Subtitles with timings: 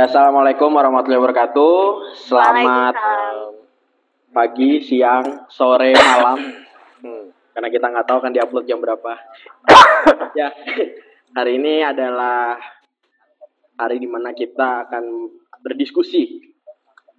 [0.00, 1.76] Ya, assalamualaikum warahmatullahi wabarakatuh.
[2.24, 2.96] Selamat
[4.32, 6.40] pagi, siang, sore, malam.
[7.04, 7.28] Hmm.
[7.52, 9.12] Karena kita nggak tahu kan diupload jam berapa.
[10.40, 10.56] ya,
[11.36, 12.56] hari ini adalah
[13.76, 16.48] hari di mana kita akan berdiskusi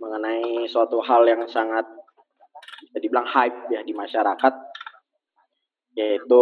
[0.02, 1.86] mengenai suatu hal yang sangat
[2.82, 4.54] bisa dibilang hype ya di masyarakat,
[6.02, 6.42] yaitu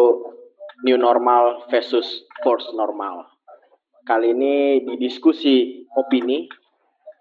[0.88, 3.28] new normal versus force normal.
[4.10, 6.50] Kali ini di diskusi opini.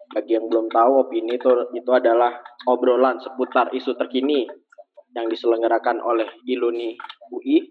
[0.08, 4.48] Bagi yang belum tahu, opini itu itu adalah obrolan seputar isu terkini
[5.12, 6.96] yang diselenggarakan oleh Iluni
[7.28, 7.68] UI.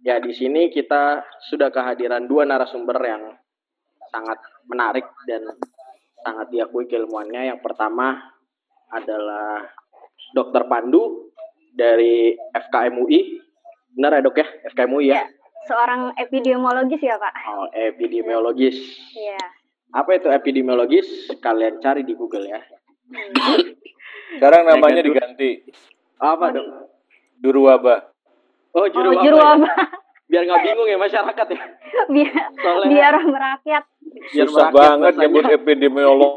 [0.00, 1.20] Ya, di sini kita
[1.52, 3.36] sudah kehadiran dua narasumber yang
[4.08, 5.52] sangat menarik dan
[6.24, 7.52] sangat diakui keilmuannya.
[7.52, 8.16] Yang pertama
[8.88, 9.60] adalah
[10.32, 10.64] Dr.
[10.72, 11.36] Pandu
[11.76, 13.44] dari FKM UI.
[13.92, 14.48] Benar ya dok ya?
[14.72, 15.20] FKM UI ya?
[15.68, 17.32] Seorang epidemiologis ya Pak?
[17.52, 18.76] Oh, epidemiologis.
[19.12, 19.36] Iya.
[19.92, 21.28] Apa itu epidemiologis?
[21.44, 22.60] Kalian cari di Google ya.
[24.36, 25.64] Sekarang namanya diganti
[26.20, 26.66] Apa dok?
[27.44, 28.00] Juru Wabah.
[28.74, 29.32] Oh, juru, oh, ya?
[29.32, 29.74] wabah.
[30.28, 31.62] Biar nggak bingung ya masyarakat ya.
[32.14, 33.84] biar, Soalnya biar merakyat.
[34.34, 36.34] biar Susah merakyat banget nyebut epidemiolog.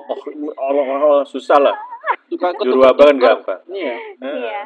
[0.55, 1.75] Allah, Allah, susah lah.
[2.31, 3.61] Suka Juru ketukar- Wabah kan gampang.
[3.67, 3.95] Iya.
[4.21, 4.59] Iya.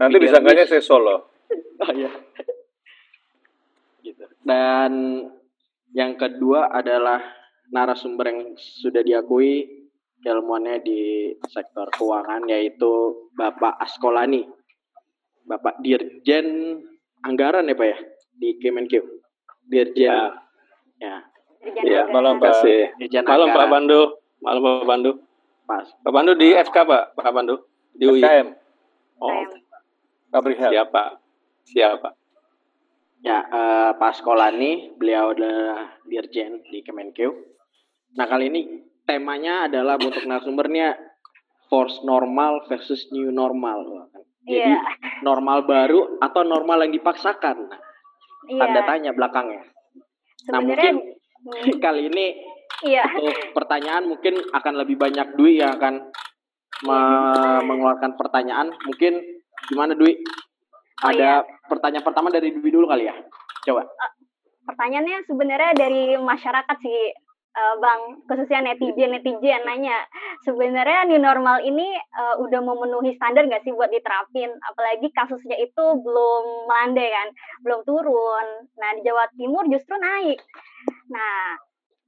[0.00, 1.28] Nanti disangkanya saya solo.
[1.80, 2.08] Oh iya.
[4.04, 4.24] Gitu.
[4.44, 5.24] Dan
[5.96, 7.24] yang kedua adalah
[7.72, 9.64] narasumber yang sudah diakui
[10.20, 14.44] ilmuannya di sektor keuangan yaitu Bapak Askolani.
[15.44, 16.80] Bapak Dirjen
[17.24, 17.98] Anggaran ya Pak ya
[18.36, 19.04] di Kemenkeu.
[19.64, 20.36] Dirjen
[21.00, 21.24] ya.
[21.64, 22.60] Dirjen Ya, malam Pak.
[23.00, 23.68] Dirjen Malam Pak.
[23.72, 24.00] Pandu.
[24.44, 25.12] Malam Pak Pandu.
[25.64, 25.88] Pas.
[26.04, 27.56] Pak Pandu di FK Pak, Pak Pandu.
[27.96, 28.20] Di UI.
[28.20, 28.48] SKM,
[29.22, 29.46] Oh,
[30.34, 31.22] Pabrik siapa?
[31.64, 32.23] Siapa?
[33.24, 37.32] Ya, eh, Pak Askolani, beliau adalah Dirjen di Kemenkeu.
[38.20, 38.60] Nah, kali ini
[39.08, 40.92] temanya adalah untuk narasumbernya
[41.72, 44.12] force normal versus new normal.
[44.44, 44.80] Jadi, Iya.
[45.24, 47.56] normal baru atau normal yang dipaksakan.
[47.64, 47.80] Nah,
[48.44, 48.60] Iya.
[48.60, 49.72] tanda tanya belakangnya.
[50.52, 50.92] Nah, Sebenarnya
[51.40, 52.26] mungkin hmm, kali ini
[52.84, 53.08] iya.
[53.08, 56.12] untuk pertanyaan mungkin akan lebih banyak Dwi yang akan
[56.84, 58.68] me- mengeluarkan pertanyaan.
[58.84, 59.16] Mungkin
[59.72, 60.12] gimana Dwi?
[61.02, 63.14] Oh, Ada pertanyaan pertama dari Dwi dulu kali ya.
[63.66, 63.82] Coba.
[64.64, 67.00] Pertanyaannya sebenarnya dari masyarakat sih
[67.54, 70.06] eh, Bang, khususnya netizen netizen nanya,
[70.46, 74.54] sebenarnya new normal ini eh, udah memenuhi standar nggak sih buat diterapin?
[74.70, 77.28] Apalagi kasusnya itu belum melandai kan,
[77.66, 78.46] belum turun.
[78.78, 80.38] Nah di Jawa Timur justru naik.
[81.10, 81.58] Nah,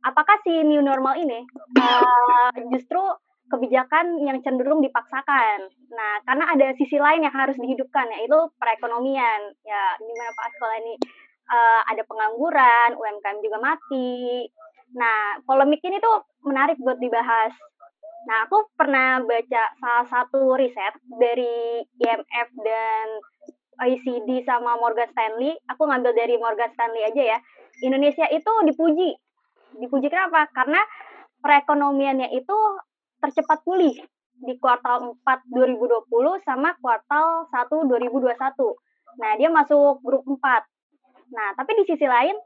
[0.06, 1.42] apakah si new normal ini
[1.74, 3.02] eh, justru
[3.50, 5.70] kebijakan yang cenderung dipaksakan?
[5.90, 9.40] Nah, karena ada sisi lain yang harus dihidupkan yaitu perekonomian.
[9.62, 10.94] Ya, gimana Pak Sekolah ini?
[11.46, 14.50] Eh, ada pengangguran, UMKM juga mati.
[14.98, 17.54] Nah, polemik ini tuh menarik buat dibahas.
[18.26, 23.06] Nah, aku pernah baca salah satu riset dari IMF dan
[23.78, 25.54] OECD sama Morgan Stanley.
[25.70, 27.38] Aku ngambil dari Morgan Stanley aja ya.
[27.86, 29.14] Indonesia itu dipuji.
[29.78, 30.50] Dipuji kenapa?
[30.50, 30.82] Karena
[31.38, 32.58] perekonomiannya itu
[33.20, 33.96] tercepat pulih
[34.36, 38.76] di kuartal 4 2020 sama kuartal 1 2021.
[39.16, 40.62] Nah, dia masuk grup 4.
[41.32, 42.36] Nah, tapi di sisi lain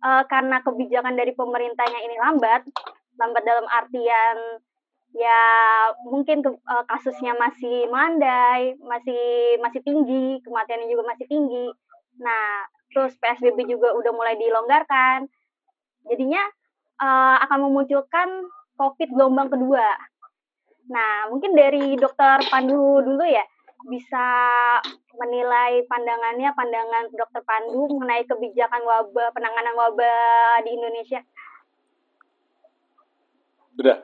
[0.00, 2.62] eh, karena kebijakan dari pemerintahnya ini lambat,
[3.16, 4.36] lambat dalam artian
[5.10, 5.40] ya
[6.06, 11.66] mungkin ke- eh, kasusnya masih melandai, masih masih tinggi, kematiannya juga masih tinggi.
[12.20, 15.24] Nah, terus PSBB juga udah mulai dilonggarkan.
[16.04, 16.42] Jadinya
[17.00, 18.28] eh, akan memunculkan
[18.76, 20.09] COVID gelombang kedua.
[20.90, 23.46] Nah, mungkin dari Dokter Pandu dulu ya
[23.80, 24.26] bisa
[25.16, 31.22] menilai pandangannya, pandangan Dokter Pandu mengenai kebijakan wabah, penanganan wabah di Indonesia.
[33.72, 33.96] Sudah,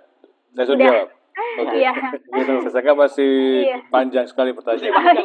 [0.54, 0.88] saya sudah Sudah.
[0.88, 1.08] jawab.
[1.36, 1.76] Oke.
[1.76, 1.92] Iya,
[2.32, 3.32] Gitu, saya sangka masih
[3.62, 3.78] Iya.
[3.90, 5.20] panjang sekali pertanyaan.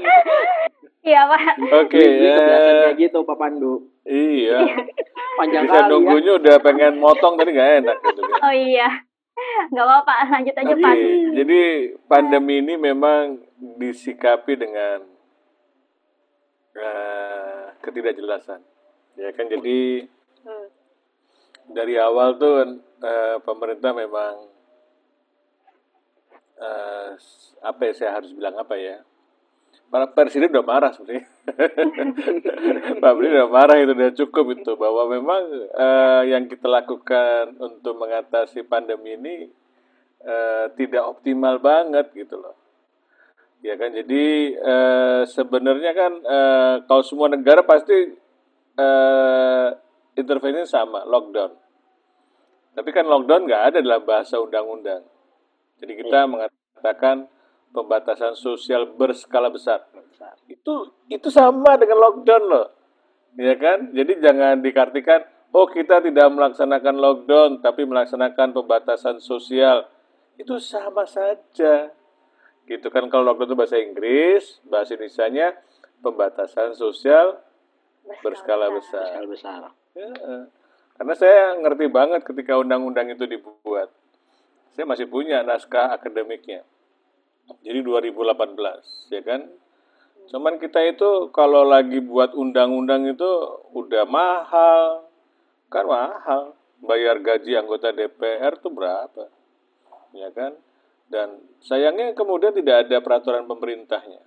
[1.01, 1.41] iya Pak.
[1.77, 2.35] Oke, Dwi ya.
[2.35, 3.73] kebiasaan kayak gitu Pak Pandu.
[4.03, 4.59] Iya.
[5.39, 5.87] Panjang Bisa kali ya.
[5.87, 8.39] nunggunya udah pengen motong tadi nggak enak gitu kan.
[8.43, 8.89] Oh iya,
[9.71, 10.95] nggak apa-apa, lanjut aja Pak.
[11.37, 11.61] jadi
[12.09, 13.39] pandemi ini memang
[13.79, 15.05] disikapi dengan
[16.75, 18.61] eh, ketidakjelasan.
[19.19, 20.07] Ya kan jadi
[20.41, 20.67] Hmm.
[21.69, 24.49] dari awal tuh eh, pemerintah memang
[26.57, 27.09] eh,
[27.61, 29.05] apa ya saya harus bilang apa ya?
[29.91, 31.27] Para presiden udah marah sebenarnya.
[33.03, 37.99] Pak Presiden udah marah itu udah cukup itu bahwa memang eh, yang kita lakukan untuk
[37.99, 39.51] mengatasi pandemi ini
[40.23, 42.55] eh, tidak optimal banget gitu loh.
[43.59, 48.15] Ya kan, jadi eh, sebenarnya kan eh, kalau semua negara pasti
[48.79, 49.69] eh,
[50.15, 51.51] intervensi sama, lockdown.
[52.79, 55.03] Tapi kan lockdown nggak ada dalam bahasa undang-undang.
[55.83, 57.27] Jadi kita mengatakan
[57.71, 59.87] pembatasan sosial berskala besar.
[60.47, 62.67] Itu itu sama dengan lockdown loh.
[63.39, 63.95] Ya kan?
[63.95, 65.23] Jadi jangan dikartikan
[65.55, 69.87] oh kita tidak melaksanakan lockdown tapi melaksanakan pembatasan sosial.
[70.35, 71.91] Itu sama saja.
[72.67, 75.55] Gitu kan kalau lockdown itu bahasa Inggris, bahasa Indonesia-nya
[76.03, 77.39] pembatasan sosial
[78.21, 79.15] berskala besar.
[79.15, 79.61] Skala besar.
[79.91, 80.11] Ya,
[81.01, 83.89] karena saya ngerti banget ketika undang-undang itu dibuat.
[84.71, 86.61] Saya masih punya naskah akademiknya.
[87.59, 89.41] Jadi 2018, ya kan?
[90.31, 93.29] Cuman kita itu kalau lagi buat undang-undang itu
[93.75, 95.11] udah mahal.
[95.67, 96.55] Kan mahal.
[96.81, 99.27] Bayar gaji anggota DPR tuh berapa?
[100.15, 100.55] Ya kan?
[101.11, 104.23] Dan sayangnya kemudian tidak ada peraturan pemerintahnya.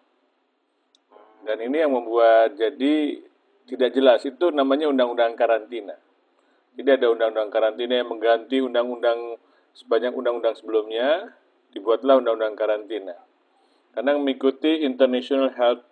[1.44, 3.21] Dan ini yang membuat jadi
[3.69, 4.21] tidak jelas.
[4.29, 5.97] Itu namanya undang-undang karantina.
[6.75, 9.41] Jadi ada undang-undang karantina yang mengganti undang-undang
[9.75, 11.35] sebanyak undang-undang sebelumnya,
[11.75, 13.19] dibuatlah undang-undang karantina.
[13.91, 15.82] Karena mengikuti International Health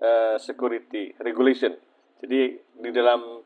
[0.00, 1.74] uh, Security Regulation.
[2.22, 3.42] Jadi di dalam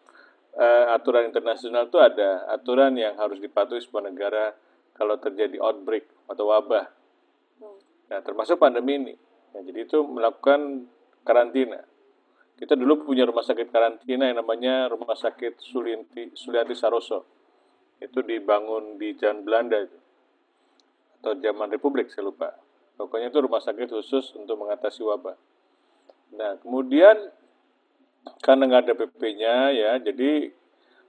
[0.57, 4.55] uh, aturan internasional itu ada aturan yang harus dipatuhi sebuah negara
[4.95, 6.87] kalau terjadi outbreak atau wabah.
[8.11, 9.15] Nah, termasuk pandemi ini.
[9.55, 10.87] Nah, jadi itu melakukan
[11.23, 11.81] karantina.
[12.61, 16.37] Kita dulu punya rumah sakit karantina yang namanya Rumah Sakit Sulianti,
[16.77, 17.25] Saroso.
[17.97, 19.97] Itu dibangun di zaman Belanda itu.
[21.21, 22.57] Atau zaman Republik, saya lupa.
[22.97, 25.37] Pokoknya itu rumah sakit khusus untuk mengatasi wabah.
[26.37, 27.33] Nah, kemudian
[28.45, 30.53] karena nggak ada PP-nya ya, jadi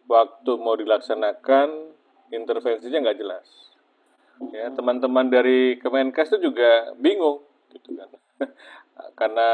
[0.07, 1.95] waktu mau dilaksanakan
[2.31, 3.47] intervensinya nggak jelas.
[4.51, 8.09] Ya, teman-teman dari Kemenkes itu juga bingung, gitu kan.
[9.15, 9.49] karena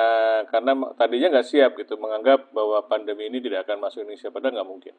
[0.50, 4.70] karena tadinya nggak siap gitu menganggap bahwa pandemi ini tidak akan masuk Indonesia padahal nggak
[4.70, 4.94] mungkin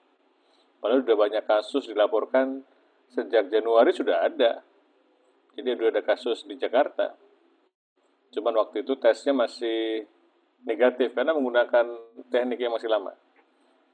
[0.79, 2.65] padahal sudah banyak kasus dilaporkan
[3.13, 4.63] sejak Januari sudah ada
[5.59, 7.19] jadi sudah ada kasus di Jakarta.
[8.31, 10.07] Cuman waktu itu tesnya masih
[10.63, 11.99] negatif karena menggunakan
[12.31, 13.11] teknik yang masih lama.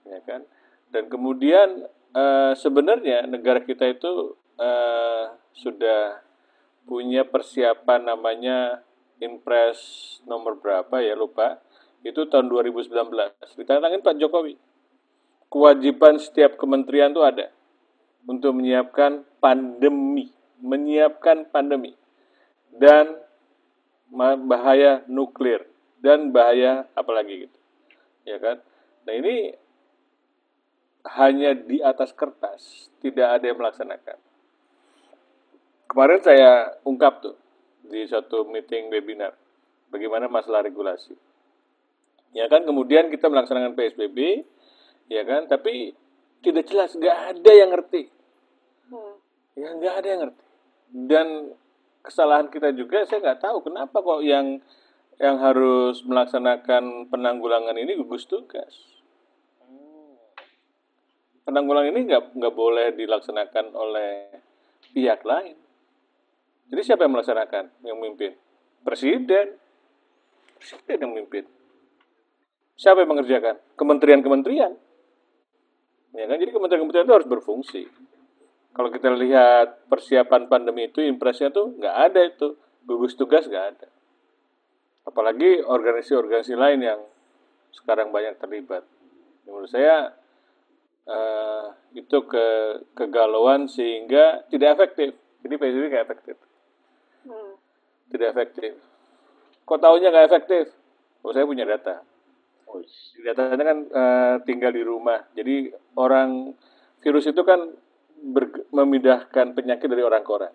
[0.05, 0.45] Ya kan?
[0.93, 5.25] Dan kemudian eh, sebenarnya negara kita itu eh,
[5.57, 6.21] sudah
[6.85, 8.85] punya persiapan namanya
[9.25, 9.81] Impres
[10.29, 11.65] nomor berapa ya lupa.
[12.05, 12.93] Itu tahun 2019
[13.57, 14.61] ditandatangani Pak Jokowi.
[15.49, 17.49] Kewajiban setiap kementerian itu ada
[18.29, 20.29] untuk menyiapkan pandemi
[20.65, 21.93] menyiapkan pandemi
[22.73, 23.21] dan
[24.49, 25.69] bahaya nuklir
[26.01, 27.59] dan bahaya apalagi gitu
[28.25, 28.65] ya kan
[29.05, 29.53] nah ini
[31.05, 34.17] hanya di atas kertas tidak ada yang melaksanakan
[35.93, 37.37] kemarin saya ungkap tuh
[37.85, 39.37] di satu meeting webinar
[39.95, 41.15] bagaimana masalah regulasi.
[42.35, 44.43] Ya kan kemudian kita melaksanakan PSBB,
[45.07, 45.95] ya kan, tapi
[46.43, 48.11] tidak jelas, nggak ada yang ngerti.
[48.91, 49.15] Hmm.
[49.55, 50.44] Ya nggak ada yang ngerti.
[50.95, 51.51] Dan
[52.07, 54.63] kesalahan kita juga, saya nggak tahu kenapa kok yang
[55.19, 59.03] yang harus melaksanakan penanggulangan ini gugus tugas.
[61.43, 64.39] Penanggulangan ini nggak nggak boleh dilaksanakan oleh
[64.95, 65.59] pihak lain.
[66.71, 68.33] Jadi siapa yang melaksanakan, yang memimpin?
[68.87, 69.59] Presiden.
[70.57, 71.45] Presiden yang memimpin.
[72.79, 73.61] Siapa yang mengerjakan?
[73.77, 74.73] Kementerian-kementerian.
[76.15, 76.37] Ya kan?
[76.39, 77.83] Jadi kementerian-kementerian itu harus berfungsi.
[78.75, 82.59] Kalau kita lihat persiapan pandemi itu, impresnya tuh nggak ada itu.
[82.83, 83.89] Gugus tugas nggak ada.
[85.07, 87.01] Apalagi organisasi-organisasi lain yang
[87.71, 88.83] sekarang banyak terlibat.
[89.47, 90.11] Menurut saya
[91.07, 92.47] uh, itu ke
[92.99, 95.15] kegalauan sehingga tidak efektif.
[95.47, 96.37] Jadi PSBB nggak efektif.
[97.31, 97.55] Hmm.
[98.11, 98.73] Tidak efektif.
[99.65, 100.75] Kok tahunya nggak efektif?
[101.23, 102.05] Oh, saya punya data.
[102.69, 102.83] Oh,
[103.23, 105.25] datanya kan uh, tinggal di rumah.
[105.33, 106.53] Jadi orang
[107.01, 107.71] virus itu kan
[108.73, 110.55] memindahkan penyakit dari orang ke orang.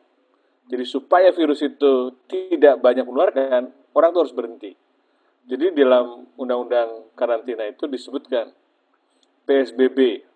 [0.70, 4.72] Jadi supaya virus itu tidak banyak menularkan, orang itu harus berhenti.
[5.50, 8.54] Jadi dalam undang-undang karantina itu disebutkan
[9.50, 10.30] PSBB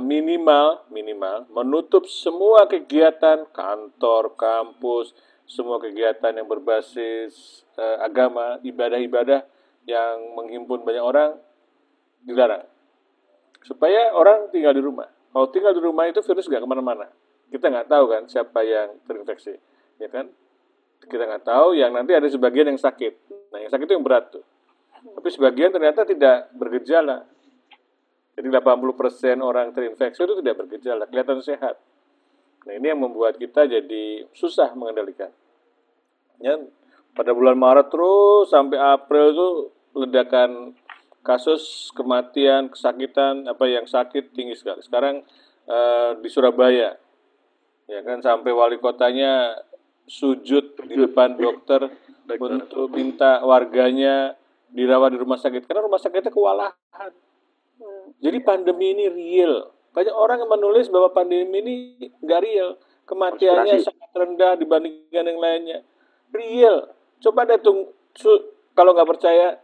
[0.00, 5.12] minimal minimal menutup semua kegiatan kantor, kampus,
[5.44, 9.44] semua kegiatan yang berbasis uh, agama, ibadah-ibadah
[9.84, 11.30] yang menghimpun banyak orang
[12.24, 12.64] dilarang.
[13.66, 15.08] Supaya orang tinggal di rumah.
[15.30, 17.06] Kalau tinggal di rumah itu virus nggak ke mana-mana.
[17.50, 19.54] Kita nggak tahu kan siapa yang terinfeksi,
[19.98, 20.30] ya kan?
[21.06, 21.74] Kita nggak tahu.
[21.78, 23.14] Yang nanti ada sebagian yang sakit.
[23.50, 24.44] Nah, yang sakit itu yang berat tuh.
[25.00, 27.26] Tapi sebagian ternyata tidak bergejala.
[28.38, 31.76] Jadi 80% orang terinfeksi itu tidak bergejala, kelihatan sehat.
[32.64, 35.32] Nah ini yang membuat kita jadi susah mengendalikan.
[36.40, 36.56] Ya,
[37.12, 39.48] pada bulan Maret terus sampai April itu
[39.92, 40.72] ledakan
[41.20, 44.80] kasus kematian, kesakitan, apa yang sakit tinggi sekali.
[44.80, 45.22] Sekarang
[45.68, 46.96] eh, di Surabaya.
[47.90, 49.58] Ya kan sampai wali kotanya
[50.06, 51.90] sujud di depan dokter
[52.30, 54.38] untuk minta warganya
[54.70, 57.12] dirawat di rumah sakit karena rumah sakitnya kewalahan.
[58.20, 59.74] Jadi pandemi ini real.
[59.90, 61.74] Banyak orang yang menulis bahwa pandemi ini
[62.22, 62.78] nggak real.
[63.10, 63.90] Kematiannya Konspirasi.
[63.90, 65.78] sangat rendah dibandingkan yang lainnya.
[66.30, 66.94] Real.
[67.18, 69.58] Coba deh tung, su- kalau nggak percaya,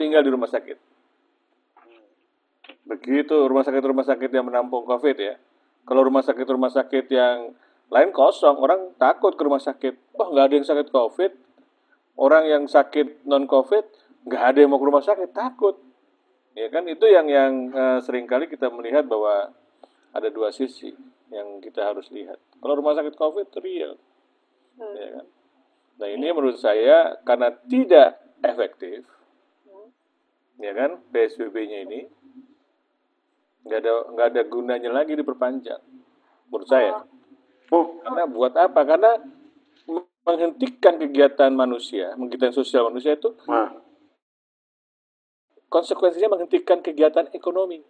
[0.00, 0.80] tinggal di rumah sakit.
[2.88, 5.36] Begitu rumah sakit-rumah sakit yang menampung COVID ya.
[5.84, 7.52] Kalau rumah sakit-rumah sakit yang
[7.92, 10.16] lain kosong, orang takut ke rumah sakit.
[10.16, 11.32] Wah nggak ada yang sakit COVID.
[12.16, 13.84] Orang yang sakit non COVID
[14.24, 15.76] nggak ada yang mau ke rumah sakit, takut.
[16.56, 19.52] Ya kan itu yang yang eh, sering kali kita melihat bahwa
[20.10, 20.90] ada dua sisi
[21.30, 22.40] yang kita harus lihat.
[22.58, 23.94] Kalau rumah sakit COVID real,
[24.80, 24.96] Hmm.
[24.96, 25.26] ya kan.
[26.00, 29.04] Nah ini menurut saya karena tidak efektif,
[30.60, 32.00] ya kan PSBB-nya ini
[33.64, 35.80] nggak ada nggak ada gunanya lagi diperpanjang,
[36.48, 37.04] menurut saya.
[37.70, 38.82] Oh, Karena buat apa?
[38.82, 39.20] Karena
[40.26, 43.72] menghentikan kegiatan manusia, menghentikan sosial manusia itu nah.
[45.72, 47.80] konsekuensinya menghentikan kegiatan ekonomi.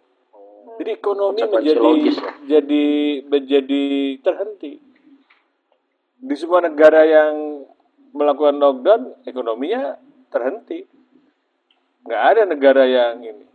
[0.79, 2.31] Jadi ekonomi menjadi logis ya.
[2.57, 2.85] jadi
[3.27, 3.83] menjadi
[4.23, 4.79] terhenti.
[6.21, 7.65] Di semua negara yang
[8.13, 9.97] melakukan lockdown, ekonominya
[10.29, 10.85] terhenti.
[12.05, 13.45] Nggak ada negara yang ini.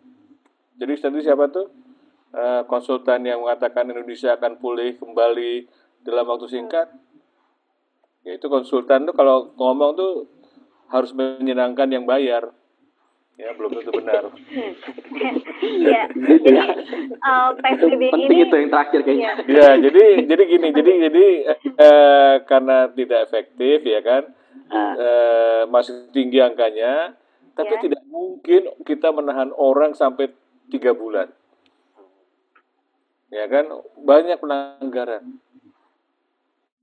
[0.77, 1.87] Jadi tadi siapa tuh
[2.37, 5.65] Eh, konsultan yang mengatakan Indonesia akan pulih kembali
[6.05, 6.85] dalam waktu singkat?
[8.29, 10.29] Ya itu konsultan tuh kalau ngomong tuh
[10.93, 12.53] harus menyenangkan yang bayar.
[13.41, 14.29] Ya belum tentu benar.
[15.65, 16.13] Iya.
[16.45, 19.33] Jadi eh, PSBB penting ini itu yang terakhir kayaknya.
[19.49, 19.57] Iya.
[19.57, 21.27] Ya, jadi jadi gini, jadi jadi
[21.73, 24.29] eh, karena tidak efektif ya kan,
[24.67, 27.15] Nah, eh, masih tinggi angkanya,
[27.55, 27.81] tapi Ya.
[27.81, 30.31] tidak mungkin kita menahan orang sampai
[30.67, 31.31] tiga bulan,
[33.29, 33.67] ya kan,
[33.99, 35.39] banyak pelanggaran,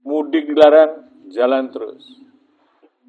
[0.01, 2.03] mudik dilarang, jalan terus,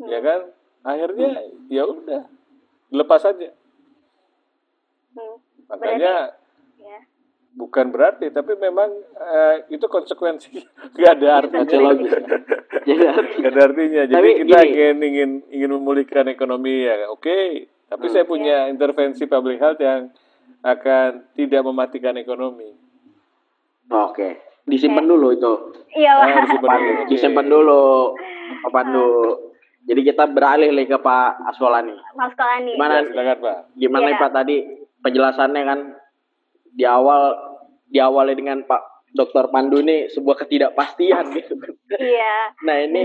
[0.01, 0.51] ya kan,
[0.83, 2.23] akhirnya ya udah,
[2.91, 3.51] lepas saja,
[5.15, 5.39] Hmm.
[5.71, 6.35] makanya
[6.75, 6.99] Ya.
[7.55, 10.59] bukan berarti, tapi memang eh, itu konsekuensi,
[10.99, 11.63] nggak ada artinya.
[12.85, 14.03] Gak ada artinya.
[14.05, 14.69] Jadi Tapi kita gini.
[14.69, 17.71] ingin ingin ingin memulihkan ekonomi ya, oke.
[17.85, 20.11] Tapi saya punya intervensi public health yang
[20.61, 22.73] akan tidak mematikan ekonomi.
[23.87, 24.29] Oke,
[24.65, 25.53] disimpan dulu itu.
[25.93, 26.43] Iya, Ah, Pak.
[26.49, 27.01] disimpan dulu.
[27.13, 27.83] Disimpan dulu,
[28.61, 29.09] Pak Pandu.
[29.85, 31.93] Jadi kita beralih nih ke Pak Aswalani.
[32.15, 32.73] Mas Kolani.
[32.73, 32.95] Gimana?
[32.97, 33.57] Ya, silakan Pak.
[33.77, 34.09] Gimana Iya.
[34.09, 34.57] nih Pak tadi
[34.99, 35.81] penjelasannya kan
[36.67, 37.23] di awal
[37.87, 41.55] diawali dengan Pak Dokter Pandu ini sebuah ketidakpastian gitu.
[41.95, 42.57] Iya.
[42.65, 43.05] Nah ini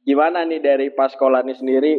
[0.00, 1.98] gimana nih dari Pak Sekolani sendiri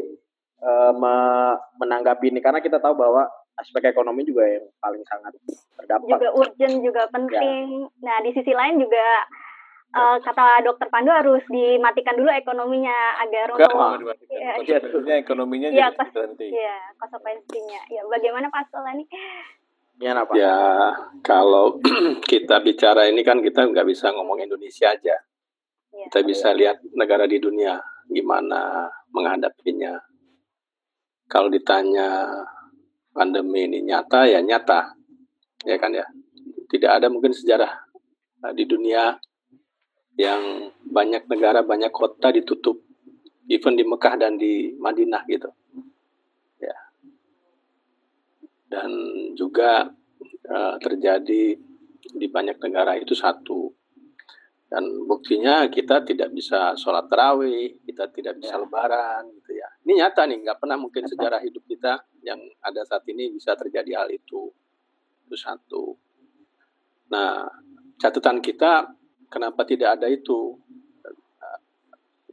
[0.63, 5.35] eh, me- menanggapi ini karena kita tahu bahwa aspek ekonomi juga yang paling sangat
[5.75, 6.09] terdampak.
[6.09, 7.85] juga urgent juga penting.
[7.99, 9.05] Nah di sisi lain juga
[9.93, 14.17] eh, kata dokter Pandu harus dimatikan dulu ekonominya agar Enggak, untuk.
[14.25, 14.57] Iya.
[14.57, 16.47] Konsekuensinya ekonominya Iya, jadi kos- berhenti.
[16.49, 17.81] ya konsekuensinya.
[17.87, 19.05] Ya bagaimana Pak Solani?
[19.93, 20.33] Gimana Pak?
[20.33, 20.57] Ya,
[21.21, 21.77] kalau
[22.31, 25.13] kita bicara ini kan kita nggak bisa ngomong Indonesia aja.
[25.93, 26.05] Ya.
[26.09, 27.77] Kita bisa lihat negara di dunia
[28.09, 29.93] gimana menghadapinya.
[31.33, 32.29] Kalau ditanya
[33.09, 34.93] pandemi ini nyata ya nyata,
[35.65, 36.05] ya kan ya.
[36.69, 37.73] Tidak ada mungkin sejarah
[38.45, 39.17] eh, di dunia
[40.13, 42.85] yang banyak negara, banyak kota ditutup,
[43.49, 45.49] even di Mekah dan di Madinah gitu.
[46.61, 46.77] Ya.
[48.69, 48.89] Dan
[49.33, 49.89] juga
[50.45, 51.57] eh, terjadi
[52.13, 53.73] di banyak negara itu satu.
[54.73, 59.69] Dan buktinya kita tidak bisa sholat tarawih, kita tidak bisa lebaran, gitu ya.
[59.85, 64.01] Ini nyata nih, nggak pernah mungkin sejarah hidup kita yang ada saat ini bisa terjadi
[64.01, 64.49] hal itu.
[65.29, 65.93] Itu satu.
[67.13, 67.45] Nah,
[68.01, 68.97] catatan kita
[69.29, 70.57] kenapa tidak ada itu?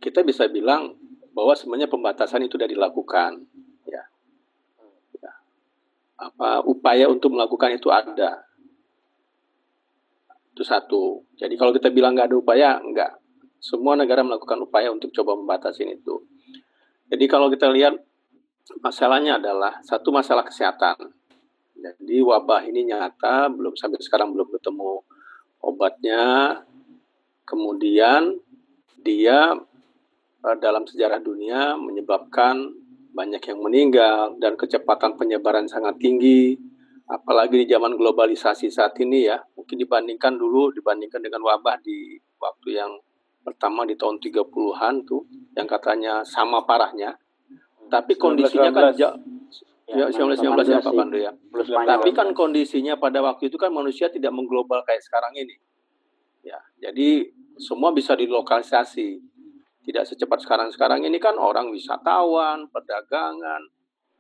[0.01, 0.97] Kita bisa bilang
[1.37, 3.37] bahwa sebenarnya pembatasan itu sudah dilakukan,
[3.85, 4.01] ya.
[5.21, 5.33] Ya.
[6.17, 8.49] Apa upaya untuk melakukan itu ada,
[10.61, 11.25] itu satu.
[11.41, 13.17] Jadi kalau kita bilang nggak ada upaya, enggak.
[13.57, 16.21] Semua negara melakukan upaya untuk coba membatasi itu.
[17.09, 17.97] Jadi kalau kita lihat
[18.85, 21.17] masalahnya adalah satu masalah kesehatan.
[21.81, 25.01] Jadi wabah ini nyata, belum sampai sekarang belum ketemu
[25.65, 26.61] obatnya.
[27.49, 28.37] Kemudian
[29.01, 29.57] dia
[30.45, 32.69] eh, dalam sejarah dunia menyebabkan
[33.17, 36.61] banyak yang meninggal dan kecepatan penyebaran sangat tinggi
[37.11, 42.79] apalagi di zaman globalisasi saat ini ya, mungkin dibandingkan dulu, dibandingkan dengan wabah di waktu
[42.79, 42.93] yang
[43.43, 45.27] pertama di tahun 30-an tuh,
[45.59, 47.19] yang katanya sama parahnya.
[47.91, 48.79] Tapi kondisinya 1919.
[48.79, 49.19] kan jauh,
[49.91, 50.95] Ya, 1919 ya Pak.
[50.95, 51.33] Pandu ya.
[51.67, 55.59] Tapi kan kondisinya pada waktu itu kan manusia tidak mengglobal kayak sekarang ini.
[56.47, 57.27] Ya, jadi
[57.59, 59.19] semua bisa dilokalisasi.
[59.81, 63.67] Tidak secepat sekarang-sekarang ini kan orang wisatawan, perdagangan,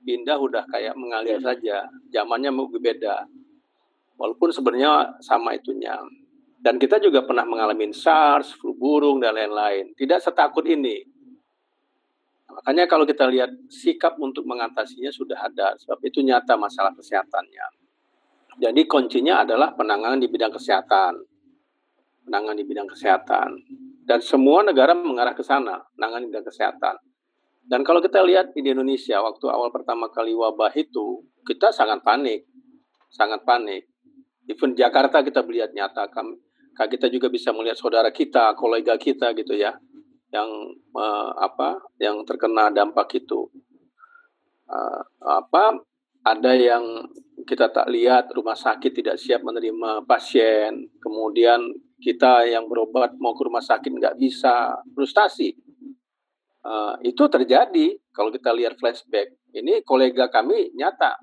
[0.04, 1.86] pindah udah kayak mengalir saja.
[2.10, 3.28] Zamannya mau beda.
[4.20, 5.96] Walaupun sebenarnya sama itunya.
[6.60, 9.96] Dan kita juga pernah mengalami SARS, flu burung dan lain-lain.
[9.96, 11.00] Tidak setakut ini.
[12.52, 17.80] Makanya kalau kita lihat sikap untuk mengatasinya sudah ada, sebab itu nyata masalah kesehatannya.
[18.60, 21.16] Jadi kuncinya adalah penanganan di bidang kesehatan.
[22.28, 23.56] Penanganan di bidang kesehatan.
[24.04, 27.00] Dan semua negara mengarah ke sana, penanganan di bidang kesehatan.
[27.70, 32.42] Dan kalau kita lihat di Indonesia, waktu awal pertama kali wabah itu, kita sangat panik.
[33.14, 33.86] Sangat panik.
[34.50, 36.34] Even Jakarta kita melihat nyata, kami,
[36.74, 39.70] kita juga bisa melihat saudara kita, kolega kita gitu ya,
[40.34, 40.50] yang
[40.98, 43.46] uh, apa yang terkena dampak itu.
[44.66, 45.78] Uh, apa
[46.26, 47.06] ada yang
[47.46, 50.90] kita tak lihat rumah sakit tidak siap menerima pasien.
[50.98, 51.70] Kemudian
[52.02, 54.74] kita yang berobat mau ke rumah sakit nggak bisa.
[54.90, 55.69] Frustasi
[56.64, 57.96] uh, itu terjadi.
[58.10, 61.18] Kalau kita lihat flashback ini kolega kami nyata.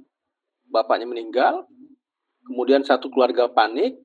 [0.67, 1.63] Bapaknya meninggal
[2.48, 4.00] kemudian satu keluarga panik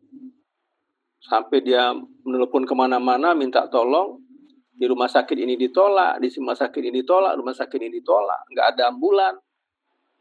[1.23, 1.95] sampai dia
[2.27, 4.19] menelpon ke mana-mana minta tolong.
[4.73, 8.67] Di rumah sakit ini ditolak, di rumah sakit ini ditolak, rumah sakit ini ditolak, nggak
[8.75, 9.35] ada ambulan.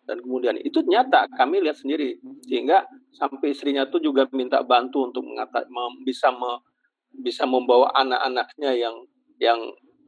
[0.06, 2.22] Dan kemudian itu nyata kami lihat sendiri.
[2.46, 5.66] Sehingga sampai istrinya tuh juga minta bantu untuk mengata,
[6.06, 6.62] bisa me,
[7.26, 8.96] bisa membawa anak-anaknya yang
[9.42, 9.58] yang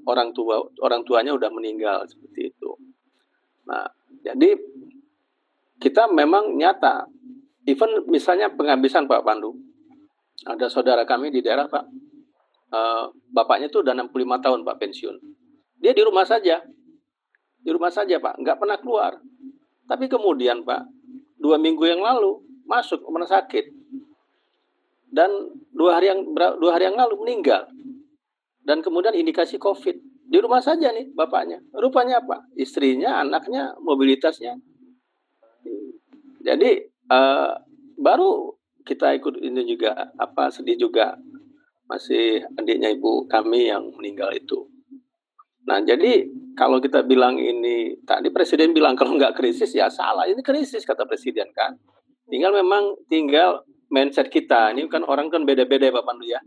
[0.08, 2.72] orang tua orang tuanya udah meninggal seperti itu.
[3.68, 3.88] Nah,
[4.24, 4.56] jadi
[5.80, 7.08] kita memang nyata
[7.68, 9.56] even misalnya penghabisan Pak Pandu.
[10.44, 12.04] Ada saudara kami di daerah Pak
[12.74, 15.16] Uh, bapaknya tuh udah 65 tahun Pak pensiun.
[15.78, 16.58] Dia di rumah saja.
[17.62, 19.14] Di rumah saja Pak, nggak pernah keluar.
[19.86, 20.82] Tapi kemudian Pak,
[21.38, 23.70] dua minggu yang lalu masuk rumah sakit.
[25.14, 27.70] Dan dua hari yang dua hari yang lalu meninggal.
[28.64, 30.28] Dan kemudian indikasi COVID.
[30.28, 31.60] Di rumah saja nih bapaknya.
[31.76, 32.48] Rupanya apa?
[32.56, 34.56] Istrinya, anaknya, mobilitasnya.
[36.44, 36.72] Jadi
[37.12, 37.54] uh,
[38.00, 41.16] baru kita ikut ini juga apa sedih juga
[41.88, 44.68] masih adiknya ibu kami yang meninggal itu.
[45.64, 46.28] Nah, jadi
[46.60, 50.28] kalau kita bilang ini tadi presiden bilang kalau nggak krisis ya salah.
[50.28, 51.80] Ini krisis kata presiden kan.
[52.28, 54.76] Tinggal memang tinggal mindset kita.
[54.76, 56.42] Ini kan orang kan beda-beda ya Pak Pandu ya.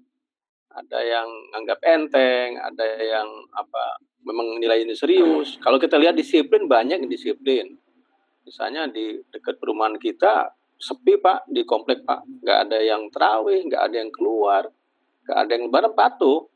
[0.76, 3.96] Ada yang anggap enteng, ada yang apa
[4.28, 5.56] memang nilai ini serius.
[5.56, 7.80] Kalau kita lihat disiplin banyak disiplin.
[8.44, 13.82] Misalnya di dekat perumahan kita sepi Pak di komplek Pak, nggak ada yang terawih, nggak
[13.88, 14.68] ada yang keluar
[15.26, 16.46] gak ada yang bareng patuh.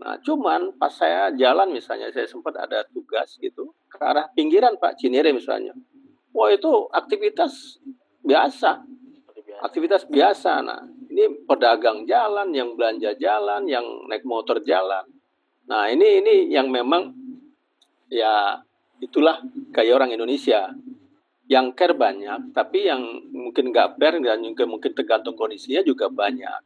[0.00, 4.96] Nah, cuman pas saya jalan misalnya, saya sempat ada tugas gitu, ke arah pinggiran Pak
[4.96, 5.76] Cinere misalnya.
[6.32, 7.80] Wah itu aktivitas
[8.24, 8.80] biasa,
[9.60, 10.64] aktivitas biasa.
[10.64, 10.80] Nah,
[11.20, 15.04] ini pedagang jalan, yang belanja jalan, yang naik motor jalan.
[15.68, 17.12] Nah, ini ini yang memang
[18.08, 18.56] ya
[19.04, 19.44] itulah
[19.76, 20.72] kayak orang Indonesia
[21.44, 26.60] yang care banyak, tapi yang mungkin nggak care dan juga mungkin tergantung kondisinya juga banyak.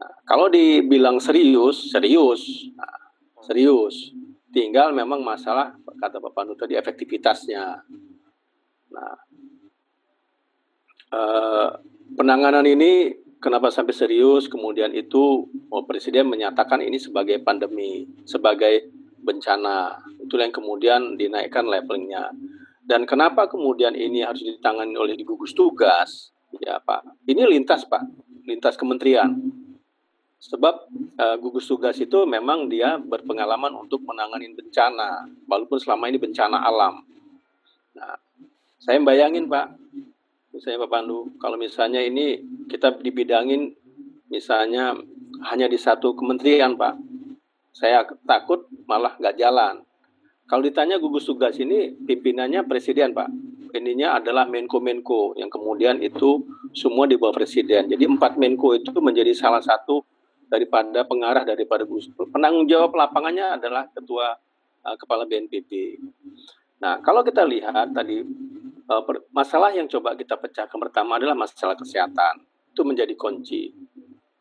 [0.00, 4.14] Nah, kalau dibilang serius, serius, nah, serius.
[4.50, 7.84] Tinggal memang masalah kata Pak Pandu tadi efektivitasnya.
[8.90, 9.14] Nah,
[11.14, 11.68] eh,
[12.16, 14.46] penanganan ini kenapa sampai serius?
[14.46, 19.98] Kemudian itu oh, Presiden menyatakan ini sebagai pandemi, sebagai bencana.
[20.20, 22.30] Itulah yang kemudian dinaikkan levelnya.
[22.84, 26.30] Dan kenapa kemudian ini harus ditangani oleh gugus tugas?
[26.58, 28.02] Ya Pak, ini lintas Pak,
[28.42, 29.30] lintas kementerian
[30.40, 30.88] Sebab
[31.20, 37.04] uh, gugus tugas itu memang dia berpengalaman untuk menangani bencana, walaupun selama ini bencana alam.
[37.92, 38.16] Nah,
[38.80, 39.76] saya bayangin Pak,
[40.50, 43.74] misalnya Pak Pandu, kalau misalnya ini kita dibidangin
[44.30, 44.94] misalnya
[45.50, 46.94] hanya di satu kementerian Pak,
[47.74, 49.82] saya takut malah nggak jalan.
[50.50, 53.30] Kalau ditanya gugus tugas ini pimpinannya presiden Pak,
[53.74, 56.42] ininya adalah Menko-Menko yang kemudian itu
[56.74, 57.86] semua di bawah presiden.
[57.86, 60.02] Jadi empat Menko itu menjadi salah satu
[60.50, 64.34] daripada pengarah daripada Gus Penanggung jawab lapangannya adalah ketua
[64.82, 66.02] uh, kepala BNPB.
[66.82, 68.24] Nah, kalau kita lihat tadi
[69.06, 72.42] per, masalah yang coba kita pecahkan pertama adalah masalah kesehatan.
[72.74, 73.70] Itu menjadi kunci.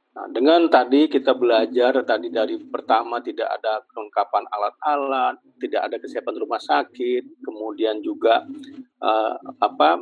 [0.10, 6.36] Nah, dengan tadi kita belajar tadi dari pertama tidak ada kelengkapan alat-alat, tidak ada kesiapan
[6.42, 8.42] rumah sakit, kemudian juga
[9.00, 10.02] uh, apa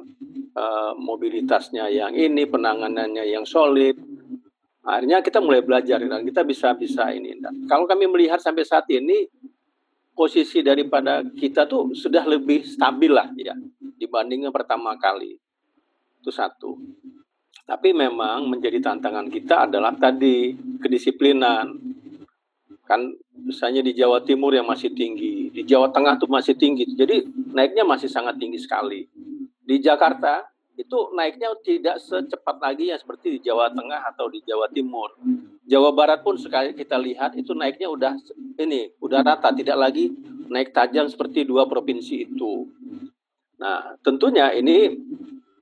[0.56, 4.00] uh, mobilitasnya yang ini, penanganannya yang solid,
[4.88, 7.36] Akhirnya kita mulai belajar dan kita bisa bisa ini.
[7.44, 9.28] Dan kalau kami melihat sampai saat ini
[10.18, 13.54] posisi daripada kita tuh sudah lebih stabil lah ya
[14.02, 15.38] dibandingkan pertama kali.
[16.18, 16.74] Itu satu.
[17.68, 21.70] Tapi memang menjadi tantangan kita adalah tadi kedisiplinan.
[22.88, 26.88] Kan misalnya di Jawa Timur yang masih tinggi, di Jawa Tengah tuh masih tinggi.
[26.96, 29.04] Jadi naiknya masih sangat tinggi sekali.
[29.68, 34.70] Di Jakarta itu naiknya tidak secepat lagi yang seperti di Jawa Tengah atau di Jawa
[34.70, 35.10] Timur.
[35.66, 38.14] Jawa Barat pun sekali kita lihat itu naiknya udah
[38.62, 40.14] ini udah rata, tidak lagi
[40.48, 42.70] naik tajam seperti dua provinsi itu.
[43.58, 44.94] Nah, tentunya ini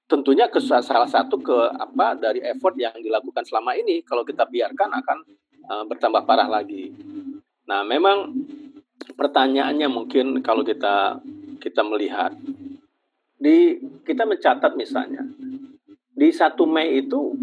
[0.05, 4.99] tentunya ke salah satu ke apa dari effort yang dilakukan selama ini kalau kita biarkan
[4.99, 5.17] akan
[5.71, 6.91] uh, bertambah parah lagi.
[7.65, 8.35] Nah, memang
[9.15, 11.23] pertanyaannya mungkin kalau kita
[11.63, 12.35] kita melihat
[13.45, 15.21] di kita mencatat misalnya
[16.17, 17.37] di 1 Mei itu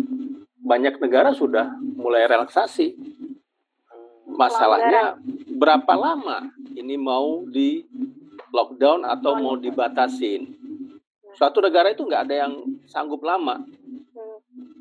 [0.62, 2.96] banyak negara sudah mulai relaksasi.
[4.32, 5.20] Masalahnya
[5.60, 7.84] berapa lama ini mau di
[8.50, 10.48] lockdown atau mau dibatasin?
[11.36, 12.52] Suatu negara itu nggak ada yang
[12.88, 13.60] sanggup lama.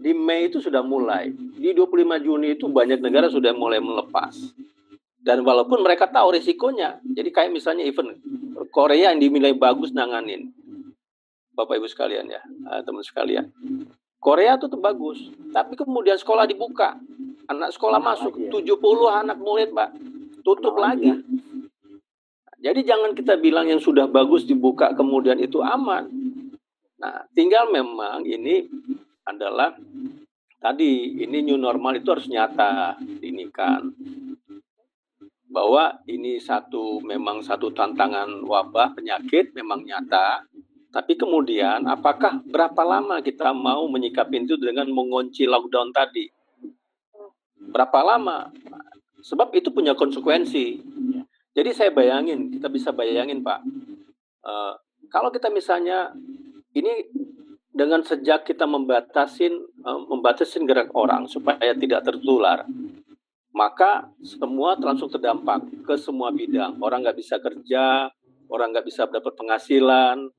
[0.02, 1.36] Di Mei itu sudah mulai.
[1.36, 4.34] Di 25 Juni itu banyak negara sudah mulai melepas.
[5.22, 8.18] Dan walaupun mereka tahu risikonya, jadi kayak misalnya event
[8.74, 10.50] Korea yang dinilai bagus nanganin,
[11.62, 13.46] Bapak Ibu sekalian ya, eh, teman sekalian.
[14.22, 16.98] Korea tuh bagus, tapi kemudian sekolah dibuka,
[17.50, 18.78] anak sekolah Kenapa masuk, ya?
[18.78, 19.90] 70 anak murid Pak,
[20.42, 21.10] tutup Kenapa lagi.
[21.10, 21.18] Ya?
[22.62, 26.06] Jadi jangan kita bilang yang sudah bagus dibuka kemudian itu aman.
[27.02, 28.70] Nah, tinggal memang ini
[29.26, 29.74] adalah
[30.62, 33.90] tadi ini new normal itu harus nyata ini kan
[35.52, 40.46] bahwa ini satu memang satu tantangan wabah penyakit memang nyata
[40.92, 46.28] tapi kemudian apakah berapa lama kita mau menyikapi itu dengan mengunci lockdown tadi?
[47.72, 48.52] Berapa lama?
[49.24, 50.84] Sebab itu punya konsekuensi.
[51.56, 53.60] Jadi saya bayangin, kita bisa bayangin Pak,
[54.44, 54.76] uh,
[55.08, 56.12] kalau kita misalnya
[56.76, 57.08] ini
[57.72, 62.68] dengan sejak kita membatasin uh, membatasin gerak orang supaya tidak tertular,
[63.56, 66.76] maka semua langsung terdampak ke semua bidang.
[66.84, 68.12] Orang nggak bisa kerja,
[68.52, 70.32] orang nggak bisa dapat penghasilan,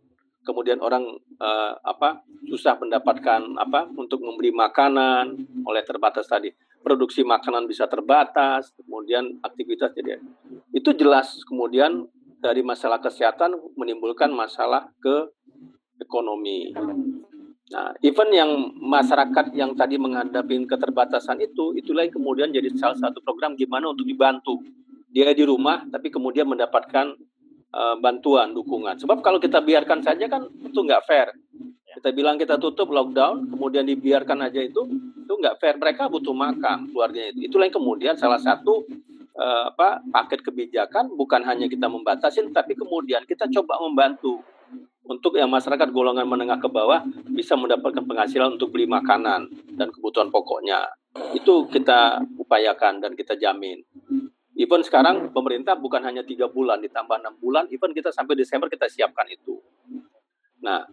[0.43, 1.07] kemudian orang
[1.39, 6.51] uh, apa susah mendapatkan apa untuk membeli makanan oleh terbatas tadi.
[6.83, 10.19] Produksi makanan bisa terbatas kemudian aktivitas jadi
[10.75, 12.11] itu jelas kemudian
[12.43, 15.31] dari masalah kesehatan menimbulkan masalah ke
[16.03, 16.75] ekonomi.
[17.71, 18.51] Nah event yang
[18.83, 24.05] masyarakat yang tadi menghadapi keterbatasan itu itulah yang kemudian jadi salah satu program gimana untuk
[24.05, 24.59] dibantu.
[25.15, 27.15] Dia di rumah tapi kemudian mendapatkan
[27.73, 29.01] uh, bantuan, dukungan.
[29.01, 31.33] Sebab kalau kita biarkan saja kan itu nggak fair.
[31.93, 34.89] Kita bilang kita tutup lockdown, kemudian dibiarkan aja itu,
[35.23, 35.77] itu nggak fair.
[35.77, 37.53] Mereka butuh makan, keluarganya itu.
[37.53, 38.85] Itulah yang kemudian salah satu
[39.37, 44.41] uh, apa paket kebijakan bukan hanya kita membatasin, tapi kemudian kita coba membantu
[45.03, 50.31] untuk yang masyarakat golongan menengah ke bawah bisa mendapatkan penghasilan untuk beli makanan dan kebutuhan
[50.31, 50.89] pokoknya.
[51.37, 53.85] Itu kita upayakan dan kita jamin.
[54.53, 58.85] Even sekarang pemerintah bukan hanya tiga bulan ditambah enam bulan, even kita sampai Desember kita
[58.85, 59.57] siapkan itu.
[60.61, 60.85] Nah,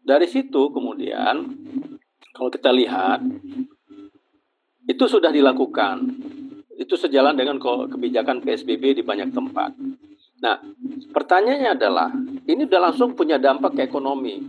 [0.00, 1.42] dari situ kemudian
[2.30, 3.20] kalau kita lihat
[4.86, 6.06] itu sudah dilakukan.
[6.80, 9.76] Itu sejalan dengan kebijakan PSBB di banyak tempat.
[10.40, 10.56] Nah,
[11.12, 12.08] pertanyaannya adalah
[12.48, 14.40] ini sudah langsung punya dampak ke ekonomi.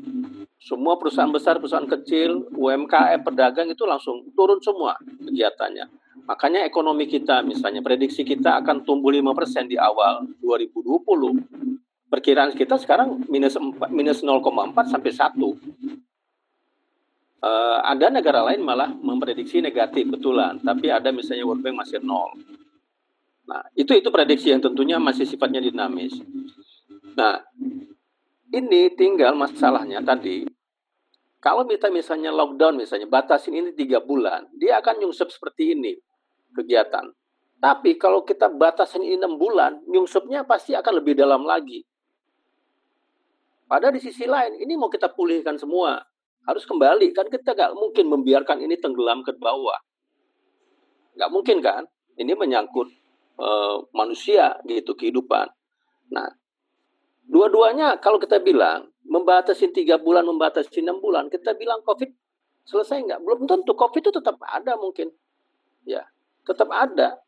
[0.56, 4.96] Semua perusahaan besar, perusahaan kecil, UMKM, pedagang itu langsung turun semua
[5.28, 6.01] kegiatannya.
[6.26, 12.10] Makanya ekonomi kita misalnya prediksi kita akan tumbuh 5% di awal 2020.
[12.12, 15.40] Perkiraan kita sekarang minus 4, minus 0,4 sampai 1.
[15.42, 15.56] Uh,
[17.42, 22.38] eh, ada negara lain malah memprediksi negatif betulan, tapi ada misalnya World Bank masih nol.
[23.50, 26.22] Nah, itu itu prediksi yang tentunya masih sifatnya dinamis.
[27.18, 27.42] Nah,
[28.54, 30.46] ini tinggal masalahnya tadi
[31.42, 35.98] kalau kita misalnya lockdown misalnya batasin ini tiga bulan, dia akan nyungsep seperti ini
[36.56, 37.12] kegiatan.
[37.62, 41.86] Tapi kalau kita batasin ini enam bulan, nyungsupnya pasti akan lebih dalam lagi.
[43.70, 46.02] Pada di sisi lain, ini mau kita pulihkan semua.
[46.44, 49.78] Harus kembali, kan kita nggak mungkin membiarkan ini tenggelam ke bawah.
[51.14, 51.86] Nggak mungkin kan?
[52.18, 52.90] Ini menyangkut
[53.38, 55.48] uh, manusia gitu, kehidupan.
[56.12, 56.28] Nah,
[57.30, 62.10] dua-duanya kalau kita bilang, membatasi tiga bulan, membatasi enam bulan, kita bilang COVID
[62.66, 63.22] selesai nggak?
[63.22, 63.78] Belum tentu.
[63.78, 65.14] COVID itu tetap ada mungkin.
[65.86, 66.06] Ya,
[66.46, 67.20] tetap ada.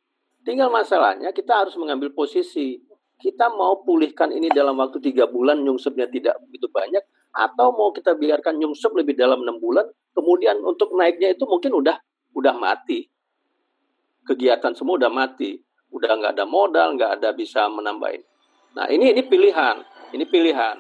[0.44, 2.82] Tinggal masalahnya kita harus mengambil posisi.
[3.16, 7.00] Kita mau pulihkan ini dalam waktu tiga bulan, nyungsepnya tidak begitu banyak,
[7.32, 11.96] atau mau kita biarkan nyungsep lebih dalam enam bulan, kemudian untuk naiknya itu mungkin udah
[12.36, 13.08] udah mati.
[14.28, 15.56] Kegiatan semua udah mati,
[15.90, 18.22] udah nggak ada modal, nggak ada bisa menambahin.
[18.76, 19.80] Nah, ini ini pilihan,
[20.12, 20.78] ini pilihan.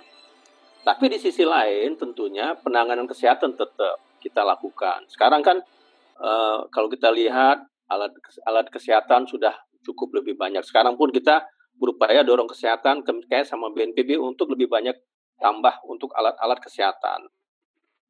[0.83, 5.07] Tapi di sisi lain tentunya penanganan kesehatan tetap kita lakukan.
[5.07, 5.63] Sekarang kan
[6.19, 8.11] uh, kalau kita lihat alat
[8.47, 10.63] alat kesehatan sudah cukup lebih banyak.
[10.63, 11.43] Sekarang pun kita
[11.77, 14.95] berupaya dorong kesehatan kayak sama BNPB untuk lebih banyak
[15.41, 17.27] tambah untuk alat-alat kesehatan.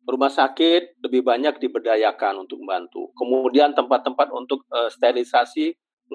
[0.04, 3.10] Rumah sakit lebih banyak diberdayakan untuk membantu.
[3.16, 5.72] Kemudian tempat-tempat untuk uh, sterilisasi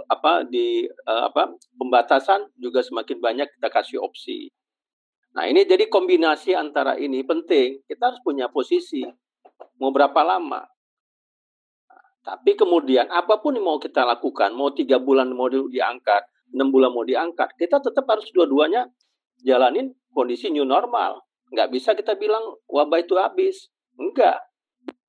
[0.06, 4.52] apa di uh, apa pembatasan juga semakin banyak kita kasih opsi.
[5.32, 7.80] Nah, ini jadi kombinasi antara ini penting.
[7.88, 9.02] Kita harus punya posisi
[9.80, 10.68] mau berapa lama.
[12.28, 16.92] Tapi kemudian apa pun yang mau kita lakukan, mau tiga bulan mau diangkat, enam bulan
[16.92, 18.84] mau diangkat, kita tetap harus dua-duanya
[19.40, 21.24] jalanin kondisi new normal.
[21.48, 23.72] Nggak bisa kita bilang wabah itu habis.
[23.96, 24.44] Enggak.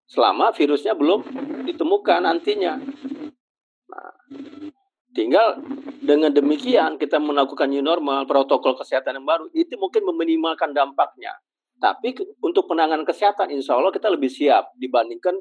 [0.07, 1.27] Selama virusnya belum
[1.67, 2.79] ditemukan nantinya.
[3.91, 4.11] Nah,
[5.09, 5.59] Tinggal
[5.99, 11.35] dengan demikian kita melakukan new normal, protokol kesehatan yang baru, itu mungkin meminimalkan dampaknya.
[11.81, 15.35] Tapi untuk penanganan kesehatan, insya Allah kita lebih siap dibandingkan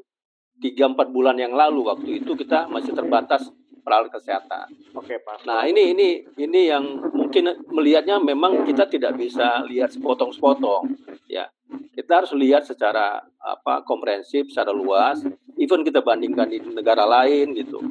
[0.59, 1.87] 3-4 bulan yang lalu.
[1.87, 3.47] Waktu itu kita masih terbatas
[3.81, 4.69] perawat kesehatan.
[4.93, 5.47] Oke, Pak.
[5.47, 6.83] Nah, ini ini ini yang
[7.15, 10.93] mungkin melihatnya memang kita tidak bisa lihat sepotong-sepotong,
[11.25, 11.47] ya.
[11.95, 15.23] Kita harus lihat secara apa komprehensif, secara luas.
[15.59, 17.83] Even kita bandingkan di negara lain gitu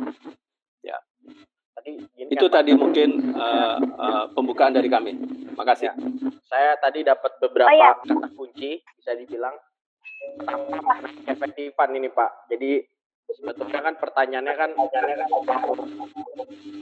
[1.89, 5.17] tadi itu kan, tadi mungkin uh, uh, pembukaan dari kami.
[5.57, 5.91] Makasih.
[5.91, 5.95] Ya.
[6.45, 7.93] Saya tadi dapat beberapa oh, ya.
[8.05, 9.55] kata kunci bisa dibilang
[10.43, 12.51] tanpa efektifan ini Pak.
[12.51, 12.83] Jadi
[13.29, 14.71] sebetulnya kan pertanyaannya kan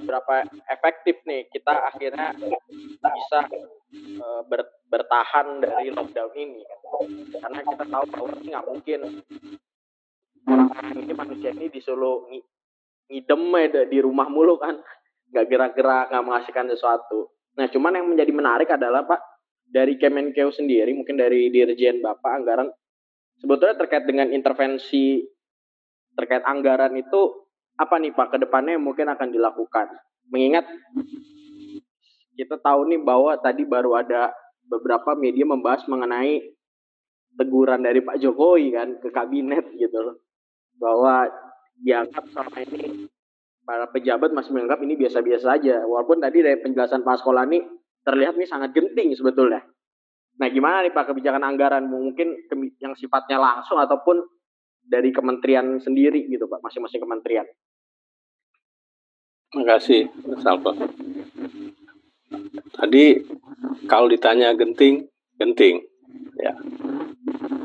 [0.07, 0.35] berapa
[0.71, 2.31] efektif nih kita akhirnya
[3.03, 3.41] bisa
[4.23, 6.63] uh, ber, bertahan dari lockdown ini.
[7.37, 9.01] Karena kita tahu bahwa ini nggak mungkin.
[10.47, 12.31] Orang-orang ini manusia ini disuruh
[13.11, 14.79] ngidem ya di rumah mulu kan.
[15.35, 17.35] Nggak gerak-gerak nggak menghasilkan sesuatu.
[17.59, 19.19] Nah cuman yang menjadi menarik adalah pak
[19.67, 22.71] dari Kemenkeu sendiri mungkin dari Dirjen Bapak anggaran
[23.41, 25.25] sebetulnya terkait dengan intervensi
[26.17, 27.47] terkait anggaran itu
[27.77, 29.93] apa nih Pak ke depannya mungkin akan dilakukan
[30.33, 30.65] mengingat
[32.37, 34.33] kita tahu nih bahwa tadi baru ada
[34.67, 36.57] beberapa media membahas mengenai
[37.37, 40.17] teguran dari Pak Jokowi kan ke kabinet gitu loh
[40.81, 41.29] bahwa
[41.81, 43.09] dianggap selama ini
[43.67, 45.83] para pejabat masih menganggap ini biasa-biasa saja.
[45.83, 47.59] Walaupun tadi dari penjelasan Pak Sekolani
[48.07, 49.67] terlihat ini sangat genting sebetulnya.
[50.37, 52.37] Nah, gimana nih Pak kebijakan anggaran mungkin
[52.81, 54.21] yang sifatnya langsung ataupun
[54.87, 57.47] dari kementerian sendiri gitu Pak, masing-masing kementerian.
[59.51, 60.73] Terima kasih, Mas Alfa.
[62.77, 63.05] Tadi
[63.89, 65.09] kalau ditanya genting,
[65.41, 65.81] genting,
[66.37, 66.53] ya.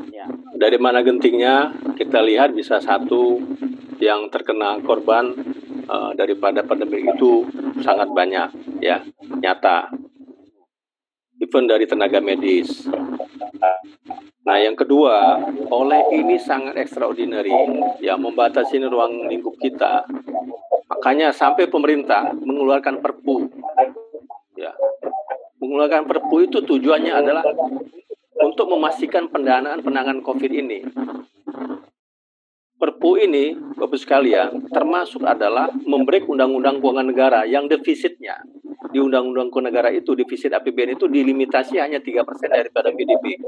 [0.08, 0.26] ya.
[0.56, 1.76] Dari mana gentingnya?
[1.92, 3.36] Kita lihat bisa satu
[4.00, 5.36] yang terkena korban
[5.86, 7.46] uh, daripada pandemi itu
[7.84, 8.48] sangat banyak
[8.82, 8.98] ya
[9.38, 9.94] nyata
[11.52, 12.88] even dari tenaga medis.
[14.40, 15.36] Nah yang kedua
[15.68, 17.52] oleh ini sangat extraordinary
[18.00, 20.08] ya membatasi ruang lingkup kita.
[20.88, 23.52] Makanya sampai pemerintah mengeluarkan perpu.
[24.56, 24.72] Ya.
[25.60, 27.44] Mengeluarkan perpu itu tujuannya adalah
[28.40, 30.88] untuk memastikan pendanaan penanganan COVID ini.
[32.80, 38.40] Perpu ini, Bapak sekalian, termasuk adalah membreak Undang-Undang Keuangan Negara yang defisitnya
[38.92, 43.40] di Undang-Undang Keuangan Negara itu defisit APBN itu dilimitasi hanya 3% daripada PDB.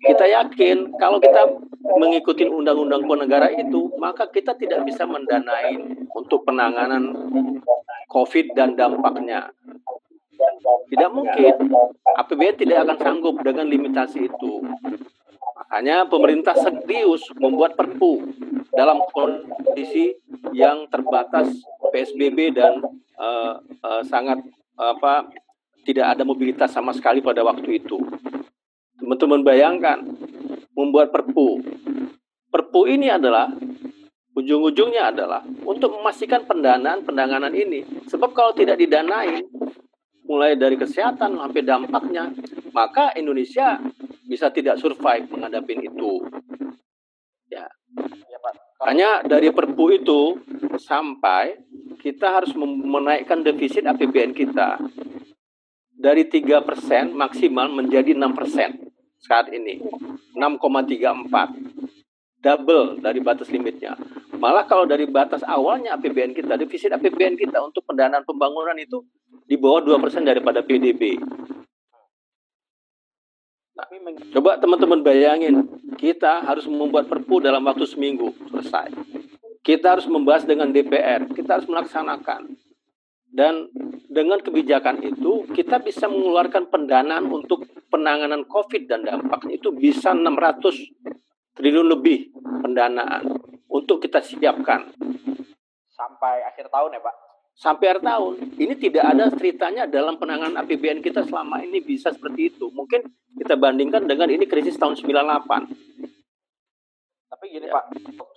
[0.00, 1.44] Kita yakin kalau kita
[2.00, 5.76] mengikuti Undang-Undang Keuangan Negara itu, maka kita tidak bisa mendanai
[6.16, 7.12] untuk penanganan
[8.08, 9.52] COVID dan dampaknya.
[10.88, 11.54] Tidak mungkin.
[12.16, 14.64] APBN tidak akan sanggup dengan limitasi itu.
[15.68, 18.24] Hanya pemerintah serius membuat perpu
[18.78, 20.14] dalam kondisi
[20.54, 21.50] yang terbatas
[21.90, 22.78] PSBB dan
[23.18, 24.38] uh, uh, sangat
[24.78, 25.26] apa
[25.82, 27.98] tidak ada mobilitas sama sekali pada waktu itu.
[29.02, 30.06] Teman-teman bayangkan
[30.78, 31.58] membuat perpu.
[32.54, 33.50] Perpu ini adalah
[34.38, 37.82] ujung-ujungnya adalah untuk memastikan pendanaan pendanganan ini.
[38.06, 39.42] Sebab kalau tidak didanai,
[40.22, 42.30] mulai dari kesehatan sampai dampaknya,
[42.70, 43.82] maka Indonesia
[44.28, 46.22] bisa tidak survive menghadapi itu.
[48.78, 48.78] Ya.
[48.78, 48.86] ya.
[48.86, 50.38] Hanya dari Perpu itu
[50.78, 51.58] sampai
[51.98, 54.78] kita harus menaikkan defisit APBN kita
[55.98, 56.62] dari 3%
[57.10, 58.78] maksimal menjadi 6%
[59.18, 59.82] saat ini.
[60.38, 62.38] 6,34.
[62.38, 63.98] Double dari batas limitnya.
[64.38, 69.02] Malah kalau dari batas awalnya APBN kita, defisit APBN kita untuk pendanaan pembangunan itu
[69.42, 71.18] di bawah 2% daripada PDB.
[74.34, 78.90] Coba teman-teman bayangin, kita harus membuat perpu dalam waktu seminggu selesai.
[79.62, 82.58] Kita harus membahas dengan DPR, kita harus melaksanakan.
[83.28, 83.70] Dan
[84.08, 91.54] dengan kebijakan itu kita bisa mengeluarkan pendanaan untuk penanganan COVID dan dampaknya itu bisa 600
[91.54, 92.32] triliun lebih
[92.64, 93.28] pendanaan
[93.68, 94.88] untuk kita siapkan
[95.98, 97.27] Sampai akhir tahun ya Pak?
[97.58, 98.34] Sampai akhir tahun.
[98.54, 102.70] Ini tidak ada ceritanya dalam penanganan APBN kita selama ini bisa seperti itu.
[102.70, 103.02] Mungkin
[103.34, 105.66] kita bandingkan dengan ini krisis tahun 98.
[107.28, 107.74] Tapi gini Ya.
[107.74, 107.84] Pak,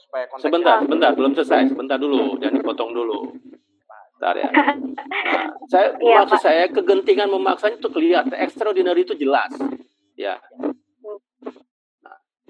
[0.02, 1.70] supaya konteksnya Sebentar, sebentar, belum selesai.
[1.72, 3.20] Sebentar dulu, jangan dipotong dulu.
[4.18, 4.50] Bentar ya.
[4.52, 6.44] Nah, saya Iya, maksud Pak.
[6.44, 9.50] saya kegentingan memaksanya itu kelihatan, extraordinary itu jelas.
[10.18, 10.38] Ya.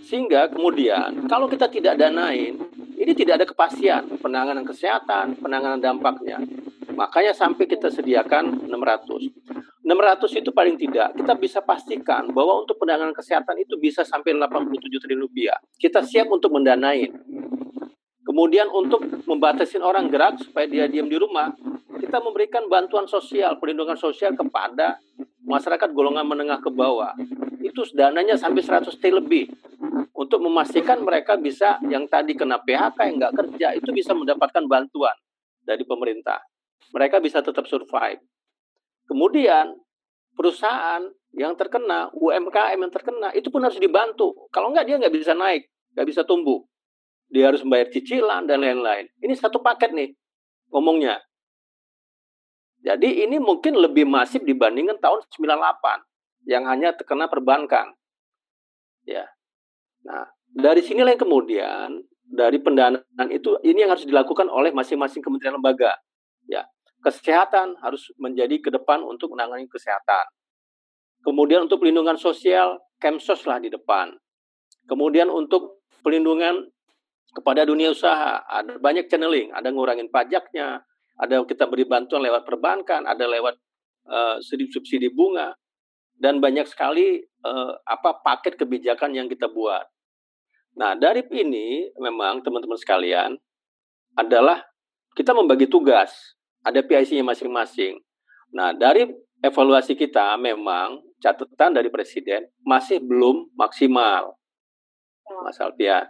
[0.06, 2.58] Sehingga kemudian kalau kita tidak danain,
[3.02, 6.38] ini tidak ada kepastian penanganan kesehatan, penanganan dampaknya.
[6.94, 9.82] Makanya sampai kita sediakan 600.
[9.82, 15.02] 600 itu paling tidak kita bisa pastikan bahwa untuk penanganan kesehatan itu bisa sampai 87
[15.02, 15.58] triliun rupiah.
[15.82, 17.10] Kita siap untuk mendanain.
[18.22, 21.52] Kemudian untuk membatasi orang gerak supaya dia diam di rumah,
[21.98, 25.02] kita memberikan bantuan sosial, perlindungan sosial kepada
[25.42, 27.18] masyarakat golongan menengah ke bawah.
[27.60, 29.50] Itu dananya sampai 100 T lebih
[30.22, 35.18] untuk memastikan mereka bisa yang tadi kena PHK yang nggak kerja itu bisa mendapatkan bantuan
[35.66, 36.38] dari pemerintah.
[36.94, 38.22] Mereka bisa tetap survive.
[39.10, 39.74] Kemudian
[40.38, 41.02] perusahaan
[41.34, 44.46] yang terkena, UMKM yang terkena, itu pun harus dibantu.
[44.54, 45.66] Kalau nggak dia nggak bisa naik,
[45.98, 46.62] nggak bisa tumbuh.
[47.34, 49.10] Dia harus membayar cicilan dan lain-lain.
[49.26, 50.14] Ini satu paket nih
[50.70, 51.18] ngomongnya.
[52.82, 57.94] Jadi ini mungkin lebih masif dibandingkan tahun 98 yang hanya terkena perbankan.
[59.08, 59.26] Ya.
[60.06, 61.88] Nah, dari sinilah yang kemudian
[62.32, 66.00] dari pendanaan itu ini yang harus dilakukan oleh masing-masing kementerian lembaga.
[66.48, 66.66] Ya.
[67.02, 70.26] Kesehatan harus menjadi ke depan untuk menangani kesehatan.
[71.26, 74.14] Kemudian untuk pelindungan sosial, Kemsos lah di depan.
[74.86, 76.70] Kemudian untuk pelindungan
[77.34, 80.86] kepada dunia usaha, ada banyak channeling, ada ngurangin pajaknya,
[81.18, 83.58] ada kita beri bantuan lewat perbankan, ada lewat
[84.06, 85.58] uh, subsidi bunga,
[86.22, 89.86] dan banyak sekali uh, apa paket kebijakan yang kita buat.
[90.78, 93.36] Nah dari ini memang teman-teman sekalian
[94.16, 94.64] adalah
[95.16, 98.00] kita membagi tugas, ada PIC-nya masing-masing.
[98.56, 99.08] Nah dari
[99.44, 104.36] evaluasi kita memang catatan dari presiden masih belum maksimal,
[105.44, 106.08] Mas Alfian.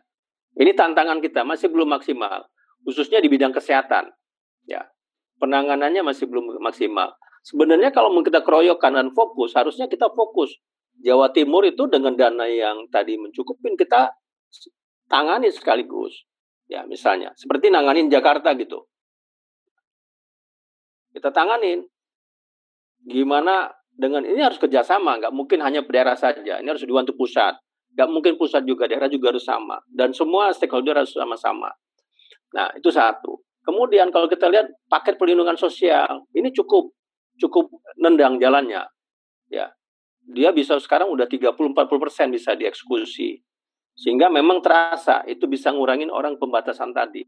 [0.52, 2.44] Ini tantangan kita masih belum maksimal,
[2.84, 4.12] khususnya di bidang kesehatan.
[4.68, 4.84] Ya,
[5.40, 7.16] penanganannya masih belum maksimal.
[7.42, 10.54] Sebenarnya kalau kita keroyokan dan fokus, harusnya kita fokus.
[11.02, 14.14] Jawa Timur itu dengan dana yang tadi mencukupin kita
[15.12, 16.24] tangani sekaligus.
[16.72, 18.88] Ya, misalnya seperti nanganin Jakarta gitu.
[21.12, 21.84] Kita tanganin.
[23.04, 26.64] Gimana dengan ini harus kerjasama, nggak mungkin hanya daerah saja.
[26.64, 27.60] Ini harus dibantu pusat.
[27.92, 29.84] Nggak mungkin pusat juga, daerah juga harus sama.
[29.92, 31.76] Dan semua stakeholder harus sama-sama.
[32.56, 33.44] Nah, itu satu.
[33.68, 36.96] Kemudian kalau kita lihat paket perlindungan sosial, ini cukup
[37.42, 37.68] cukup
[38.00, 38.86] nendang jalannya.
[39.52, 39.74] Ya.
[40.22, 43.42] Dia bisa sekarang udah 30-40 persen bisa dieksekusi.
[44.02, 47.22] Sehingga memang terasa itu bisa ngurangin orang pembatasan tadi.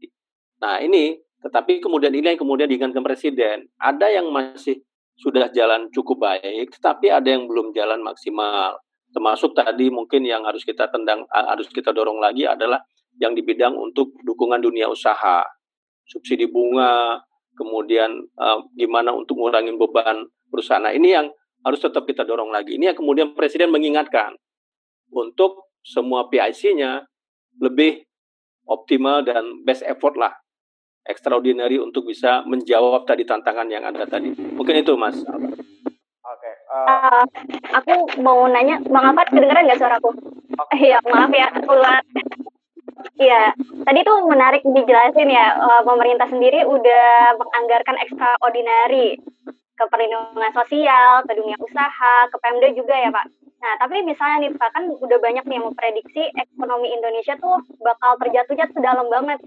[0.58, 3.70] Nah ini, tetapi kemudian ini yang kemudian diingatkan Presiden.
[3.78, 4.82] Ada yang masih
[5.14, 8.82] sudah jalan cukup baik, tetapi ada yang belum jalan maksimal.
[9.14, 12.82] Termasuk tadi mungkin yang harus kita tendang, harus kita dorong lagi adalah
[13.22, 15.46] yang di bidang untuk dukungan dunia usaha,
[16.10, 17.22] subsidi bunga,
[17.54, 20.82] kemudian uh, gimana untuk ngurangin beban perusahaan.
[20.82, 21.30] Nah, ini yang
[21.62, 22.74] harus tetap kita dorong lagi.
[22.74, 24.34] Ini yang kemudian Presiden mengingatkan
[25.14, 27.04] untuk semua PIC-nya
[27.60, 28.02] lebih
[28.64, 30.32] optimal dan best effort lah,
[31.04, 34.32] extraordinary untuk bisa menjawab tadi tantangan yang ada tadi.
[34.32, 35.20] Mungkin itu, Mas.
[35.20, 35.52] Oke.
[36.24, 37.22] Okay, uh, Uh,
[37.76, 37.94] aku
[38.24, 40.10] mau nanya, Bang Afat kedengeran nggak suaraku?
[40.74, 42.04] Iya, maaf ya, ulang.
[43.14, 43.52] Iya,
[43.84, 49.20] tadi tuh menarik dijelasin ya, uh, pemerintah sendiri udah menganggarkan extraordinary
[49.74, 53.43] ke perlindungan sosial, ke dunia usaha, ke Pemda juga ya Pak.
[53.64, 58.20] Nah, tapi misalnya nih Pak, kan udah banyak nih yang memprediksi ekonomi Indonesia tuh bakal
[58.20, 59.40] terjatuhnya tuh dalam banget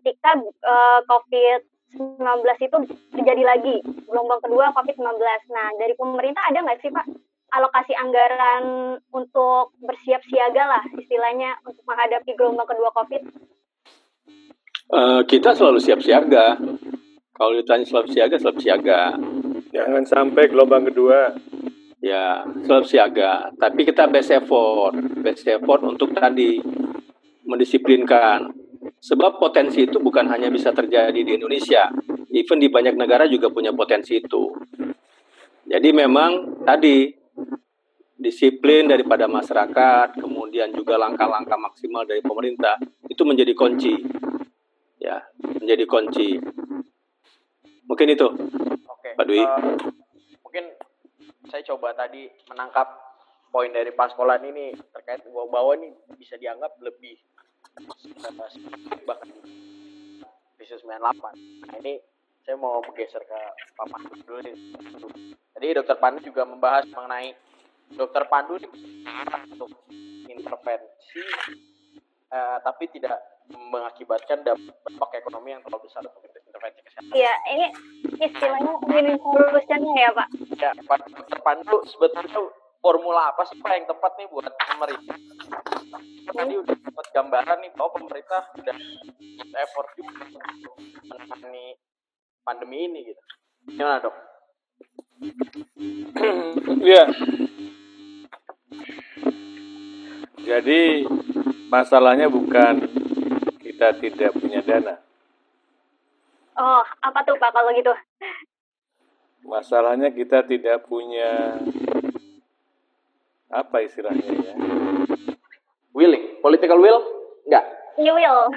[0.00, 2.76] ketika uh, COVID-19 itu
[3.12, 3.76] terjadi lagi,
[4.08, 5.20] gelombang kedua COVID-19.
[5.52, 7.04] Nah, dari pemerintah ada nggak sih Pak
[7.52, 13.22] alokasi anggaran untuk bersiap siaga lah istilahnya untuk menghadapi gelombang kedua COVID?
[14.88, 16.56] Uh, kita selalu siap siaga.
[17.36, 19.00] Kalau ditanya selalu siaga, selalu siaga.
[19.76, 21.36] Jangan sampai gelombang kedua.
[22.02, 23.54] Ya, selalu siaga.
[23.54, 26.58] Tapi kita best effort, best effort untuk tadi
[27.46, 28.50] mendisiplinkan.
[28.98, 31.90] Sebab potensi itu bukan hanya bisa terjadi di Indonesia,
[32.34, 34.50] even di banyak negara juga punya potensi itu.
[35.62, 37.10] Jadi memang tadi
[38.18, 43.94] disiplin daripada masyarakat, kemudian juga langkah-langkah maksimal dari pemerintah itu menjadi kunci.
[45.02, 45.22] Ya,
[45.58, 46.38] menjadi kunci.
[47.86, 48.26] Mungkin itu.
[48.86, 49.42] Oke, Pak Dwi.
[49.42, 49.74] Eh,
[50.46, 50.64] mungkin
[51.50, 52.86] saya coba tadi menangkap
[53.50, 57.18] poin dari Pak Sekolah ini terkait bahwa ini bisa dianggap lebih
[59.06, 59.28] bahkan
[60.56, 61.66] krisis 98.
[61.66, 61.98] Nah ini
[62.42, 63.40] saya mau bergeser ke
[63.74, 64.56] Pak Pandu dulu nih.
[65.58, 67.34] Jadi Dokter Pandu juga membahas mengenai
[67.92, 69.70] Dokter Pandu untuk
[70.26, 71.22] intervensi
[72.32, 77.12] eh, tapi tidak mengakibatkan dampak ekonomi yang terlalu besar untuk intervensi kesehatan.
[77.16, 77.66] Iya, ini
[78.22, 80.28] istilahnya win solution ya Pak.
[80.60, 82.40] Ya, Pak Dokter Pandu sebetulnya
[82.82, 85.16] formula apa sih Pak yang tepat nih buat pemerintah?
[86.22, 88.76] Kita tadi udah dapat gambaran nih bahwa pemerintah sudah
[89.58, 90.74] effort juga untuk
[91.06, 91.66] menangani
[92.42, 93.22] pandemi ini gitu.
[93.74, 94.16] Gimana dok?
[96.92, 97.04] ya.
[100.42, 101.06] Jadi
[101.70, 103.01] masalahnya bukan
[103.72, 105.00] kita tidak punya dana.
[106.60, 107.88] Oh, apa tuh Pak kalau gitu?
[109.48, 111.56] Masalahnya kita tidak punya
[113.48, 114.54] apa istilahnya ya?
[115.96, 117.00] Willing, political will?
[117.48, 117.64] Enggak.
[117.96, 118.52] You will.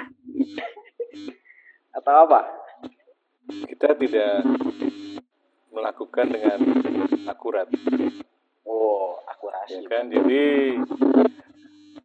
[1.96, 2.44] Atau apa?
[3.48, 4.44] Kita tidak
[5.72, 6.60] melakukan dengan
[7.24, 7.72] akurat.
[8.68, 9.80] Oh, Ya akurasi.
[9.88, 10.12] kan?
[10.12, 10.44] Jadi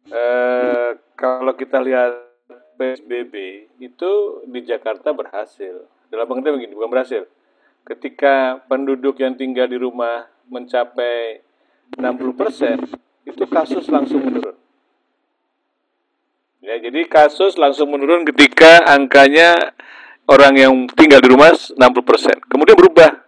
[0.08, 2.31] eh, kalau kita lihat
[2.76, 3.34] PSBB
[3.80, 4.12] itu
[4.48, 5.86] di Jakarta berhasil.
[6.12, 7.22] Dalam pengertian begini, bukan berhasil.
[7.82, 11.42] Ketika penduduk yang tinggal di rumah mencapai
[11.96, 12.84] 60%,
[13.26, 14.56] itu kasus langsung menurun.
[16.62, 19.74] Ya, jadi kasus langsung menurun ketika angkanya
[20.30, 22.38] orang yang tinggal di rumah 60%.
[22.46, 23.18] Kemudian berubah,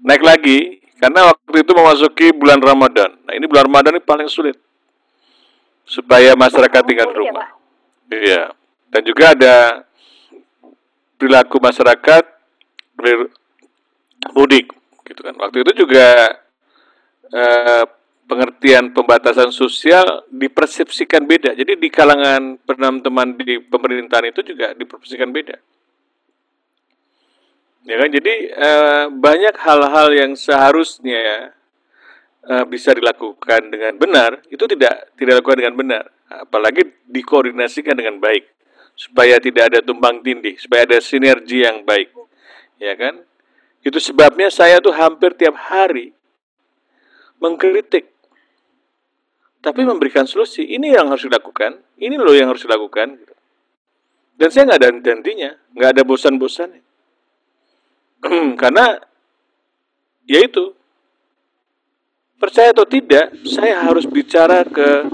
[0.00, 3.12] naik lagi, karena waktu itu memasuki bulan Ramadan.
[3.26, 4.56] Nah, ini bulan Ramadan ini paling sulit.
[5.82, 7.46] Supaya masyarakat tinggal di Iya, rumah.
[8.08, 8.42] Iya.
[8.92, 9.88] Dan juga ada
[11.16, 12.24] perilaku masyarakat
[14.36, 14.68] mudik
[15.08, 15.34] gitu kan.
[15.40, 16.06] Waktu itu juga
[17.32, 17.84] eh,
[18.28, 21.56] pengertian pembatasan sosial dipersepsikan beda.
[21.56, 25.56] Jadi di kalangan teman-teman di pemerintahan itu juga dipersepsikan beda.
[27.88, 28.08] Ya kan?
[28.12, 31.56] Jadi eh, banyak hal-hal yang seharusnya
[32.44, 36.04] eh, bisa dilakukan dengan benar itu tidak tidak dilakukan dengan benar.
[36.32, 38.52] Apalagi dikoordinasikan dengan baik
[38.94, 42.12] supaya tidak ada tumbang tindih, supaya ada sinergi yang baik.
[42.78, 43.22] Ya kan?
[43.82, 46.14] Itu sebabnya saya tuh hampir tiap hari
[47.42, 48.12] mengkritik
[49.62, 50.66] tapi memberikan solusi.
[50.66, 53.14] Ini yang harus dilakukan, ini loh yang harus dilakukan.
[54.34, 56.82] Dan saya nggak ada henti-hentinya, nggak ada bosan-bosannya.
[58.60, 58.98] Karena
[60.26, 60.74] ya itu
[62.42, 65.06] percaya atau tidak, saya harus bicara ke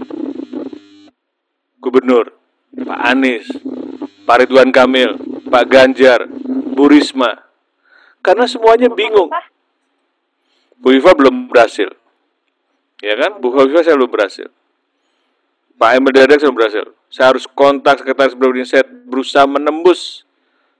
[1.76, 2.32] gubernur,
[2.74, 3.48] Pak Anies,
[4.28, 5.16] Pak Ridwan Kamil,
[5.48, 6.28] Pak Ganjar,
[6.76, 7.48] Bu Risma.
[8.20, 9.32] Karena semuanya bingung.
[10.78, 11.90] Bu Iva belum berhasil.
[13.02, 13.40] Ya kan?
[13.40, 14.48] Bu Iva saya belum berhasil.
[15.78, 16.84] Pak Emil saya belum berhasil.
[17.06, 20.26] Saya harus kontak sekretaris pribadi saya berusaha menembus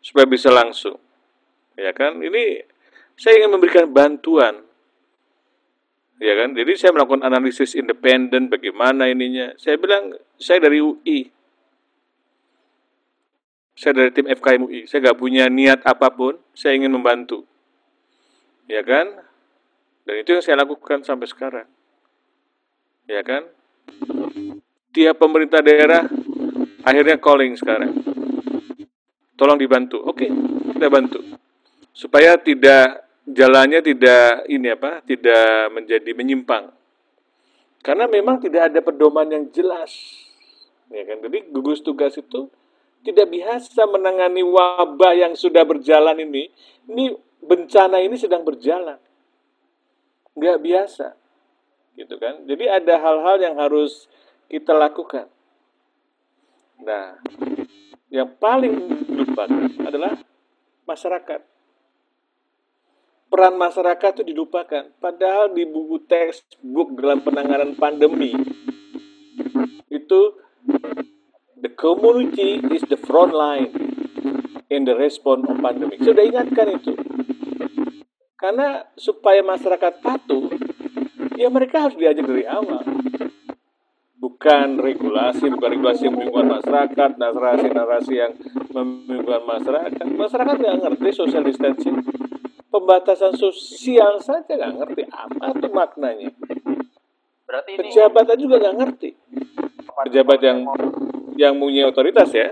[0.03, 0.99] supaya bisa langsung.
[1.79, 2.19] Ya kan?
[2.19, 2.67] Ini
[3.15, 4.67] saya ingin memberikan bantuan.
[6.19, 6.51] Ya kan?
[6.51, 9.55] Jadi saya melakukan analisis independen bagaimana ininya.
[9.55, 11.31] Saya bilang saya dari UI.
[13.79, 14.91] Saya dari tim FKM UI.
[14.91, 16.35] Saya nggak punya niat apa pun.
[16.51, 17.47] Saya ingin membantu.
[18.67, 19.23] Ya kan?
[20.03, 21.69] Dan itu yang saya lakukan sampai sekarang.
[23.07, 23.47] Ya kan?
[24.91, 26.11] Tiap pemerintah daerah
[26.83, 27.95] akhirnya calling sekarang.
[29.39, 30.03] Tolong dibantu.
[30.03, 30.27] Oke,
[30.75, 31.23] kita bantu.
[31.95, 35.07] Supaya tidak jalannya tidak ini apa?
[35.07, 36.75] Tidak menjadi menyimpang.
[37.87, 39.95] Karena memang tidak ada pedoman yang jelas.
[40.91, 41.23] Ya kan?
[41.23, 42.51] Jadi gugus tugas itu
[43.07, 46.51] tidak biasa menangani wabah yang sudah berjalan ini.
[46.91, 48.99] Ini bencana ini sedang berjalan.
[50.35, 51.07] Nggak biasa
[51.99, 52.47] gitu kan?
[52.47, 54.07] Jadi ada hal-hal yang harus
[54.47, 55.27] kita lakukan.
[56.83, 57.19] Nah
[58.09, 60.15] yang paling dilupakan adalah
[60.89, 61.41] masyarakat.
[63.29, 64.89] Peran masyarakat itu dilupakan.
[64.97, 68.33] Padahal di buku textbook dalam penanganan pandemi
[69.93, 70.21] itu
[71.63, 73.71] the community is the front line
[74.71, 76.93] in the response of pandemic sudah ingatkan itu
[78.39, 80.47] karena supaya masyarakat patuh,
[81.35, 82.87] ya mereka harus diajak dari awal.
[84.15, 88.33] Bukan regulasi, bukan regulasi yang membingungkan masyarakat, narasi-narasi yang
[88.71, 90.07] membingungkan masyarakat.
[90.15, 91.99] Masyarakat nggak ngerti social distancing.
[92.71, 96.31] Pembatasan sosial saja nggak ngerti apa itu maknanya.
[97.43, 99.11] Berarti ini Pejabat juga nggak ngerti.
[99.99, 100.63] Pejabat yang
[101.39, 102.51] yang punya otoritas ya.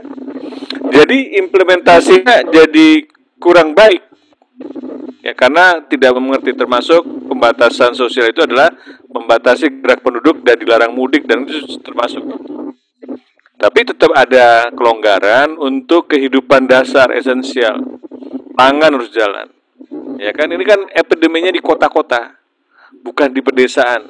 [0.95, 3.03] Jadi implementasinya jadi
[3.43, 4.07] kurang baik
[5.27, 8.71] Ya, karena tidak mengerti termasuk pembatasan sosial itu adalah
[9.11, 12.23] membatasi gerak penduduk dan dilarang mudik dan itu termasuk.
[13.59, 17.99] Tapi tetap ada kelonggaran untuk kehidupan dasar esensial.
[18.55, 19.51] Pangan harus jalan.
[20.23, 22.39] Ya kan ini kan epideminya di kota-kota,
[23.03, 24.07] bukan di pedesaan.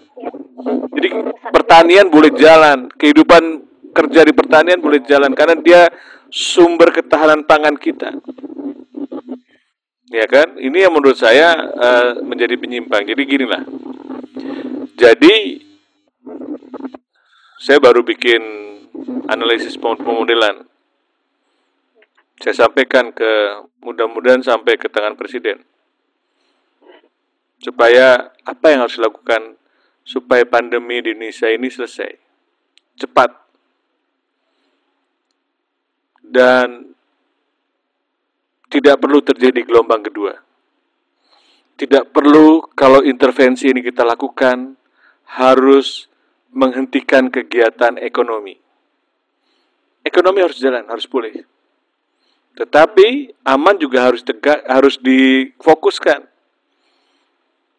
[0.92, 1.08] Jadi
[1.48, 3.64] pertanian boleh jalan, kehidupan
[3.96, 5.88] kerja di pertanian boleh jalan karena dia
[6.28, 8.12] sumber ketahanan pangan kita.
[10.12, 10.60] Ya kan?
[10.60, 13.08] Ini yang menurut saya uh, menjadi penyimpang.
[13.08, 13.64] Jadi gini lah.
[14.96, 15.64] Jadi
[17.56, 18.42] saya baru bikin
[19.32, 20.68] analisis pemodelan.
[22.36, 25.64] Saya sampaikan ke mudah-mudahan sampai ke tangan presiden.
[27.56, 29.56] Supaya apa yang harus dilakukan
[30.06, 32.26] supaya pandemi di Indonesia ini selesai
[32.96, 33.45] cepat
[36.30, 36.86] dan
[38.66, 40.34] tidak perlu terjadi gelombang kedua.
[41.76, 44.74] Tidak perlu kalau intervensi ini kita lakukan
[45.38, 46.08] harus
[46.50, 48.56] menghentikan kegiatan ekonomi.
[50.00, 51.44] Ekonomi harus jalan, harus pulih.
[52.56, 56.24] Tetapi aman juga harus tegak, harus difokuskan.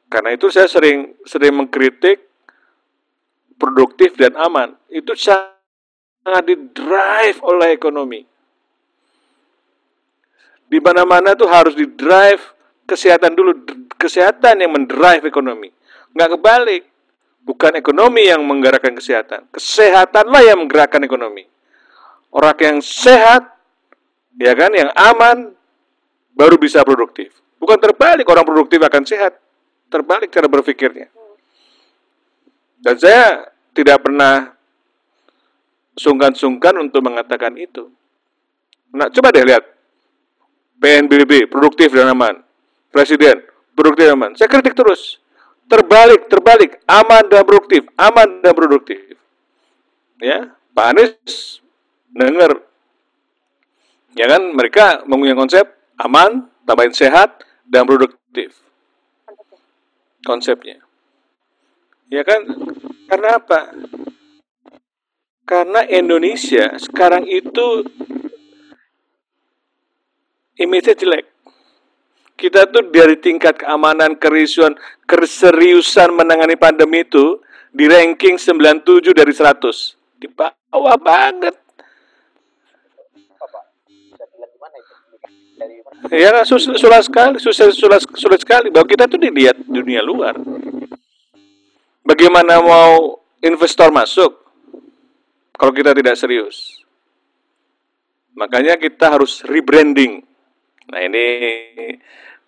[0.07, 2.21] Karena itu saya sering sering mengkritik
[3.57, 4.77] produktif dan aman.
[4.93, 8.36] Itu sangat didrive oleh ekonomi
[10.67, 12.43] di mana-mana tuh harus di drive
[12.83, 13.51] kesehatan dulu,
[13.95, 15.71] kesehatan yang mendrive ekonomi.
[16.15, 16.83] Nggak kebalik.
[17.47, 19.47] Bukan ekonomi yang menggerakkan kesehatan.
[19.55, 21.47] Kesehatanlah yang menggerakkan ekonomi.
[22.27, 23.55] Orang yang sehat,
[24.35, 25.55] ya kan, yang aman,
[26.35, 27.31] baru bisa produktif.
[27.55, 29.39] Bukan terbalik, orang produktif akan sehat.
[29.87, 31.07] Terbalik cara berpikirnya.
[32.83, 34.51] Dan saya tidak pernah
[35.95, 37.87] sungkan-sungkan untuk mengatakan itu.
[38.91, 39.76] Nah, coba deh lihat
[40.77, 42.41] PNBB produktif dan aman.
[42.93, 43.41] Presiden
[43.77, 44.31] produktif dan aman.
[44.33, 45.21] Saya kritik terus.
[45.67, 49.19] Terbalik, terbalik, aman dan produktif, aman dan produktif.
[50.23, 51.59] Ya, Pak Anies
[52.07, 52.63] dengar.
[54.15, 55.67] Ya kan mereka menggunakan konsep
[55.99, 58.55] aman, tambahin sehat dan produktif.
[60.23, 60.81] Konsepnya.
[62.07, 62.47] Ya kan?
[63.11, 63.75] Karena apa?
[65.47, 67.83] Karena Indonesia sekarang itu
[70.57, 71.25] image-nya jelek.
[72.37, 74.77] Kita tuh dari tingkat keamanan, kerisuan,
[75.09, 77.41] keseriusan menangani pandemi itu
[77.73, 80.21] di ranking 97 dari 100.
[80.21, 81.57] Di bawah banget.
[86.13, 88.69] Ya susah, susah sekali, susah, susah, sulit sekali.
[88.69, 90.37] Bahwa kita tuh dilihat dunia luar.
[92.05, 94.31] Bagaimana mau investor masuk
[95.57, 96.85] kalau kita tidak serius?
[98.37, 100.21] Makanya kita harus rebranding.
[100.87, 101.25] Nah ini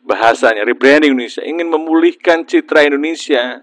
[0.04, 3.62] bahasanya rebranding Indonesia ingin memulihkan citra Indonesia.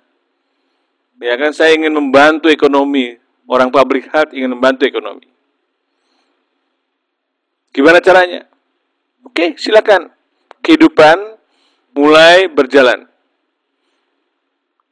[1.16, 3.16] Ya kan saya ingin membantu ekonomi.
[3.46, 5.30] Orang pabrik hat ingin membantu ekonomi.
[7.70, 8.42] Gimana caranya?
[9.22, 10.10] Oke, silakan.
[10.60, 11.38] Kehidupan
[11.94, 13.06] mulai berjalan.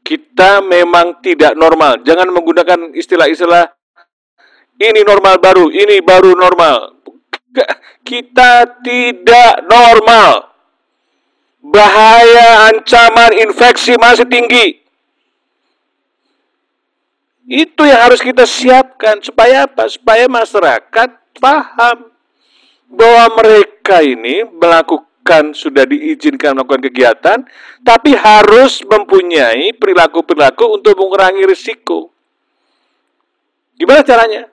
[0.05, 2.05] Kita memang tidak normal.
[2.05, 3.72] Jangan menggunakan istilah-istilah
[4.78, 6.93] ini normal baru, ini baru normal.
[8.05, 10.52] Kita tidak normal.
[11.64, 14.84] Bahaya ancaman infeksi masih tinggi.
[17.44, 19.88] Itu yang harus kita siapkan supaya apa?
[19.88, 21.09] Supaya masyarakat
[21.40, 22.12] paham
[22.88, 27.38] bahwa mereka ini melakukan sudah diizinkan melakukan kegiatan,
[27.80, 32.12] tapi harus mempunyai perilaku-perilaku untuk mengurangi risiko.
[33.76, 34.48] Gimana caranya?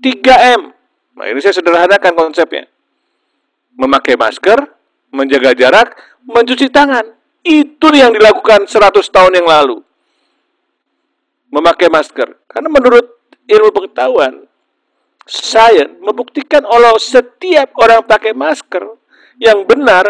[0.00, 0.79] 3M.
[1.20, 2.64] Nah, ini saya sederhanakan konsepnya.
[3.76, 4.56] Memakai masker,
[5.12, 5.92] menjaga jarak,
[6.24, 7.04] mencuci tangan.
[7.44, 9.84] Itu yang dilakukan 100 tahun yang lalu.
[11.52, 12.40] Memakai masker.
[12.48, 14.48] Karena menurut ilmu pengetahuan,
[15.28, 18.80] sains membuktikan kalau setiap orang pakai masker
[19.36, 20.08] yang benar,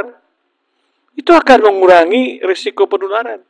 [1.18, 3.42] itu akan mengurangi risiko penularan.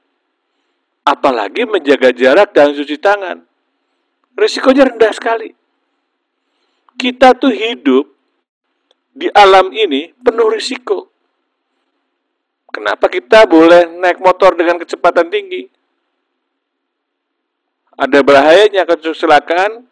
[1.04, 3.44] Apalagi menjaga jarak dan cuci tangan.
[4.32, 5.59] Risikonya rendah sekali
[7.00, 8.04] kita tuh hidup
[9.16, 11.08] di alam ini penuh risiko.
[12.68, 15.64] Kenapa kita boleh naik motor dengan kecepatan tinggi?
[17.96, 19.88] Ada bahayanya kecelakaan,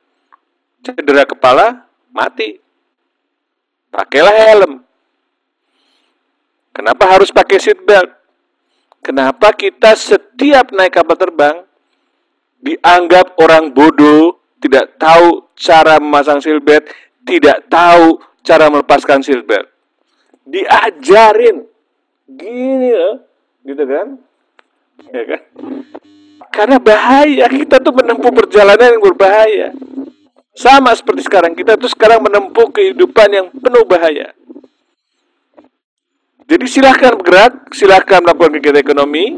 [0.85, 2.61] cedera kepala, mati.
[3.89, 4.73] Pakailah helm.
[6.71, 8.15] Kenapa harus pakai seat belt?
[9.03, 11.57] Kenapa kita setiap naik kapal terbang
[12.63, 16.87] dianggap orang bodoh, tidak tahu cara memasang seatbelt,
[17.23, 19.67] tidak tahu cara melepaskan seatbelt.
[20.49, 21.67] Diajarin
[22.27, 23.23] gini loh,
[23.63, 24.07] gitu kan?
[25.13, 25.43] Ya kan?
[26.49, 29.69] Karena bahaya, kita tuh menempuh perjalanan yang berbahaya.
[30.59, 34.35] Sama seperti sekarang, kita tuh sekarang menempuh kehidupan yang penuh bahaya.
[36.49, 39.37] Jadi silahkan bergerak, silahkan melakukan kegiatan ekonomi,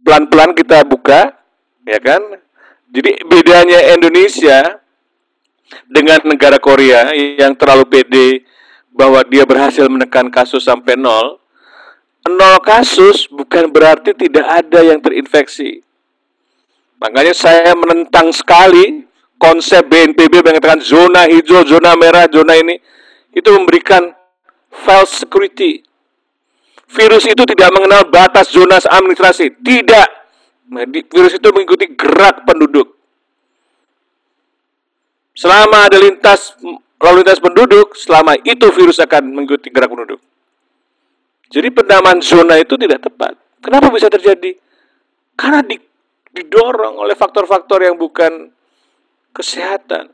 [0.00, 1.36] pelan-pelan kita buka,
[1.84, 2.40] ya kan?
[2.88, 4.80] Jadi bedanya Indonesia
[5.84, 8.28] dengan negara Korea yang terlalu pede
[8.92, 11.36] bahwa dia berhasil menekan kasus sampai nol,
[12.26, 15.84] nol kasus bukan berarti tidak ada yang terinfeksi.
[16.98, 19.06] Makanya saya menentang sekali
[19.38, 22.74] konsep BNPB mengatakan zona hijau, zona merah, zona ini
[23.30, 24.10] itu memberikan
[24.82, 25.86] false security.
[26.88, 30.17] Virus itu tidak mengenal batas zona administrasi, tidak.
[30.68, 32.92] Virus itu mengikuti gerak penduduk.
[35.32, 36.58] Selama ada lintas
[36.98, 40.20] lalu lintas penduduk, selama itu virus akan mengikuti gerak penduduk.
[41.48, 43.32] Jadi pendaman zona itu tidak tepat.
[43.64, 44.52] Kenapa bisa terjadi?
[45.38, 45.78] Karena di,
[46.34, 48.52] didorong oleh faktor-faktor yang bukan
[49.32, 50.12] kesehatan.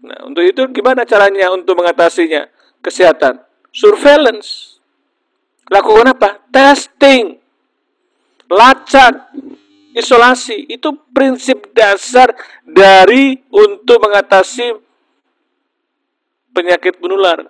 [0.00, 2.48] Nah, untuk itu gimana caranya untuk mengatasinya?
[2.80, 3.40] Kesehatan.
[3.72, 4.80] Surveillance.
[5.70, 6.42] Lakukan apa?
[6.50, 7.38] Testing.
[8.50, 9.30] Lacak
[9.94, 12.34] isolasi itu prinsip dasar
[12.66, 14.74] dari untuk mengatasi
[16.50, 17.46] penyakit menular.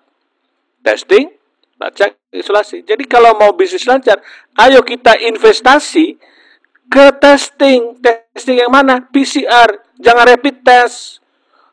[0.80, 1.28] Testing,
[1.76, 2.84] lacak, isolasi.
[2.84, 4.20] Jadi kalau mau bisnis lancar,
[4.61, 6.20] ayo kita investasi
[6.88, 7.96] ke testing.
[8.01, 9.01] Testing yang mana?
[9.09, 11.20] PCR, jangan rapid test.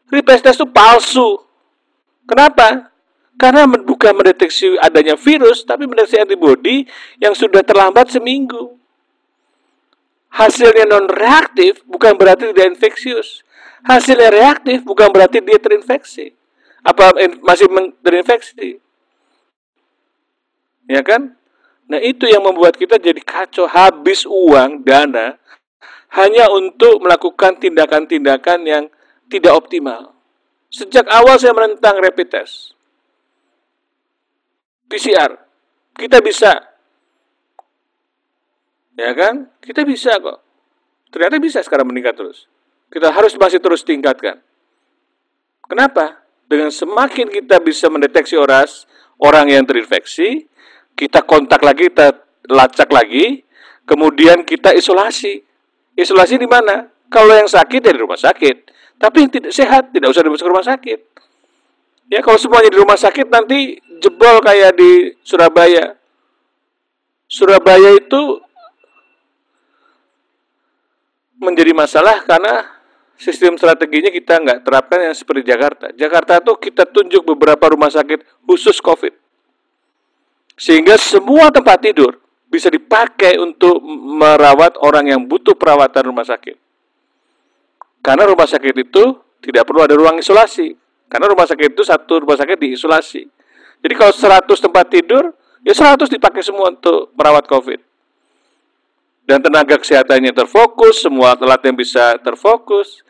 [0.08, 1.40] Rapid test itu palsu.
[2.28, 2.92] Kenapa?
[3.36, 6.88] Karena bukan mendeteksi adanya virus, tapi mendeteksi antibodi
[7.20, 8.77] yang sudah terlambat seminggu
[10.38, 13.42] hasilnya non reaktif bukan berarti tidak infeksius.
[13.82, 16.38] Hasilnya reaktif bukan berarti dia terinfeksi.
[16.86, 17.68] Apa masih
[18.06, 18.78] terinfeksi?
[20.88, 21.36] Ya kan?
[21.88, 25.40] Nah, itu yang membuat kita jadi kacau, habis uang, dana
[26.16, 28.84] hanya untuk melakukan tindakan-tindakan yang
[29.28, 30.16] tidak optimal.
[30.68, 32.76] Sejak awal saya menentang rapid test.
[34.88, 35.36] PCR.
[35.96, 36.56] Kita bisa
[38.98, 39.54] Ya kan?
[39.62, 40.42] Kita bisa kok.
[41.14, 42.50] Ternyata bisa sekarang meningkat terus.
[42.90, 44.42] Kita harus masih terus tingkatkan.
[45.70, 46.26] Kenapa?
[46.48, 48.88] Dengan semakin kita bisa mendeteksi oras
[49.20, 50.48] orang yang terinfeksi,
[50.96, 52.16] kita kontak lagi, kita
[52.48, 53.44] lacak lagi,
[53.84, 55.44] kemudian kita isolasi.
[55.94, 56.88] Isolasi di mana?
[57.12, 58.74] Kalau yang sakit ya di rumah sakit.
[58.98, 61.00] Tapi yang tidak sehat tidak usah dimasuk ke rumah sakit.
[62.08, 66.00] Ya kalau semuanya di rumah sakit nanti jebol kayak di Surabaya.
[67.28, 68.40] Surabaya itu
[71.38, 72.66] menjadi masalah karena
[73.18, 75.86] sistem strateginya kita nggak terapkan yang seperti Jakarta.
[75.94, 79.14] Jakarta tuh kita tunjuk beberapa rumah sakit khusus COVID.
[80.58, 82.18] Sehingga semua tempat tidur
[82.50, 83.78] bisa dipakai untuk
[84.18, 86.58] merawat orang yang butuh perawatan rumah sakit.
[88.02, 89.04] Karena rumah sakit itu
[89.42, 90.74] tidak perlu ada ruang isolasi.
[91.06, 93.22] Karena rumah sakit itu satu rumah sakit diisolasi.
[93.78, 95.30] Jadi kalau 100 tempat tidur,
[95.62, 97.87] ya 100 dipakai semua untuk merawat COVID
[99.28, 103.04] dan tenaga kesehatannya terfokus, semua alat yang bisa terfokus.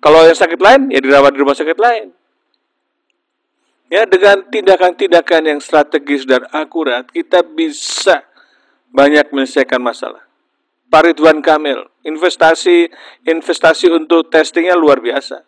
[0.00, 2.16] Kalau yang sakit lain, ya dirawat di rumah sakit lain.
[3.92, 8.24] Ya, dengan tindakan-tindakan yang strategis dan akurat, kita bisa
[8.88, 10.24] banyak menyelesaikan masalah.
[10.88, 12.88] Pak Ridwan Kamil, investasi
[13.28, 15.44] investasi untuk testingnya luar biasa.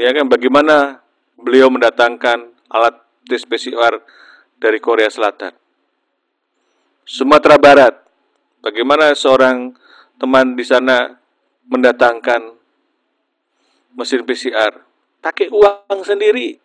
[0.00, 1.04] Ya kan, bagaimana
[1.36, 2.96] beliau mendatangkan alat
[3.28, 4.00] tes PCR
[4.56, 5.52] dari Korea Selatan.
[7.04, 8.03] Sumatera Barat,
[8.64, 9.76] Bagaimana seorang
[10.16, 11.12] teman di sana
[11.68, 12.56] mendatangkan
[13.92, 14.80] mesin PCR?
[15.20, 16.56] Pakai uang sendiri.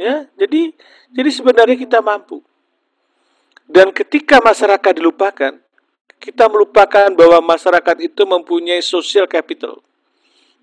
[0.00, 0.72] Ya, jadi
[1.12, 2.40] jadi sebenarnya kita mampu.
[3.68, 5.60] Dan ketika masyarakat dilupakan,
[6.16, 9.76] kita melupakan bahwa masyarakat itu mempunyai social capital.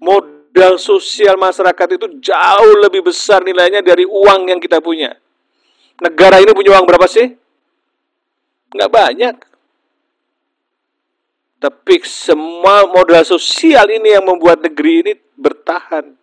[0.01, 5.13] Modal sosial masyarakat itu jauh lebih besar nilainya dari uang yang kita punya.
[6.01, 7.46] Negara ini punya uang berapa sih?
[8.73, 9.35] Nggak banyak.
[11.57, 16.13] Tapi semua modal sosial ini yang membuat negeri ini bertahan.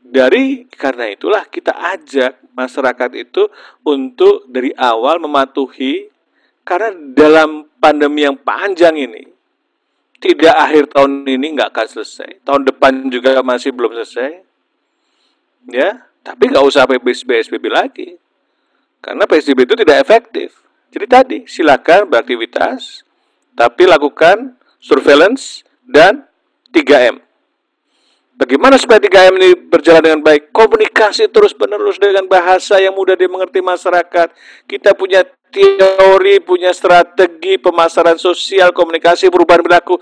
[0.00, 3.48] Dari karena itulah kita ajak masyarakat itu
[3.86, 6.08] untuk dari awal mematuhi
[6.66, 9.30] karena dalam pandemi yang panjang ini
[10.20, 12.44] tidak akhir tahun ini nggak akan selesai.
[12.44, 14.44] Tahun depan juga masih belum selesai.
[15.72, 18.20] Ya, tapi nggak usah PSBB lagi.
[19.00, 20.52] Karena PSBB itu tidak efektif.
[20.90, 23.06] Jadi tadi silakan beraktivitas,
[23.54, 26.26] tapi lakukan surveillance dan
[26.74, 27.22] 3M.
[28.40, 30.48] Bagaimana supaya 3M ini berjalan dengan baik?
[30.50, 34.32] Komunikasi terus-menerus dengan bahasa yang mudah dimengerti masyarakat.
[34.64, 35.22] Kita punya
[35.52, 40.00] teori, punya strategi pemasaran sosial, komunikasi, perubahan perilaku.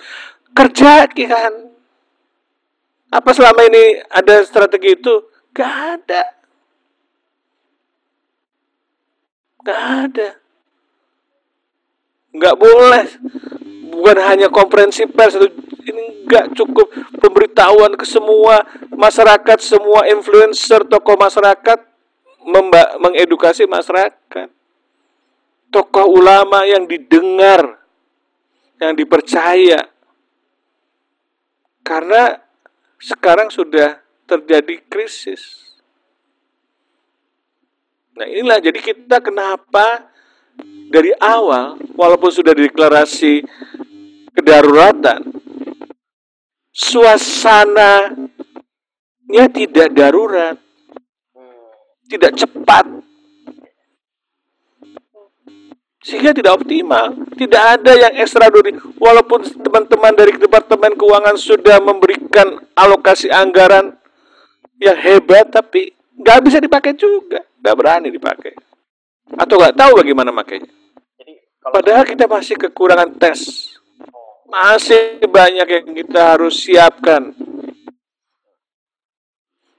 [0.55, 1.75] Kerjakan.
[3.11, 5.15] Apa selama ini ada strategi itu?
[5.51, 6.23] Gak ada.
[9.67, 10.29] Gak ada.
[12.39, 13.07] Gak boleh.
[13.99, 15.35] Bukan hanya konferensi pers
[15.89, 16.87] ini nggak cukup
[17.19, 18.63] pemberitahuan ke semua
[18.95, 21.79] masyarakat, semua influencer, tokoh masyarakat
[23.01, 24.49] mengedukasi masyarakat.
[25.69, 27.81] Tokoh ulama yang didengar,
[28.81, 29.89] yang dipercaya.
[31.85, 32.39] Karena
[33.01, 35.73] sekarang sudah terjadi krisis.
[38.17, 40.09] Nah inilah jadi kita kenapa
[40.89, 43.45] dari awal walaupun sudah deklarasi
[44.33, 45.39] kedaruratan
[46.79, 48.07] suasananya
[49.51, 50.55] tidak darurat,
[52.07, 52.87] tidak cepat,
[56.09, 57.13] sehingga tidak optimal.
[57.35, 58.79] Tidak ada yang extraordinary.
[58.97, 63.99] Walaupun teman-teman dari Departemen Keuangan sudah memberikan alokasi anggaran
[64.79, 68.55] yang hebat, tapi nggak bisa dipakai juga, nggak berani dipakai,
[69.37, 70.71] atau nggak tahu bagaimana makainya.
[71.59, 73.69] Padahal kita masih kekurangan tes
[74.49, 77.37] masih banyak yang kita harus siapkan.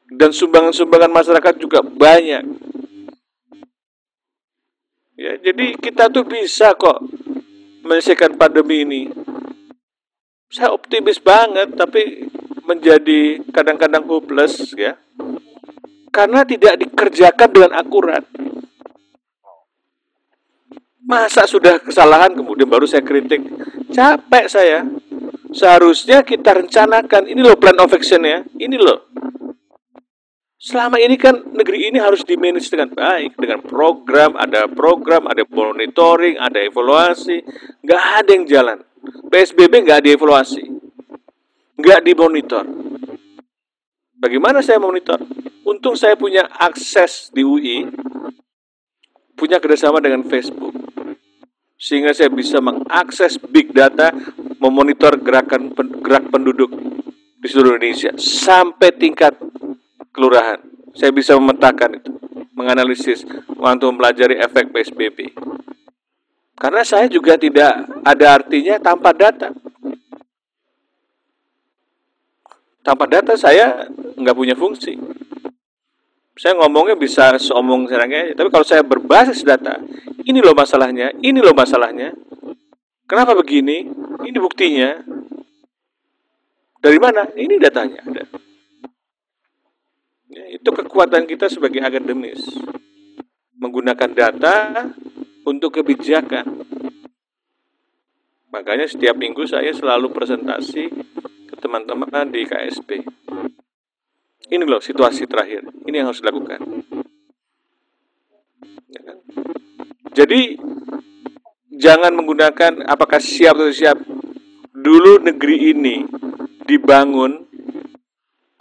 [0.10, 2.46] Dan sumbangan-sumbangan masyarakat juga banyak.
[5.20, 7.04] Ya, jadi kita tuh bisa kok
[7.84, 9.02] menyelesaikan pandemi ini.
[10.50, 12.26] Saya optimis banget, tapi
[12.66, 14.98] menjadi kadang-kadang hopeless ya.
[16.10, 18.26] Karena tidak dikerjakan dengan akurat.
[21.10, 23.42] Masa sudah kesalahan kemudian baru saya kritik.
[23.90, 24.86] Capek saya.
[25.50, 27.26] Seharusnya kita rencanakan.
[27.26, 28.46] Ini loh plan of action ya.
[28.46, 29.10] Ini loh.
[30.62, 33.34] Selama ini kan negeri ini harus dimanage dengan baik.
[33.42, 37.42] Dengan program, ada program, ada monitoring, ada evaluasi.
[37.82, 38.78] Nggak ada yang jalan.
[39.34, 40.62] PSBB nggak dievaluasi.
[41.74, 42.70] Nggak dimonitor.
[44.14, 45.18] Bagaimana saya monitor?
[45.66, 47.88] Untung saya punya akses di UI,
[49.34, 50.70] punya kerjasama dengan Facebook
[51.80, 54.12] sehingga saya bisa mengakses big data,
[54.60, 55.72] memonitor gerakan
[56.04, 56.76] gerak penduduk
[57.40, 59.32] di seluruh Indonesia sampai tingkat
[60.12, 60.60] kelurahan.
[60.92, 62.12] Saya bisa memetakan itu,
[62.52, 63.24] menganalisis
[63.56, 65.32] untuk mempelajari efek PSBB.
[66.60, 69.56] Karena saya juga tidak ada artinya tanpa data.
[72.84, 73.88] Tanpa data saya
[74.20, 75.00] nggak punya fungsi.
[76.40, 79.76] Saya ngomongnya bisa seomong serangnya, tapi kalau saya berbasis data,
[80.24, 82.16] ini loh masalahnya, ini loh masalahnya.
[83.04, 83.84] Kenapa begini?
[84.24, 85.04] Ini buktinya.
[86.80, 87.28] Dari mana?
[87.36, 88.24] Ini datanya ada.
[90.32, 92.40] Ya, itu kekuatan kita sebagai akademis.
[93.60, 94.88] Menggunakan data
[95.44, 96.64] untuk kebijakan.
[98.48, 100.88] Makanya setiap minggu saya selalu presentasi
[101.52, 103.04] ke teman-teman di KSP.
[104.50, 105.62] Ini loh situasi terakhir.
[105.86, 106.60] Ini yang harus dilakukan.
[108.90, 109.18] Ya kan?
[110.18, 110.58] Jadi
[111.70, 113.98] jangan menggunakan apakah siap atau siap.
[114.74, 116.02] Dulu negeri ini
[116.66, 117.46] dibangun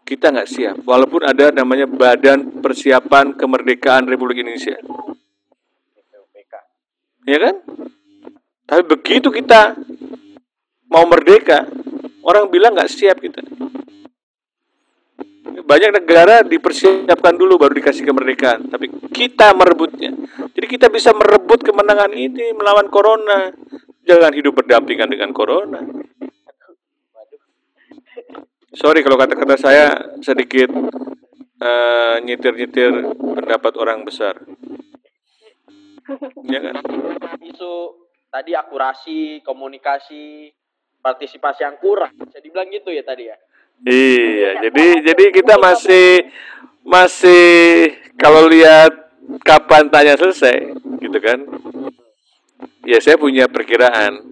[0.04, 0.76] kita nggak siap.
[0.84, 4.76] Walaupun ada namanya Badan Persiapan Kemerdekaan Republik Indonesia.
[7.28, 7.60] Ya kan?
[8.68, 9.76] Tapi begitu kita
[10.88, 11.68] mau merdeka,
[12.24, 13.44] orang bilang nggak siap kita
[15.64, 20.12] banyak negara dipersiapkan dulu baru dikasih kemerdekaan, tapi kita merebutnya.
[20.52, 23.52] Jadi kita bisa merebut kemenangan ini melawan corona.
[24.08, 25.84] Jangan hidup berdampingan dengan corona.
[28.72, 29.86] Sorry kalau kata-kata saya
[30.22, 30.70] sedikit
[31.60, 34.38] uh, nyitir-nyitir pendapat orang besar.
[36.48, 36.80] Ya kan?
[37.44, 37.72] Isu
[38.32, 40.48] tadi akurasi, komunikasi,
[41.04, 42.16] partisipasi yang kurang.
[42.16, 43.36] Bisa dibilang gitu ya tadi ya?
[43.86, 46.26] Iya, jadi jadi kita masih
[46.82, 47.46] masih
[48.18, 48.90] kalau lihat
[49.46, 51.38] kapan tanya selesai, gitu kan?
[52.88, 54.24] Ya saya punya perkiraan.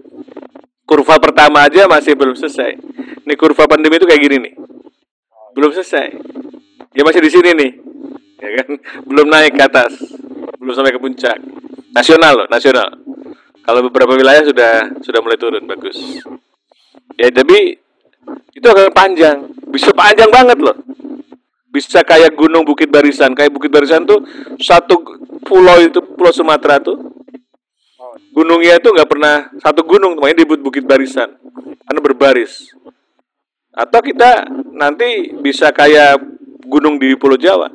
[0.87, 2.79] Kurva pertama aja masih belum selesai.
[3.27, 4.53] Ini kurva pandemi itu kayak gini nih.
[5.55, 6.15] Belum selesai.
[6.95, 7.71] Ya masih di sini nih.
[8.39, 8.69] Ya kan?
[9.03, 9.93] Belum naik ke atas.
[10.57, 11.37] Belum sampai ke puncak.
[11.91, 12.87] Nasional loh, nasional.
[13.67, 16.23] Kalau beberapa wilayah sudah sudah mulai turun bagus.
[17.19, 17.75] Ya tapi
[18.55, 19.47] itu akan panjang.
[19.69, 20.77] Bisa panjang banget loh.
[21.67, 23.35] Bisa kayak gunung Bukit Barisan.
[23.37, 24.23] Kayak Bukit Barisan tuh
[24.57, 25.03] satu
[25.45, 27.17] pulau itu pulau Sumatera tuh
[28.37, 31.33] gunungnya itu nggak pernah satu gunung namanya disebut Bukit Barisan.
[31.87, 32.69] Karena berbaris.
[33.77, 36.17] Atau kita nanti bisa kayak
[36.65, 37.69] gunung di Pulau Jawa.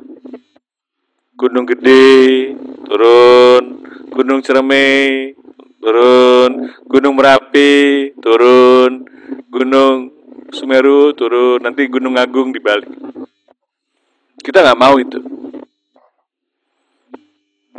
[1.33, 2.53] Gunung Gede,
[2.85, 3.81] turun,
[4.13, 5.33] Gunung Ciremai,
[5.81, 9.07] turun, Gunung Merapi, turun,
[9.49, 10.13] Gunung
[10.53, 12.85] Semeru, turun, nanti Gunung Agung di Bali.
[14.37, 15.19] Kita nggak mau itu.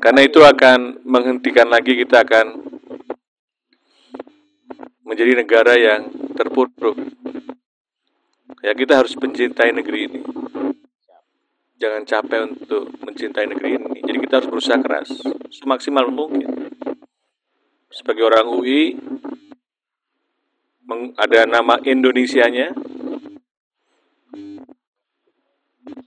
[0.02, 2.46] Karena itu akan menghentikan lagi kita akan
[5.06, 6.98] menjadi negara yang terpuruk.
[8.60, 10.20] Ya kita harus mencintai negeri ini
[11.84, 14.00] jangan capek untuk mencintai negeri ini.
[14.00, 15.10] Jadi kita harus berusaha keras
[15.52, 16.72] semaksimal mungkin.
[17.92, 18.96] Sebagai orang UI,
[21.16, 22.72] ada nama Indonesianya.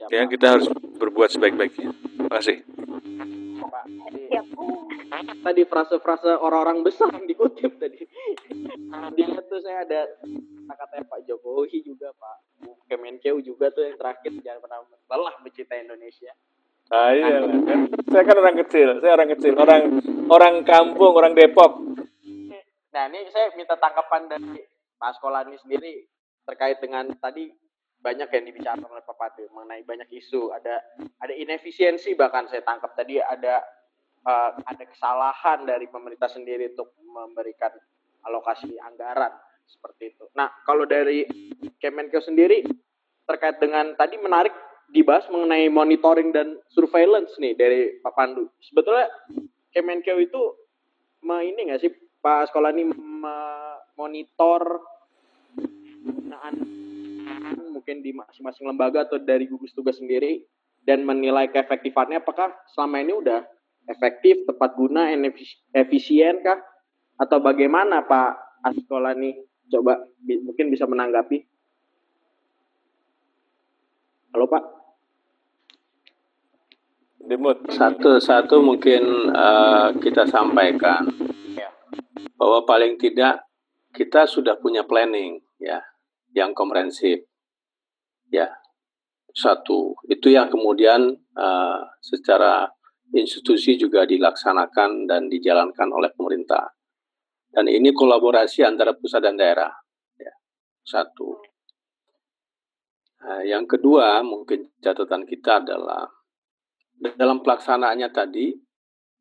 [0.07, 1.91] Ya, kita harus berbuat sebaik-baiknya.
[1.91, 2.57] Terima kasih.
[5.17, 8.03] Tadi frase-frase orang-orang besar yang dikutip tadi.
[9.15, 10.07] Dilihat tuh saya ada
[10.67, 12.37] kata Pak Jokowi juga Pak
[12.87, 16.31] Kemenkeu juga tuh yang terakhir jangan pernah lelah mencintai Indonesia.
[16.87, 17.91] Ah iya kan.
[18.07, 19.81] Saya kan orang kecil, saya orang kecil, orang
[20.31, 21.83] orang kampung, orang Depok.
[22.93, 24.63] Nah ini saya minta tanggapan dari
[24.97, 26.07] Pak Sekolani sendiri
[26.47, 27.51] terkait dengan tadi
[27.97, 30.79] banyak yang dibicarakan oleh Pak Pati mengenai banyak isu, ada
[31.19, 33.59] ada inefisiensi bahkan saya tangkap tadi ada
[34.23, 37.73] uh, ada kesalahan dari pemerintah sendiri untuk memberikan
[38.23, 39.33] alokasi anggaran
[39.67, 40.25] seperti itu.
[40.37, 41.27] Nah, kalau dari
[41.81, 42.63] Kemenkeu sendiri
[43.27, 44.55] terkait dengan tadi menarik
[44.87, 48.47] dibahas mengenai monitoring dan surveillance nih dari Pak Pandu.
[48.63, 49.11] Sebetulnya
[49.75, 50.41] Kemenkeu itu
[51.27, 51.91] ini nggak sih
[52.27, 52.91] Pak Sekolah ini
[53.95, 54.83] monitor
[56.03, 56.59] penggunaan
[57.71, 60.43] mungkin di masing-masing lembaga atau dari gugus tugas sendiri
[60.83, 63.47] dan menilai keefektifannya apakah selama ini udah
[63.87, 65.07] efektif, tepat guna,
[65.71, 66.59] efisien kah?
[67.15, 71.47] Atau bagaimana Pak Askola nih coba bi mungkin bisa menanggapi.
[74.35, 74.63] Halo Pak.
[77.23, 77.71] Dimut.
[77.71, 81.07] Satu-satu mungkin uh, kita sampaikan.
[82.37, 83.45] Bahwa paling tidak
[83.93, 85.81] kita sudah punya planning ya
[86.33, 87.25] yang komprehensif
[88.29, 88.49] ya
[89.33, 92.67] satu itu yang kemudian uh, secara
[93.13, 96.77] institusi juga dilaksanakan dan dijalankan oleh pemerintah
[97.57, 99.71] dan ini kolaborasi antara pusat dan daerah.
[100.19, 100.33] Ya,
[100.85, 101.41] satu.
[103.23, 106.05] Nah, yang kedua, mungkin catatan kita adalah
[107.17, 108.53] dalam pelaksanaannya tadi,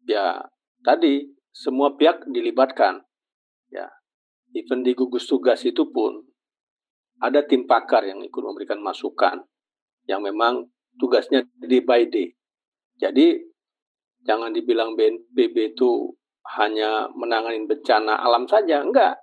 [0.04, 0.44] ya
[0.84, 1.24] tadi
[1.56, 3.00] semua pihak dilibatkan.
[3.72, 3.88] Ya,
[4.52, 6.20] even di gugus tugas itu pun
[7.16, 9.40] ada tim pakar yang ikut memberikan masukan
[10.04, 10.68] yang memang
[11.00, 12.36] tugasnya di by day.
[13.00, 13.40] Jadi
[14.20, 16.12] jangan dibilang BNPB itu
[16.60, 19.16] hanya menangani bencana alam saja, enggak.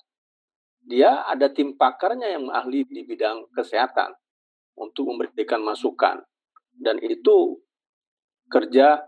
[0.83, 4.11] Dia ada tim pakarnya yang ahli di bidang kesehatan
[4.75, 6.19] untuk memberikan masukan.
[6.75, 7.61] Dan itu
[8.51, 8.99] kerja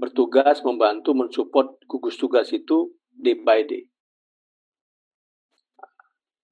[0.00, 3.84] bertugas membantu mensupport gugus tugas itu day by day.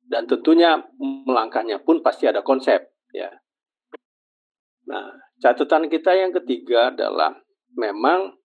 [0.05, 2.81] Dan tentunya melangkahnya pun pasti ada konsep
[3.17, 3.33] ya.
[4.89, 7.33] Nah, catatan kita yang ketiga adalah
[7.77, 8.37] memang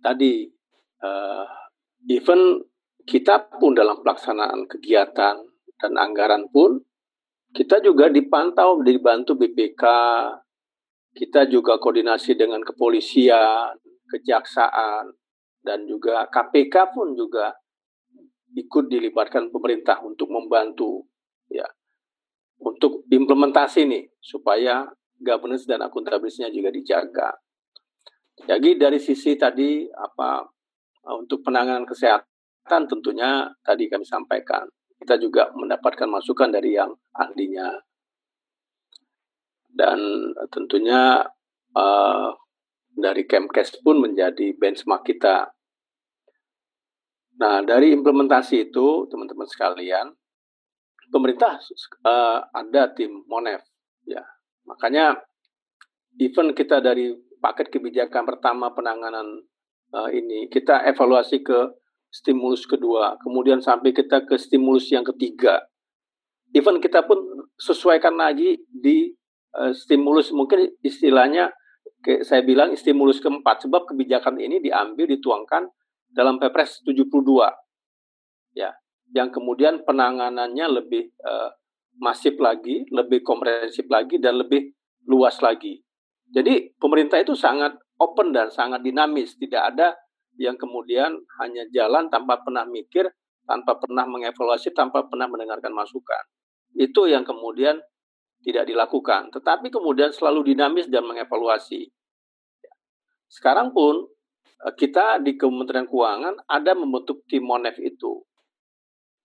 [0.00, 0.48] tadi
[1.04, 1.44] uh,
[2.08, 2.64] even
[3.04, 5.36] kita pun dalam pelaksanaan kegiatan
[5.80, 6.80] dan anggaran pun
[7.50, 9.84] kita juga dipantau, dibantu BPK,
[11.10, 13.74] kita juga koordinasi dengan kepolisian,
[14.10, 15.14] kejaksaan,
[15.62, 17.54] dan juga KPK pun juga
[18.50, 21.06] ikut dilibatkan pemerintah untuk membantu
[21.46, 21.66] ya
[22.60, 24.84] untuk implementasi nih supaya
[25.20, 27.30] governance dan akuntabilitasnya juga dijaga.
[28.40, 30.42] Jadi dari sisi tadi apa
[31.16, 34.64] untuk penanganan kesehatan tentunya tadi kami sampaikan
[35.00, 37.72] kita juga mendapatkan masukan dari yang ahlinya
[39.72, 39.96] dan
[40.52, 41.24] tentunya
[41.72, 42.28] uh,
[43.00, 45.50] dari Kemkes pun menjadi benchmark kita.
[47.40, 50.12] Nah dari implementasi itu teman-teman sekalian
[51.10, 51.58] pemerintah
[52.06, 53.64] uh, ada tim Monef
[54.06, 54.22] ya
[54.62, 55.18] makanya
[56.20, 59.42] event kita dari paket kebijakan pertama penanganan
[59.96, 61.80] uh, ini kita evaluasi ke
[62.10, 65.62] stimulus kedua, kemudian sampai kita ke stimulus yang ketiga.
[66.50, 69.14] Even kita pun sesuaikan lagi di
[69.54, 71.54] uh, stimulus mungkin istilahnya
[72.24, 75.68] saya bilang stimulus keempat sebab kebijakan ini diambil dituangkan
[76.10, 77.12] dalam Perpres 72
[78.56, 78.72] ya
[79.10, 81.50] yang kemudian penanganannya lebih uh,
[81.98, 84.70] masif lagi, lebih komprehensif lagi dan lebih
[85.10, 85.82] luas lagi.
[86.30, 89.34] Jadi pemerintah itu sangat open dan sangat dinamis.
[89.34, 89.98] Tidak ada
[90.38, 93.10] yang kemudian hanya jalan tanpa pernah mikir,
[93.44, 96.22] tanpa pernah mengevaluasi, tanpa pernah mendengarkan masukan.
[96.78, 97.82] Itu yang kemudian
[98.40, 101.92] tidak dilakukan, tetapi kemudian selalu dinamis dan mengevaluasi.
[103.30, 104.08] Sekarang pun
[104.66, 108.24] eh, kita di Kementerian Keuangan ada membentuk tim Monef itu.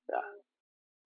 [0.05, 0.21] Ya.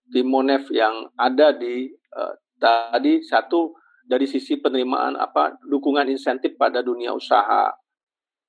[0.09, 1.85] Tim Monef yang ada di
[2.17, 3.77] uh, tadi satu
[4.09, 7.69] dari sisi penerimaan apa dukungan insentif pada dunia usaha.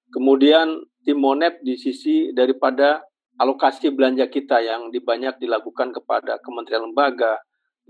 [0.08, 3.04] Kemudian tim Monef di sisi daripada
[3.36, 7.40] alokasi belanja kita yang dibanyak dilakukan kepada kementerian lembaga,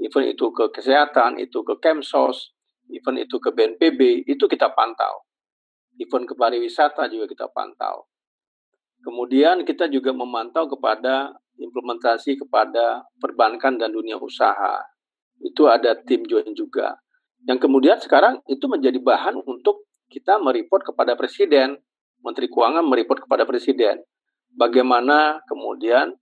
[0.01, 2.57] event itu ke kesehatan, itu ke Kemsos,
[2.89, 5.29] event itu ke BNPB, itu kita pantau.
[6.01, 8.09] Event ke pariwisata juga kita pantau.
[9.01, 14.81] Kemudian kita juga memantau kepada implementasi kepada perbankan dan dunia usaha.
[15.41, 16.97] Itu ada tim join juga.
[17.49, 21.81] Yang kemudian sekarang itu menjadi bahan untuk kita mereport kepada presiden,
[22.21, 24.05] Menteri Keuangan mereport kepada presiden.
[24.53, 26.13] Bagaimana kemudian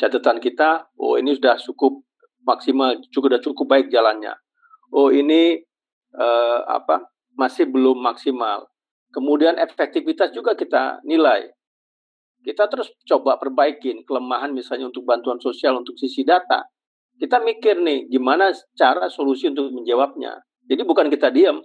[0.00, 2.00] catatan kita, oh ini sudah cukup
[2.46, 4.34] maksimal cukup sudah cukup baik jalannya.
[4.92, 5.62] Oh ini
[6.14, 8.68] uh, apa masih belum maksimal.
[9.12, 11.48] Kemudian efektivitas juga kita nilai.
[12.42, 16.66] Kita terus coba perbaikin kelemahan misalnya untuk bantuan sosial untuk sisi data.
[17.16, 20.42] Kita mikir nih gimana cara solusi untuk menjawabnya.
[20.66, 21.62] Jadi bukan kita diam.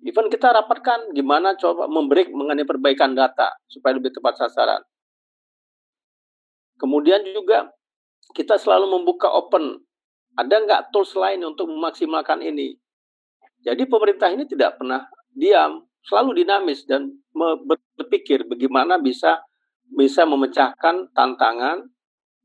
[0.00, 4.80] Even kita rapatkan gimana coba memberi mengenai perbaikan data supaya lebih tepat sasaran.
[6.80, 7.68] Kemudian juga
[8.34, 9.80] kita selalu membuka open.
[10.38, 12.78] Ada nggak tools lain untuk memaksimalkan ini?
[13.60, 15.04] Jadi pemerintah ini tidak pernah
[15.34, 17.12] diam, selalu dinamis dan
[17.98, 19.42] berpikir bagaimana bisa
[19.90, 21.82] bisa memecahkan tantangan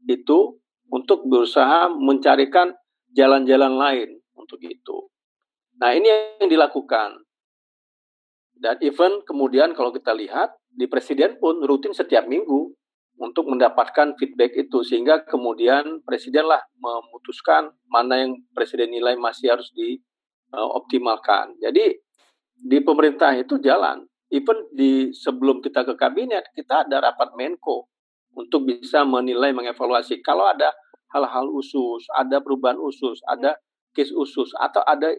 [0.06, 0.58] itu
[0.90, 2.74] untuk berusaha mencarikan
[3.14, 5.10] jalan-jalan lain untuk itu.
[5.80, 7.22] Nah ini yang dilakukan.
[8.56, 12.72] Dan even kemudian kalau kita lihat di presiden pun rutin setiap minggu
[13.16, 21.56] untuk mendapatkan feedback itu sehingga kemudian presidenlah memutuskan mana yang presiden nilai masih harus dioptimalkan.
[21.64, 21.96] Jadi
[22.56, 24.04] di pemerintah itu jalan.
[24.34, 27.88] Even di sebelum kita ke kabinet kita ada rapat Menko
[28.36, 30.76] untuk bisa menilai mengevaluasi kalau ada
[31.16, 33.56] hal-hal usus, ada perubahan usus, ada
[33.96, 35.16] case usus atau ada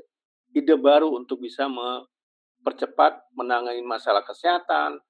[0.53, 5.01] ide baru untuk bisa mempercepat menangani masalah kesehatan,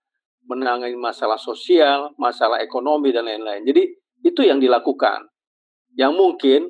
[0.47, 3.67] menangani masalah sosial, masalah ekonomi, dan lain-lain.
[3.67, 3.83] Jadi
[4.23, 5.27] itu yang dilakukan.
[5.99, 6.61] Yang mungkin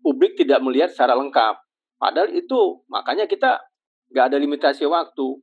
[0.00, 1.58] publik tidak melihat secara lengkap.
[1.98, 3.58] Padahal itu, makanya kita
[4.14, 5.42] nggak ada limitasi waktu.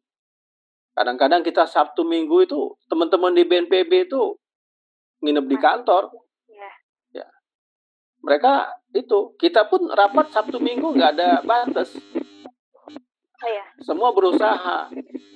[0.94, 4.38] Kadang-kadang kita Sabtu Minggu itu, teman-teman di BNPB itu
[5.26, 6.14] nginep di kantor.
[6.48, 6.72] Iya.
[7.20, 7.28] Ya.
[8.24, 8.54] Mereka
[8.96, 11.98] itu, kita pun rapat Sabtu Minggu nggak ada batas.
[11.98, 13.66] Oh, iya.
[13.82, 14.88] Semua berusaha.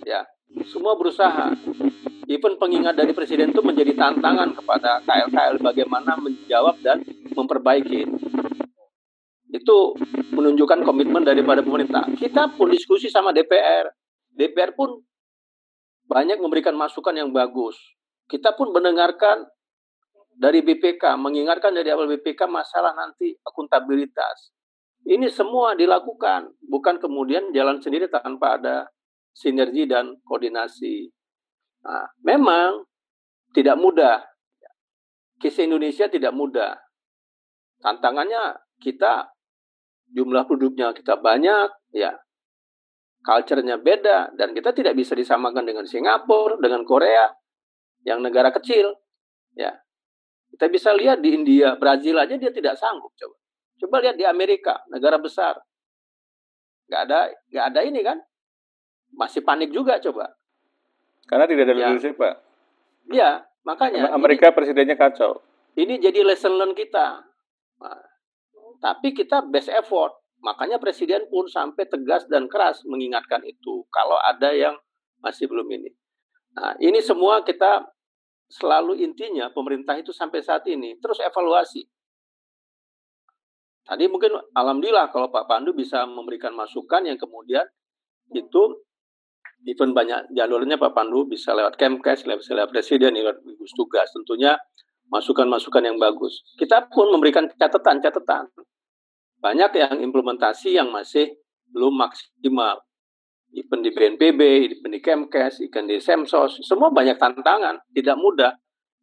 [0.05, 0.23] Ya,
[0.69, 1.51] semua berusaha
[2.27, 7.01] even pengingat dari presiden itu menjadi tantangan kepada KL-KL bagaimana menjawab dan
[7.31, 8.03] memperbaiki.
[9.47, 9.95] Itu
[10.35, 12.03] menunjukkan komitmen daripada pemerintah.
[12.19, 13.87] Kita pun diskusi sama DPR.
[14.35, 14.99] DPR pun
[16.07, 17.79] banyak memberikan masukan yang bagus.
[18.27, 19.47] Kita pun mendengarkan
[20.37, 24.53] dari BPK, mengingatkan dari awal BPK masalah nanti akuntabilitas.
[25.07, 28.91] Ini semua dilakukan, bukan kemudian jalan sendiri tanpa ada
[29.31, 31.16] sinergi dan koordinasi.
[31.87, 32.83] Nah, memang
[33.55, 34.19] tidak mudah.
[35.39, 36.75] Kisah Indonesia tidak mudah.
[37.79, 39.31] Tantangannya kita
[40.11, 42.11] jumlah penduduknya kita banyak, ya.
[43.23, 47.31] Culture-nya beda dan kita tidak bisa disamakan dengan Singapura, dengan Korea
[48.03, 48.91] yang negara kecil,
[49.55, 49.71] ya.
[50.47, 53.35] Kita bisa lihat di India, Brazil aja dia tidak sanggup coba.
[53.77, 55.59] Coba lihat di Amerika, negara besar.
[56.87, 58.17] Gak ada gak ada ini kan?
[59.13, 60.33] Masih panik juga coba.
[61.27, 61.79] Karena tidak ada ya.
[61.91, 62.35] leadership, Pak.
[63.11, 64.15] Iya, makanya.
[64.15, 65.43] Amerika ini, presidennya kacau.
[65.75, 67.21] Ini jadi lesson learn kita.
[67.83, 68.01] Nah,
[68.79, 70.15] tapi kita best effort.
[70.41, 73.83] Makanya presiden pun sampai tegas dan keras mengingatkan itu.
[73.91, 74.79] Kalau ada yang
[75.21, 75.91] masih belum ini.
[76.57, 77.85] Nah, ini semua kita
[78.47, 81.83] selalu intinya pemerintah itu sampai saat ini terus evaluasi.
[83.87, 87.63] Tadi mungkin alhamdulillah kalau Pak Pandu bisa memberikan masukan yang kemudian
[88.35, 88.83] itu
[89.67, 94.07] event banyak jalurnya Pak Pandu bisa lewat Kemkes, lewat, lewat Presiden, lewat gugus tugas.
[94.15, 94.55] Tentunya
[95.11, 96.43] masukan-masukan yang bagus.
[96.55, 98.47] Kita pun memberikan catatan-catatan.
[99.43, 101.35] Banyak yang implementasi yang masih
[101.67, 102.79] belum maksimal.
[103.51, 104.41] Event di BNPB,
[104.79, 108.51] event di Kemkes, event di Semsos, semua banyak tantangan, tidak mudah.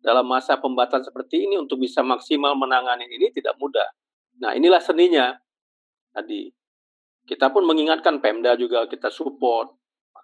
[0.04, 3.88] Dalam masa pembatasan seperti ini untuk bisa maksimal menangani ini tidak mudah.
[4.44, 5.32] Nah inilah seninya
[6.12, 6.52] tadi.
[7.24, 9.72] Kita pun mengingatkan Pemda juga kita support,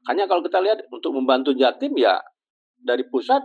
[0.08, 2.16] hanya kalau kita lihat untuk membantu Jatim ya
[2.80, 3.44] dari pusat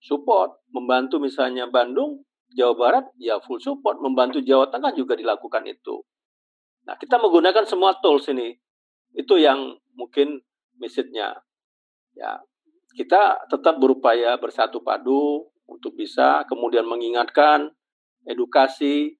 [0.00, 6.00] support, membantu misalnya Bandung, Jawa Barat ya full support, membantu Jawa Tengah juga dilakukan itu.
[6.84, 8.52] Nah, kita menggunakan semua tools ini.
[9.16, 10.40] Itu yang mungkin
[10.76, 11.32] message-nya.
[12.14, 12.32] Ya,
[12.94, 17.72] kita tetap berupaya bersatu padu untuk bisa kemudian mengingatkan
[18.28, 19.16] edukasi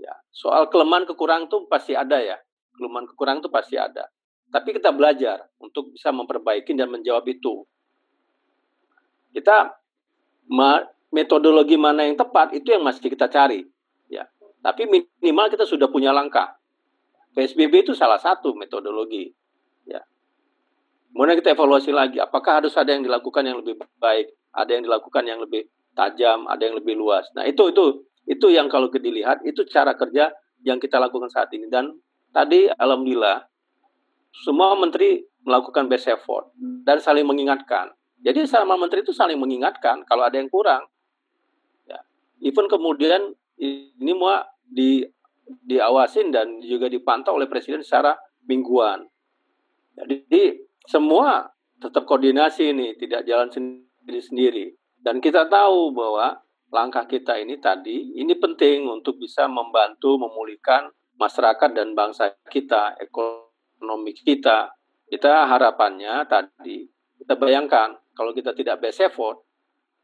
[0.00, 2.36] ya soal kelemahan kekurangan itu pasti ada ya
[2.76, 4.08] kelemahan kekurangan itu pasti ada
[4.50, 7.62] tapi kita belajar untuk bisa memperbaiki dan menjawab itu.
[9.30, 9.70] Kita
[11.14, 13.62] metodologi mana yang tepat itu yang masih kita cari
[14.10, 14.26] ya.
[14.58, 16.58] Tapi minimal kita sudah punya langkah.
[17.30, 19.30] PSBB itu salah satu metodologi
[19.86, 20.02] ya.
[21.14, 25.22] Kemudian kita evaluasi lagi apakah harus ada yang dilakukan yang lebih baik ada yang dilakukan
[25.22, 27.30] yang lebih tajam ada yang lebih luas.
[27.38, 30.34] Nah itu itu itu yang kalau dilihat itu cara kerja
[30.66, 31.70] yang kita lakukan saat ini.
[31.70, 31.94] Dan
[32.34, 33.49] tadi alhamdulillah
[34.32, 36.52] semua menteri melakukan best effort
[36.86, 40.84] dan saling mengingatkan jadi sama menteri itu saling mengingatkan kalau ada yang kurang.
[41.88, 42.04] Ya.
[42.44, 45.04] Even kemudian ini semua di
[45.66, 48.14] diawasin dan juga dipantau oleh presiden secara
[48.44, 49.08] mingguan.
[49.96, 51.48] Jadi semua
[51.80, 54.76] tetap koordinasi ini, tidak jalan sendiri-sendiri.
[55.00, 61.72] Dan kita tahu bahwa langkah kita ini tadi ini penting untuk bisa membantu memulihkan masyarakat
[61.72, 63.49] dan bangsa kita, ekonomi
[64.14, 64.72] kita.
[65.10, 66.86] Kita harapannya tadi
[67.20, 69.44] kita bayangkan kalau kita tidak best effort,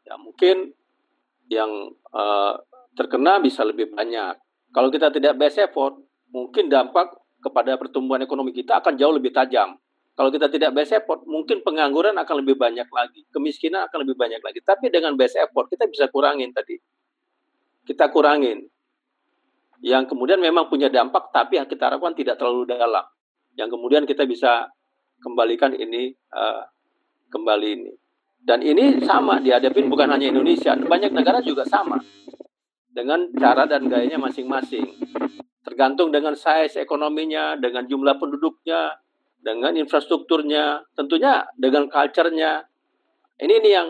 [0.05, 0.71] ya mungkin
[1.49, 2.55] yang uh,
[2.93, 4.37] terkena bisa lebih banyak.
[4.71, 5.97] Kalau kita tidak best effort,
[6.29, 9.81] mungkin dampak kepada pertumbuhan ekonomi kita akan jauh lebih tajam.
[10.17, 14.41] Kalau kita tidak best effort, mungkin pengangguran akan lebih banyak lagi, kemiskinan akan lebih banyak
[14.41, 14.61] lagi.
[14.65, 16.77] Tapi dengan best effort kita bisa kurangin tadi.
[17.85, 18.65] Kita kurangin.
[19.85, 23.05] Yang kemudian memang punya dampak, tapi kita harapkan tidak terlalu dalam.
[23.57, 24.69] Yang kemudian kita bisa
[25.21, 26.63] kembalikan ini uh,
[27.33, 27.93] kembali ini.
[28.47, 31.99] Dan ini sama dihadapi bukan hanya Indonesia, banyak negara juga sama.
[32.93, 34.87] Dengan cara dan gayanya masing-masing.
[35.67, 38.95] Tergantung dengan size ekonominya, dengan jumlah penduduknya,
[39.43, 42.65] dengan infrastrukturnya, tentunya dengan culture-nya.
[43.37, 43.89] Ini ini yang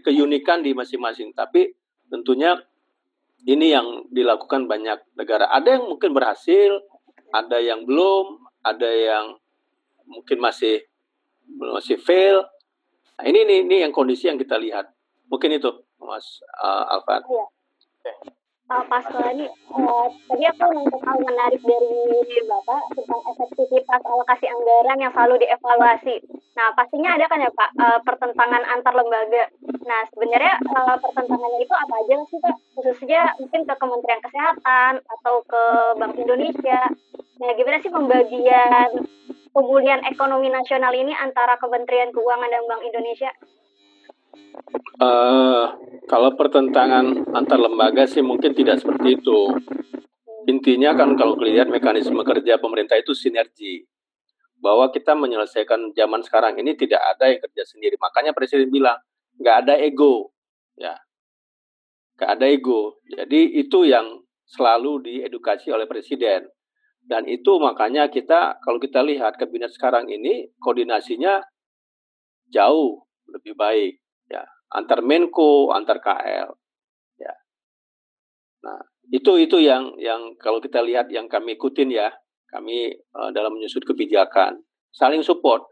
[0.00, 1.34] keunikan di masing-masing.
[1.34, 1.68] Tapi
[2.08, 2.54] tentunya
[3.44, 5.50] ini yang dilakukan banyak negara.
[5.52, 6.80] Ada yang mungkin berhasil,
[7.34, 9.36] ada yang belum, ada yang
[10.04, 10.84] mungkin masih
[11.48, 12.44] masih fail,
[13.18, 14.94] Nah, ini, ini ini yang kondisi yang kita lihat.
[15.26, 15.66] Mungkin itu,
[15.98, 17.26] Mas uh, Alvan.
[17.26, 18.14] Iya.
[18.68, 25.00] Uh, Pak Solani, uh, tadi aku nangkep hal menarik dari Bapak tentang efektivitas alokasi anggaran
[25.00, 26.20] yang selalu dievaluasi.
[26.52, 29.48] Nah, pastinya ada kan ya Pak, uh, pertentangan antar lembaga.
[29.88, 32.56] Nah, sebenarnya uh, pertentangannya itu apa aja sih Pak?
[32.76, 35.62] Khususnya mungkin ke Kementerian Kesehatan atau ke
[35.96, 36.92] Bank Indonesia.
[37.40, 38.88] Nah, gimana sih pembagian
[39.56, 43.32] pemulihan ekonomi nasional ini antara Kementerian Keuangan dan Bank Indonesia?
[44.98, 45.70] Uh,
[46.10, 49.54] kalau pertentangan antar lembaga sih mungkin tidak seperti itu.
[50.48, 53.84] Intinya kan kalau lihat mekanisme kerja pemerintah itu sinergi.
[54.58, 57.94] Bahwa kita menyelesaikan zaman sekarang ini tidak ada yang kerja sendiri.
[58.00, 58.98] Makanya Presiden bilang,
[59.38, 60.34] nggak ada ego.
[60.74, 60.98] ya
[62.18, 62.98] Nggak ada ego.
[63.06, 64.18] Jadi itu yang
[64.48, 66.48] selalu diedukasi oleh Presiden.
[67.08, 71.40] Dan itu makanya kita, kalau kita lihat kabinet sekarang ini, koordinasinya
[72.52, 74.00] jauh lebih baik.
[74.68, 76.52] Antar Menko, antar KL.
[77.16, 77.34] ya
[78.64, 82.12] Nah, itu itu yang yang kalau kita lihat yang kami ikutin ya,
[82.52, 84.60] kami uh, dalam menyusun kebijakan,
[84.92, 85.64] saling support.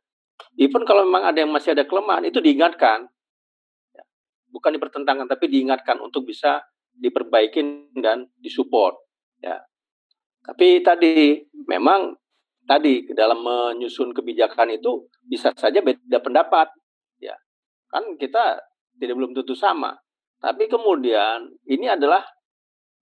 [0.56, 3.08] Even kalau memang ada yang masih ada kelemahan, itu diingatkan.
[3.92, 4.04] Ya.
[4.52, 6.64] Bukan dipertentangkan, tapi diingatkan untuk bisa
[6.96, 8.96] diperbaikin dan disupport.
[9.40, 9.60] Ya.
[10.44, 12.16] Tapi tadi memang
[12.64, 16.72] tadi dalam menyusun kebijakan itu bisa saja beda pendapat.
[17.20, 17.36] Ya.
[17.88, 18.60] Kan kita
[19.00, 19.96] tidak belum tentu sama.
[20.40, 22.24] Tapi kemudian ini adalah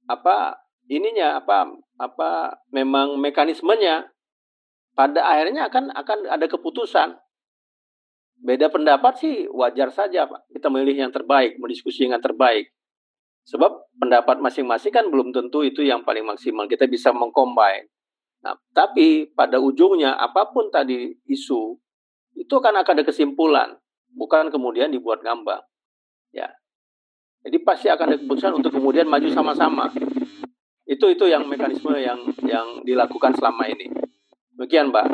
[0.06, 4.06] apa ininya apa apa memang mekanismenya
[4.94, 7.18] pada akhirnya akan akan ada keputusan
[8.44, 10.52] beda pendapat sih wajar saja Pak.
[10.52, 12.68] Kita memilih yang terbaik, mendiskusi yang terbaik.
[13.44, 16.68] Sebab pendapat masing-masing kan belum tentu itu yang paling maksimal.
[16.68, 17.88] Kita bisa mengcombine.
[18.44, 21.76] Nah, tapi pada ujungnya apa pun tadi isu
[22.36, 23.72] itu kan akan ada kesimpulan,
[24.12, 25.64] bukan kemudian dibuat ngambang.
[26.34, 26.50] Ya.
[27.46, 29.86] Jadi pasti akan ada keputusan untuk kemudian maju sama-sama.
[30.84, 33.88] Itu itu yang mekanisme yang yang dilakukan selama ini.
[34.58, 35.06] Demikian, Mbak.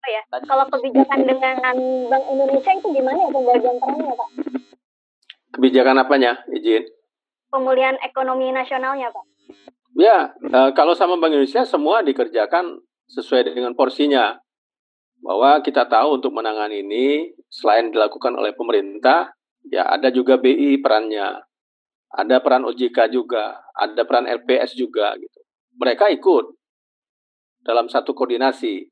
[0.00, 1.76] Oh ya, kalau kebijakan dengan
[2.08, 4.28] Bank Indonesia itu gimana ya pembagian perannya, Pak?
[5.56, 6.32] Kebijakan apanya?
[6.50, 6.86] Izin.
[7.50, 9.24] Pemulihan ekonomi nasionalnya, Pak.
[9.98, 12.80] Ya, uh, kalau sama Bank Indonesia semua dikerjakan
[13.10, 14.38] sesuai dengan porsinya.
[15.20, 19.36] Bahwa kita tahu untuk menangani ini selain dilakukan oleh pemerintah,
[19.68, 21.44] ya ada juga BI perannya.
[22.10, 25.40] Ada peran OJK juga, ada peran LPS juga gitu.
[25.78, 26.58] Mereka ikut.
[27.60, 28.88] dalam satu koordinasi.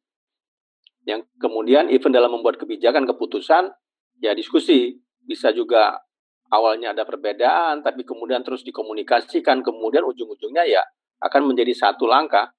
[1.08, 3.72] Yang kemudian even dalam membuat kebijakan keputusan
[4.20, 4.92] ya diskusi
[5.24, 5.96] bisa juga
[6.52, 10.84] awalnya ada perbedaan tapi kemudian terus dikomunikasikan kemudian ujung-ujungnya ya
[11.24, 12.52] akan menjadi satu langkah.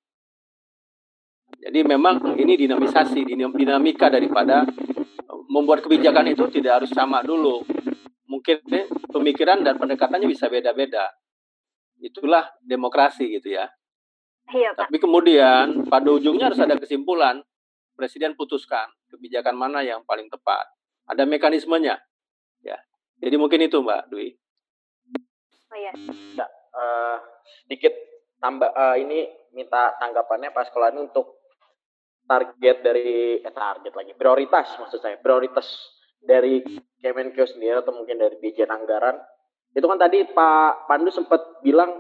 [1.59, 4.65] Jadi memang ini dinamisasi dinamika daripada
[5.49, 7.65] membuat kebijakan itu tidak harus sama dulu.
[8.29, 8.61] Mungkin
[9.09, 11.09] pemikiran dan pendekatannya bisa beda-beda.
[11.97, 13.65] Itulah demokrasi gitu ya.
[14.53, 14.87] Iya, Pak.
[14.87, 17.41] Tapi kemudian pada ujungnya harus ada kesimpulan.
[17.97, 20.63] Presiden putuskan kebijakan mana yang paling tepat.
[21.09, 21.99] Ada mekanismenya.
[22.63, 22.77] Ya.
[23.19, 24.39] Jadi mungkin itu Mbak Dwi.
[25.69, 25.91] Oh iya.
[26.37, 27.17] Ya, uh,
[27.65, 27.91] sedikit
[28.39, 31.43] tambah uh, ini minta tanggapannya Pak Sekolani untuk
[32.29, 35.65] target dari eh, target lagi prioritas maksud saya prioritas
[36.21, 36.61] dari
[36.99, 39.15] Kemenkeu sendiri atau mungkin dari Dirjen Anggaran
[39.75, 41.93] itu kan tadi Pak Pandu sempat bilang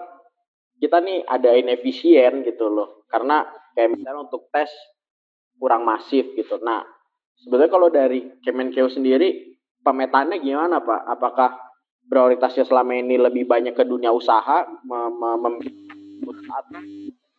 [0.79, 3.45] kita nih ada inefisien gitu loh karena
[3.75, 4.71] kayak misalnya untuk tes
[5.59, 6.59] kurang masif gitu.
[6.63, 6.83] Nah
[7.43, 11.01] sebetulnya kalau dari Kemenkeu sendiri pemetaannya gimana Pak?
[11.19, 11.49] Apakah
[12.09, 15.55] prioritasnya selama ini lebih banyak ke dunia usaha mem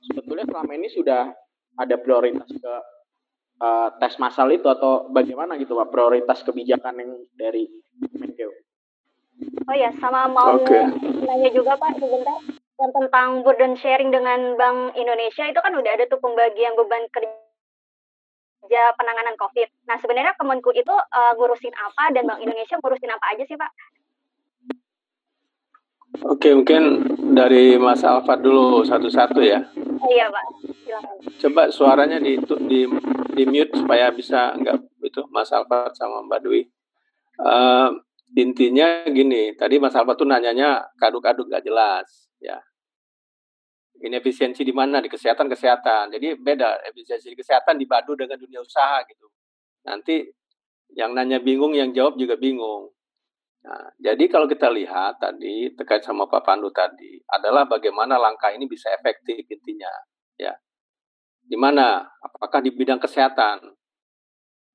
[0.07, 1.33] sebetulnya selama ini sudah
[1.77, 2.75] ada prioritas ke
[3.61, 7.69] uh, tes massal itu atau bagaimana gitu Pak prioritas kebijakan yang dari
[8.01, 8.51] Kemenkeu?
[9.69, 10.89] Oh ya, sama mau okay.
[11.25, 12.41] nanya juga Pak sebentar
[12.81, 18.83] yang tentang burden sharing dengan Bank Indonesia itu kan udah ada tuh pembagian beban kerja
[18.97, 19.69] penanganan COVID.
[19.89, 24.00] Nah sebenarnya Kemenku itu uh, ngurusin apa dan Bank Indonesia ngurusin apa aja sih Pak?
[26.27, 27.07] Oke, mungkin
[27.39, 29.63] dari Mas Alfat dulu satu-satu ya.
[30.11, 30.45] Iya Pak,
[30.83, 31.17] silakan.
[31.39, 32.35] Coba suaranya di,
[32.67, 32.81] di,
[33.39, 36.67] di mute supaya bisa enggak itu Mas Alfat sama Mbak Dwi.
[37.41, 37.95] Uh,
[38.35, 42.59] intinya gini, tadi Mas Alfat tuh nanyanya kaduk-kaduk nggak jelas ya
[44.01, 49.05] inefisiensi di mana di kesehatan kesehatan jadi beda efisiensi di kesehatan dibadu dengan dunia usaha
[49.05, 49.29] gitu
[49.85, 50.25] nanti
[50.97, 52.91] yang nanya bingung yang jawab juga bingung
[53.65, 58.65] nah, jadi kalau kita lihat tadi terkait sama Pak Pandu tadi adalah bagaimana langkah ini
[58.67, 59.91] bisa efektif intinya
[60.37, 60.55] ya
[61.41, 63.61] di mana apakah di bidang kesehatan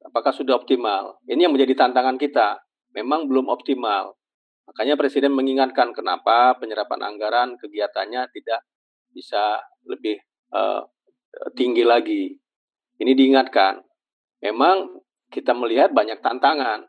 [0.05, 2.61] apakah sudah optimal ini yang menjadi tantangan kita
[2.93, 4.13] memang belum optimal
[4.65, 8.65] makanya presiden mengingatkan kenapa penyerapan anggaran kegiatannya tidak
[9.15, 10.19] bisa lebih
[10.51, 10.83] uh,
[11.55, 12.35] tinggi lagi.
[12.99, 13.79] Ini diingatkan.
[14.43, 14.99] Memang
[15.31, 16.83] kita melihat banyak tantangan.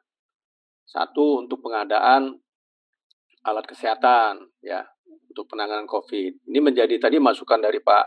[0.87, 2.31] Satu untuk pengadaan
[3.43, 4.87] alat kesehatan ya
[5.31, 6.49] untuk penanganan COVID.
[6.49, 8.05] Ini menjadi tadi masukan dari Pak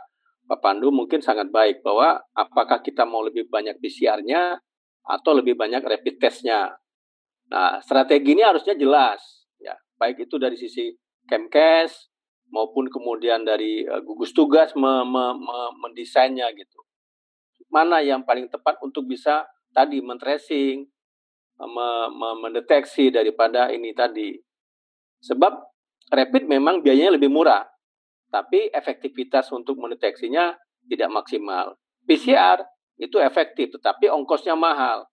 [0.50, 4.58] Pak Pandu mungkin sangat baik bahwa apakah kita mau lebih banyak PCR-nya
[5.06, 6.74] atau lebih banyak rapid test-nya.
[7.54, 10.90] Nah, strategi ini harusnya jelas ya, baik itu dari sisi
[11.30, 12.10] Kemkes,
[12.50, 16.82] maupun kemudian dari uh, gugus tugas me, me, me, mendesainnya gitu.
[17.70, 20.99] Mana yang paling tepat untuk bisa tadi men-tracing, me, me,
[22.40, 24.36] mendeteksi daripada ini tadi.
[25.20, 25.52] Sebab
[26.10, 27.68] rapid memang biayanya lebih murah,
[28.32, 30.56] tapi efektivitas untuk mendeteksinya
[30.88, 31.76] tidak maksimal.
[32.08, 32.64] PCR
[32.96, 35.04] itu efektif, tetapi ongkosnya mahal.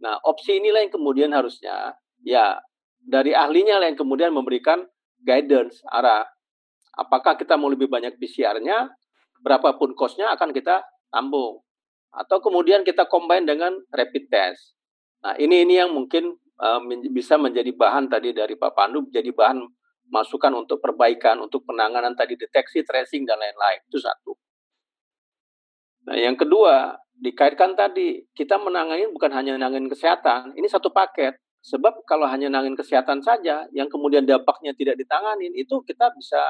[0.00, 1.92] Nah, opsi inilah yang kemudian harusnya
[2.24, 2.56] ya
[3.00, 4.88] dari ahlinya lah yang kemudian memberikan
[5.20, 6.24] guidance arah
[7.00, 8.90] Apakah kita mau lebih banyak PCR-nya,
[9.40, 11.62] berapapun cost-nya akan kita tanggung.
[12.10, 14.74] Atau kemudian kita combine dengan rapid test.
[15.20, 16.80] Nah, ini ini yang mungkin uh,
[17.12, 19.60] bisa menjadi bahan tadi dari Pak Pandu, jadi bahan
[20.10, 23.80] masukan untuk perbaikan, untuk penanganan tadi deteksi, tracing, dan lain-lain.
[23.86, 24.32] Itu satu.
[26.08, 31.36] Nah, yang kedua, dikaitkan tadi, kita menangani bukan hanya menangani kesehatan, ini satu paket.
[31.60, 36.40] Sebab kalau hanya nangin kesehatan saja, yang kemudian dampaknya tidak ditanganin, itu kita bisa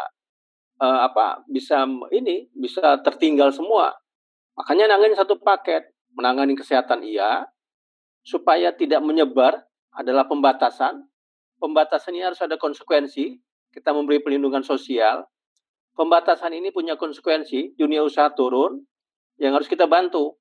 [0.79, 1.83] uh, apa bisa
[2.15, 3.91] ini bisa tertinggal semua.
[4.55, 7.43] Makanya nangani satu paket, menangani kesehatan iya,
[8.25, 9.61] supaya tidak menyebar
[9.95, 11.05] adalah pembatasan.
[11.61, 13.37] Pembatasan ini harus ada konsekuensi.
[13.71, 15.25] Kita memberi pelindungan sosial.
[15.95, 18.81] Pembatasan ini punya konsekuensi, dunia usaha turun,
[19.37, 20.39] yang harus kita bantu.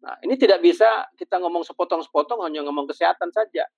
[0.00, 3.68] Nah, ini tidak bisa kita ngomong sepotong-sepotong hanya ngomong kesehatan saja.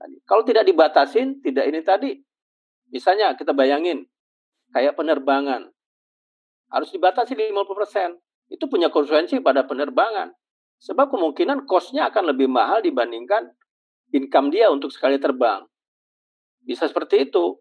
[0.00, 0.16] Tadi.
[0.24, 2.12] Kalau tidak dibatasin, tidak ini tadi.
[2.88, 4.08] Misalnya kita bayangin,
[4.72, 5.68] kayak penerbangan.
[6.72, 8.16] Harus dibatasi 50%.
[8.50, 10.32] Itu punya konsekuensi pada penerbangan.
[10.80, 13.52] Sebab kemungkinan cost-nya akan lebih mahal dibandingkan
[14.16, 15.60] income dia untuk sekali terbang.
[16.64, 17.60] Bisa seperti itu.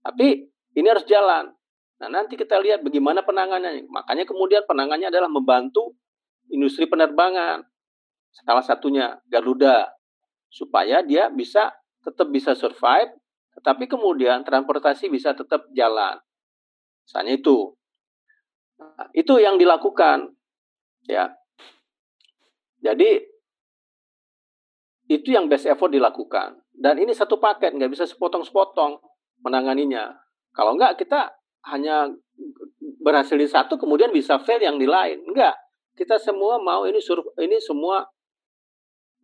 [0.00, 1.52] Tapi ini harus jalan.
[1.96, 3.88] Nah, nanti kita lihat bagaimana penanganannya.
[3.88, 5.96] Makanya kemudian penanganannya adalah membantu
[6.48, 7.64] industri penerbangan.
[8.32, 9.92] Salah satunya Garuda.
[10.48, 13.12] Supaya dia bisa tetap bisa survive,
[13.58, 16.20] tetapi kemudian transportasi bisa tetap jalan.
[17.04, 17.76] Misalnya itu.
[18.80, 20.32] Nah, itu yang dilakukan.
[21.08, 21.36] Ya.
[22.86, 23.10] Jadi
[25.10, 26.58] itu yang best effort dilakukan.
[26.70, 28.98] Dan ini satu paket, nggak bisa sepotong-sepotong
[29.42, 30.14] menanganinya.
[30.54, 31.34] Kalau nggak kita
[31.72, 32.10] hanya
[33.02, 35.22] berhasil di satu, kemudian bisa fail yang di lain.
[35.26, 35.54] Enggak.
[35.96, 38.04] Kita semua mau ini sur ini semua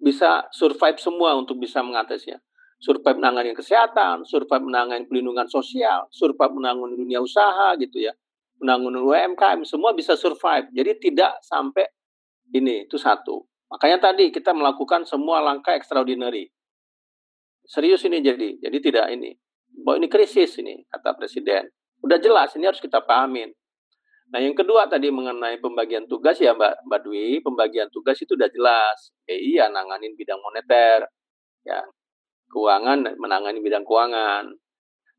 [0.01, 2.41] bisa survive semua untuk bisa mengatasinya.
[2.83, 8.11] Survive menangani kesehatan, survive menangani pelindungan sosial, survive menangani dunia usaha gitu ya.
[8.59, 10.73] Menangani UMKM, semua bisa survive.
[10.75, 11.87] Jadi tidak sampai
[12.51, 13.52] ini, itu satu.
[13.73, 16.53] Makanya tadi kita melakukan semua langkah extraordinary.
[17.65, 19.33] Serius ini jadi, jadi tidak ini.
[19.73, 21.73] Bahwa ini krisis ini, kata Presiden.
[22.05, 23.49] Udah jelas, ini harus kita pahamin.
[24.33, 28.49] Nah yang kedua tadi mengenai pembagian tugas ya Mbak, Mbak Dwi, pembagian tugas itu udah
[28.49, 29.13] jelas.
[29.29, 31.05] BI ya nanganin bidang moneter,
[31.65, 31.81] ya
[32.49, 34.53] keuangan menangani bidang keuangan.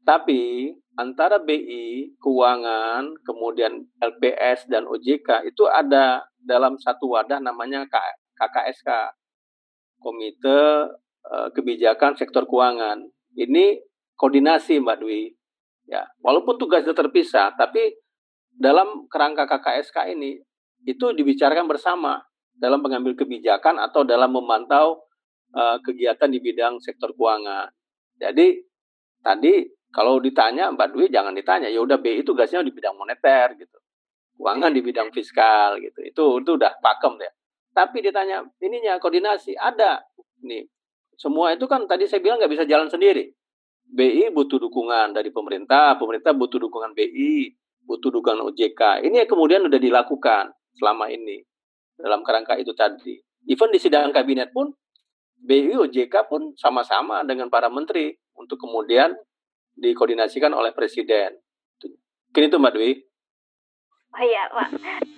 [0.02, 7.86] Tapi antara BI, keuangan, kemudian LPS dan OJK itu ada dalam satu wadah namanya
[8.38, 8.90] KKSK,
[10.02, 10.62] Komite
[11.30, 13.02] uh, Kebijakan Sektor Keuangan.
[13.34, 13.80] Ini
[14.18, 15.32] koordinasi Mbak Dwi.
[15.84, 18.00] Ya, walaupun tugasnya terpisah, tapi
[18.54, 20.40] dalam kerangka KKSK ini
[20.88, 22.24] itu dibicarakan bersama
[22.54, 25.04] dalam pengambil kebijakan atau dalam memantau
[25.58, 27.68] uh, kegiatan di bidang sektor keuangan.
[28.16, 28.62] Jadi
[29.20, 33.78] tadi kalau ditanya Mbak Dwi jangan ditanya, ya udah BI tugasnya di bidang moneter gitu.
[34.38, 36.00] Keuangan di bidang fiskal gitu.
[36.02, 37.32] Itu itu udah pakem ya.
[37.74, 40.06] Tapi ditanya ininya koordinasi ada.
[40.46, 40.70] Nih,
[41.18, 43.34] semua itu kan tadi saya bilang nggak bisa jalan sendiri.
[43.84, 47.52] BI butuh dukungan dari pemerintah, pemerintah butuh dukungan BI,
[47.86, 49.06] butuh dukungan OJK.
[49.06, 50.44] Ini yang kemudian sudah dilakukan
[50.78, 51.42] selama ini
[51.98, 53.18] dalam kerangka itu tadi.
[53.50, 54.72] Even di sidang kabinet pun
[55.44, 59.12] BI OJK pun sama-sama dengan para menteri untuk kemudian
[59.76, 61.36] dikoordinasikan oleh presiden.
[62.34, 62.92] Mungkin itu Mbak Dwi.
[64.14, 64.70] Oh iya, Pak.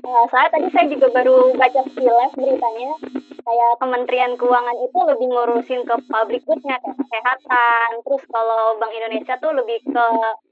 [0.08, 2.96] Nah, soalnya tadi saya juga baru baca sekilas beritanya,
[3.44, 9.36] kayak Kementerian Keuangan itu lebih ngurusin ke public goods-nya, kayak kesehatan, terus kalau Bank Indonesia
[9.44, 10.06] tuh lebih ke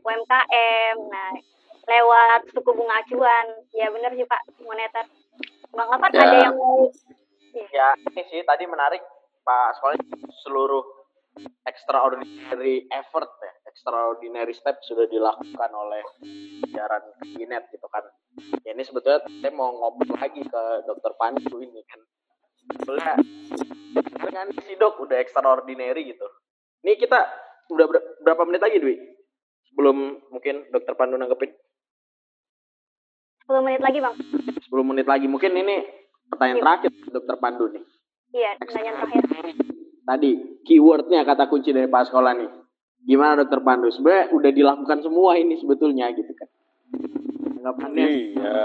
[0.03, 1.31] UMKM, nah
[1.87, 3.47] lewat suku bunga acuan.
[3.71, 5.07] Ya benar sih Pak, moneter.
[5.73, 6.21] Bang apa ya.
[6.27, 6.87] ada yang mau...
[7.53, 9.01] Ya, ini sih tadi menarik
[9.45, 9.95] Pak Sekolah
[10.45, 11.02] seluruh
[11.65, 16.03] extraordinary effort ya, extraordinary step sudah dilakukan oleh
[16.65, 18.05] jajaran kabinet gitu kan.
[18.61, 22.01] Ya, ini sebetulnya saya mau ngobrol lagi ke Dokter Pandu ini kan.
[22.63, 23.11] Sebetulnya
[24.23, 26.27] dengan si dok udah extraordinary gitu.
[26.85, 27.19] Ini kita
[27.73, 27.85] udah
[28.21, 28.95] berapa menit lagi Dwi?
[29.71, 29.97] Sebelum
[30.29, 31.51] mungkin Dokter Pandu nanggepin.
[33.43, 34.15] 10 menit lagi bang.
[34.15, 35.83] 10 menit lagi mungkin ini
[36.31, 36.63] pertanyaan iya.
[36.63, 37.83] terakhir Dokter Pandu nih.
[38.33, 39.72] Iya, pertanyaan terakhir
[40.03, 42.51] tadi keywordnya kata kunci dari Pak Sekolah nih.
[43.03, 43.91] Gimana Dokter Pandu?
[43.91, 46.47] Sebenarnya udah dilakukan semua ini sebetulnya gitu kan.
[47.59, 48.05] Anggapannya.
[48.07, 48.59] Iya.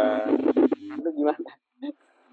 [0.94, 1.50] Itu gimana?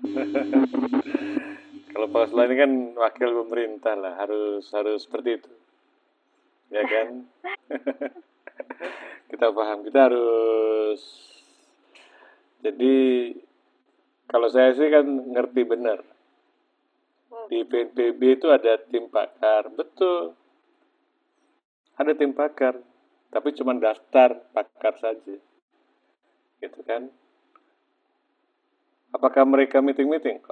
[1.96, 5.52] Kalau Pak Sekolah ini kan wakil pemerintah lah, harus harus seperti itu.
[6.70, 7.26] Ya kan?
[9.32, 11.02] kita paham, kita harus
[12.66, 12.96] jadi
[14.26, 16.02] kalau saya sih kan ngerti benar
[17.50, 20.34] di BNPB itu ada tim pakar, betul.
[21.96, 22.76] Ada tim pakar,
[23.32, 25.36] tapi cuma daftar pakar saja.
[26.60, 27.08] Gitu kan?
[29.16, 30.44] Apakah mereka meeting-meeting?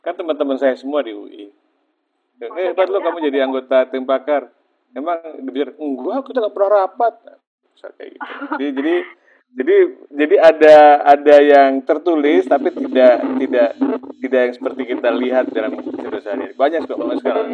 [0.00, 1.52] Kan teman-teman saya semua di UI.
[2.40, 4.48] Eh, hebat lo kamu jadi anggota tim pakar.
[4.96, 7.14] Emang dibilang, enggak, kita nggak pernah rapat.
[7.80, 8.28] kayak gitu.
[8.60, 8.94] Jadi, jadi
[9.50, 9.76] jadi
[10.14, 13.70] jadi ada ada yang tertulis tapi tidak tidak
[14.20, 17.48] tidak yang seperti kita lihat dalam cerita sehari banyak banyak sekarang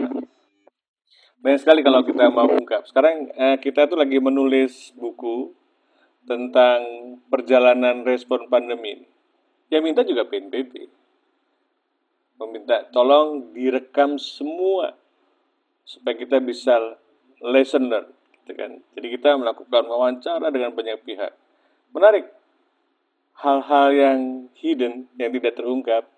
[1.47, 2.83] banyak sekali kalau kita mau ungkap.
[2.91, 5.55] Sekarang eh, kita tuh lagi menulis buku
[6.27, 6.83] tentang
[7.31, 9.07] perjalanan respon pandemi
[9.71, 10.91] yang minta juga PNBP
[12.43, 14.99] meminta tolong direkam semua
[15.87, 16.99] supaya kita bisa
[17.39, 18.11] lesson learn
[18.43, 18.83] gitu kan.
[18.99, 21.31] Jadi kita melakukan wawancara dengan banyak pihak
[21.95, 22.27] Menarik.
[23.37, 24.19] Hal-hal yang
[24.57, 26.09] hidden, yang tidak terungkap,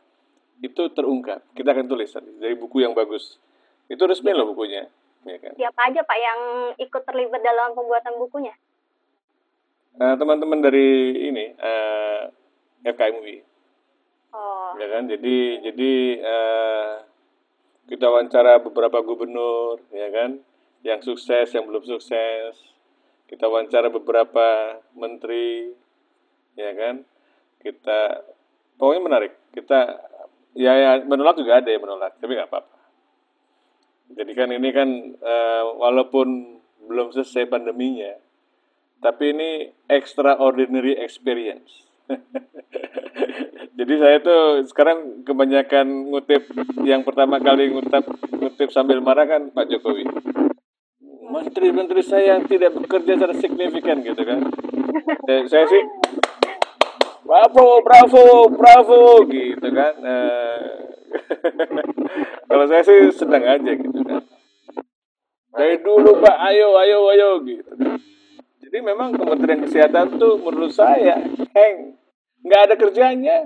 [0.63, 1.43] itu terungkap.
[1.55, 3.43] Kita akan tulis tadi dari buku yang bagus.
[3.91, 4.87] Itu resmi loh bukunya.
[5.27, 5.53] Ya kan?
[5.59, 6.41] Siapa aja Pak yang
[6.79, 8.55] ikut terlibat dalam pembuatan bukunya?
[9.99, 12.31] Uh, teman-teman dari ini uh,
[12.87, 13.43] eh, FKMUI.
[14.31, 14.79] Oh.
[14.79, 15.93] Ya kan, jadi jadi
[16.23, 16.95] uh,
[17.91, 20.39] kita wawancara beberapa gubernur, ya kan,
[20.87, 22.55] yang sukses, yang belum sukses,
[23.29, 25.71] kita wawancara beberapa menteri
[26.57, 27.05] ya kan?
[27.61, 28.25] Kita
[28.81, 29.33] pokoknya menarik.
[29.53, 29.79] Kita
[30.57, 32.77] ya, ya menolak juga ada yang menolak tapi nggak apa-apa.
[34.09, 34.89] Jadi kan ini kan
[35.21, 38.17] uh, walaupun belum selesai pandeminya
[38.99, 39.51] tapi ini
[39.87, 41.87] extraordinary experience.
[43.79, 46.51] Jadi saya tuh sekarang kebanyakan ngutip
[46.83, 50.03] yang pertama kali ngutip ngutip sambil marah kan Pak Jokowi.
[51.29, 54.49] Menteri-menteri saya tidak bekerja secara signifikan gitu kan.
[55.29, 55.83] Saya, saya sih
[57.25, 59.95] bravo, bravo, bravo gitu kan.
[60.01, 60.69] Eh,
[62.49, 64.25] kalau saya sih sedang aja gitu kan.
[65.53, 67.73] Dari dulu Pak, ayo, ayo, ayo gitu.
[68.69, 71.21] Jadi memang Kementerian Kesehatan tuh menurut saya
[71.57, 71.97] heng,
[72.45, 73.37] nggak ada kerjanya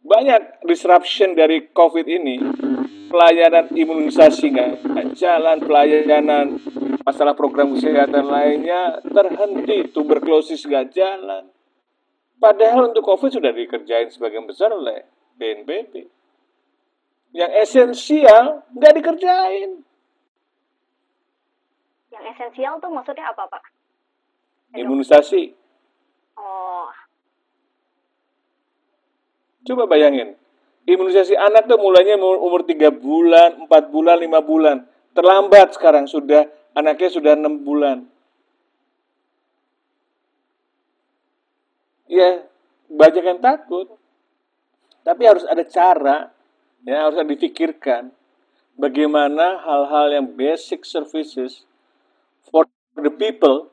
[0.00, 2.38] banyak disruption dari COVID ini,
[3.10, 4.72] pelayanan imunisasi nggak
[5.18, 6.46] jalan, pelayanan
[7.02, 11.50] masalah program kesehatan lainnya terhenti, tuberkulosis nggak jalan.
[12.38, 15.04] Padahal untuk COVID sudah dikerjain sebagian besar oleh
[15.36, 16.06] BNPB.
[17.34, 19.82] Yang esensial nggak dikerjain.
[22.14, 23.64] Yang esensial tuh maksudnya apa, Pak?
[24.72, 25.52] Imunisasi.
[26.38, 26.88] Oh,
[29.60, 30.39] Coba bayangin,
[30.90, 34.76] imunisasi anak tuh mulainya umur umur 3 bulan, 4 bulan, 5 bulan.
[35.14, 38.06] Terlambat sekarang sudah, anaknya sudah 6 bulan.
[42.10, 42.42] Ya,
[42.90, 43.86] banyak yang takut.
[45.06, 46.28] Tapi harus ada cara,
[46.84, 48.12] ya harus dipikirkan
[48.76, 51.64] bagaimana hal-hal yang basic services
[52.48, 53.72] for the people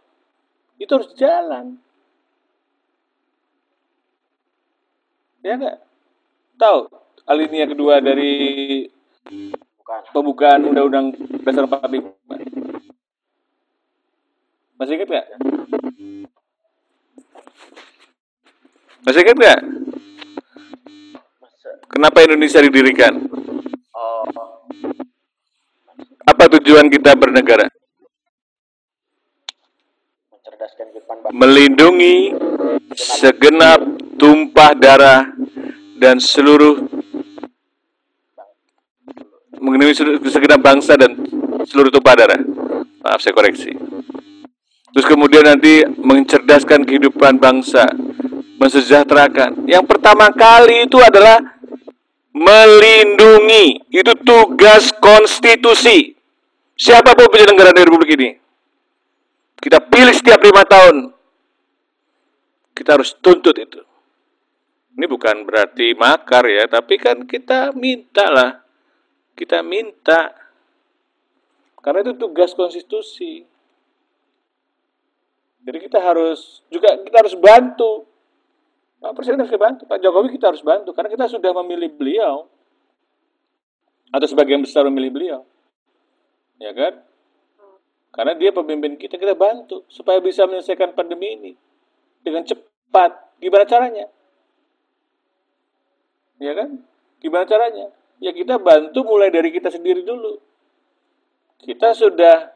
[0.80, 1.82] itu harus jalan.
[5.44, 5.78] Ya enggak?
[6.60, 8.88] Tahu alinea kedua dari
[10.16, 11.12] pembukaan Undang-Undang
[11.44, 12.16] Dasar 45.
[14.80, 15.28] Masih ingat nggak?
[19.04, 19.60] Masih ingat nggak?
[21.92, 23.28] Kenapa Indonesia didirikan?
[26.28, 27.68] Apa tujuan kita bernegara?
[31.32, 32.32] Melindungi
[32.96, 33.84] segenap
[34.16, 35.28] tumpah darah
[35.98, 36.97] dan seluruh
[39.62, 39.94] mengenai
[40.28, 41.14] segenap bangsa dan
[41.66, 42.42] seluruh tumpah darah.
[43.04, 43.72] Maaf saya koreksi.
[44.94, 47.86] Terus kemudian nanti mencerdaskan kehidupan bangsa,
[48.58, 49.70] mensejahterakan.
[49.70, 51.38] Yang pertama kali itu adalah
[52.34, 53.86] melindungi.
[53.94, 56.18] Itu tugas konstitusi.
[56.78, 58.30] Siapa pun penyelenggara Republik ini.
[59.58, 61.10] Kita pilih setiap lima tahun.
[62.78, 63.82] Kita harus tuntut itu.
[64.98, 68.67] Ini bukan berarti makar ya, tapi kan kita minta lah.
[69.38, 70.34] Kita minta.
[71.78, 73.46] Karena itu tugas konstitusi.
[75.62, 78.10] Jadi kita harus juga kita harus bantu.
[78.98, 82.50] Pak Presiden harus bantu, Pak Jokowi kita harus bantu karena kita sudah memilih beliau
[84.10, 85.42] atau sebagian besar memilih beliau,
[86.58, 87.06] ya kan?
[88.10, 91.54] Karena dia pemimpin kita, kita bantu supaya bisa menyelesaikan pandemi ini
[92.26, 93.38] dengan cepat.
[93.38, 94.10] Gimana caranya?
[96.42, 96.82] Ya kan?
[97.22, 97.94] Gimana caranya?
[98.18, 100.42] Ya kita bantu mulai dari kita sendiri dulu.
[101.62, 102.54] Kita sudah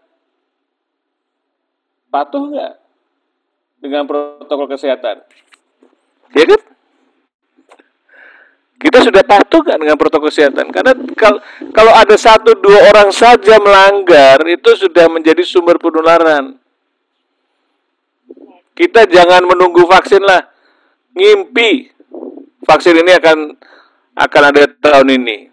[2.09, 2.73] patuh nggak
[3.81, 5.21] dengan protokol kesehatan?
[6.33, 6.61] Ya kan?
[8.81, 10.73] Kita sudah patuh nggak dengan protokol kesehatan?
[10.73, 11.38] Karena kalau
[11.69, 16.57] kalau ada satu dua orang saja melanggar itu sudah menjadi sumber penularan.
[18.73, 20.41] Kita jangan menunggu vaksin lah,
[21.13, 21.93] ngimpi
[22.65, 23.38] vaksin ini akan
[24.17, 25.50] akan ada tahun ini.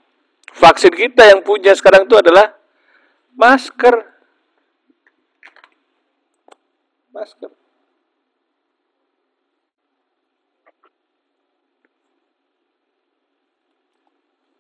[0.59, 2.55] Vaksin kita yang punya sekarang itu adalah
[3.39, 3.95] masker.
[7.15, 7.51] Masker.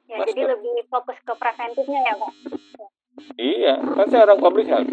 [0.08, 0.32] ya Masker.
[0.32, 2.32] jadi lebih fokus ke preventifnya ya, Pak.
[3.36, 4.90] Iya, kan saya orang public health.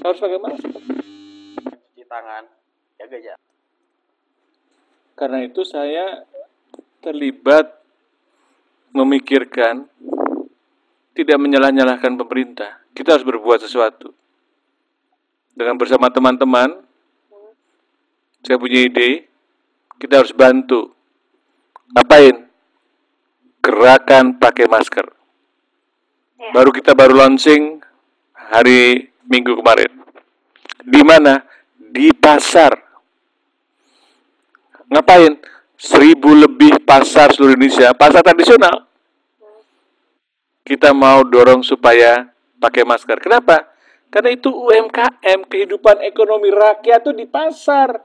[0.00, 0.70] Harus pakai masker.
[1.92, 2.44] Cuci tangan,
[2.96, 3.42] jaga jarak.
[5.16, 6.24] Karena itu saya
[7.02, 7.85] terlibat
[8.96, 9.84] memikirkan
[11.16, 12.84] tidak menyalah-nyalahkan pemerintah.
[12.92, 14.12] Kita harus berbuat sesuatu.
[15.56, 16.84] Dengan bersama teman-teman,
[18.44, 19.24] saya punya ide,
[19.96, 20.92] kita harus bantu.
[21.96, 22.44] Ngapain?
[23.64, 25.06] Gerakan pakai masker.
[26.36, 26.50] Ya.
[26.52, 27.80] Baru kita baru launching
[28.36, 29.90] hari Minggu kemarin.
[30.86, 31.42] Di mana?
[31.74, 32.78] Di pasar.
[34.86, 35.34] Ngapain?
[35.76, 38.85] Seribu lebih pasar seluruh Indonesia, pasar tradisional.
[40.66, 42.26] Kita mau dorong supaya
[42.58, 43.22] pakai masker.
[43.22, 43.70] Kenapa?
[44.10, 48.02] Karena itu UMKM, kehidupan ekonomi rakyat tuh di pasar.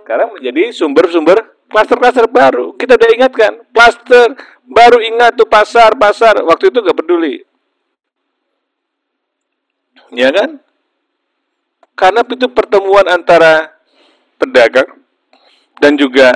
[0.00, 2.72] Sekarang menjadi sumber-sumber klaster-klaster baru.
[2.80, 4.32] Kita udah ingatkan, klaster
[4.64, 6.40] baru ingat tuh pasar-pasar.
[6.40, 7.44] Waktu itu nggak peduli.
[10.16, 10.56] Ya kan?
[11.92, 13.76] Karena itu pertemuan antara
[14.40, 14.88] pedagang
[15.84, 16.32] dan juga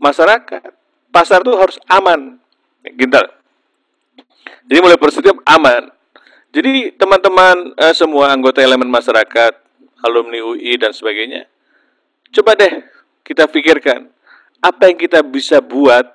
[0.00, 0.72] masyarakat.
[1.12, 2.40] Pasar itu harus aman.
[2.84, 3.43] Gitu.
[4.64, 5.92] Jadi mulai positif aman.
[6.54, 9.52] Jadi teman-teman eh, semua anggota elemen masyarakat,
[10.06, 11.50] alumni UI dan sebagainya,
[12.30, 12.84] coba deh
[13.26, 14.12] kita pikirkan
[14.62, 16.06] apa yang kita bisa buat,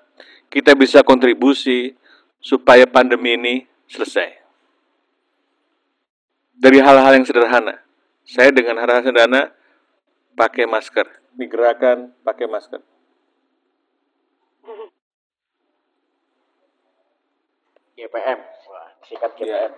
[0.48, 1.94] kita bisa kontribusi
[2.40, 3.56] supaya pandemi ini
[3.92, 4.42] selesai.
[6.60, 7.80] Dari hal-hal yang sederhana.
[8.26, 9.54] Saya dengan hal-hal sederhana
[10.34, 12.82] pakai masker, digerakkan pakai masker.
[18.00, 18.40] GPM.
[18.72, 19.68] Wah, sikat Ya.
[19.68, 19.72] GPM.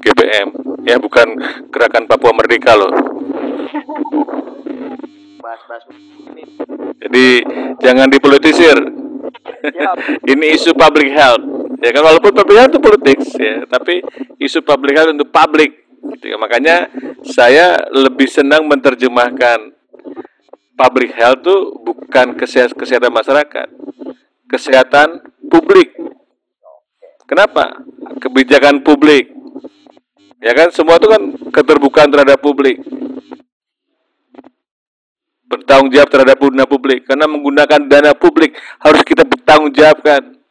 [0.00, 0.48] GPM,
[0.88, 1.28] ya bukan
[1.68, 2.88] gerakan Papua Merdeka loh.
[5.44, 6.44] Bahas-bahas ini.
[7.04, 7.26] Jadi
[7.84, 8.80] jangan dipolitisir.
[9.76, 9.92] Ya,
[10.32, 11.44] Ini isu public health.
[11.84, 14.00] Ya kan walaupun public health itu politik ya, tapi
[14.40, 15.84] isu public health untuk publik.
[16.16, 16.40] Gitu ya.
[16.40, 16.88] Makanya
[17.28, 19.76] saya lebih senang menerjemahkan
[20.80, 23.68] public health itu bukan kesehatan, kesehatan masyarakat,
[24.48, 25.08] kesehatan
[25.52, 25.92] publik.
[27.30, 27.78] Kenapa?
[28.18, 29.30] Kebijakan publik.
[30.42, 31.22] Ya kan semua itu kan
[31.54, 32.82] keterbukaan terhadap publik.
[35.46, 40.42] Bertanggung jawab terhadap dana publik karena menggunakan dana publik harus kita bertanggung jawabkan.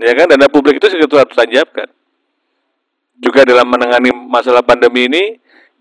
[0.00, 1.92] Ya kan dana publik itu kita harus jawabkan.
[3.20, 5.22] Juga dalam menangani masalah pandemi ini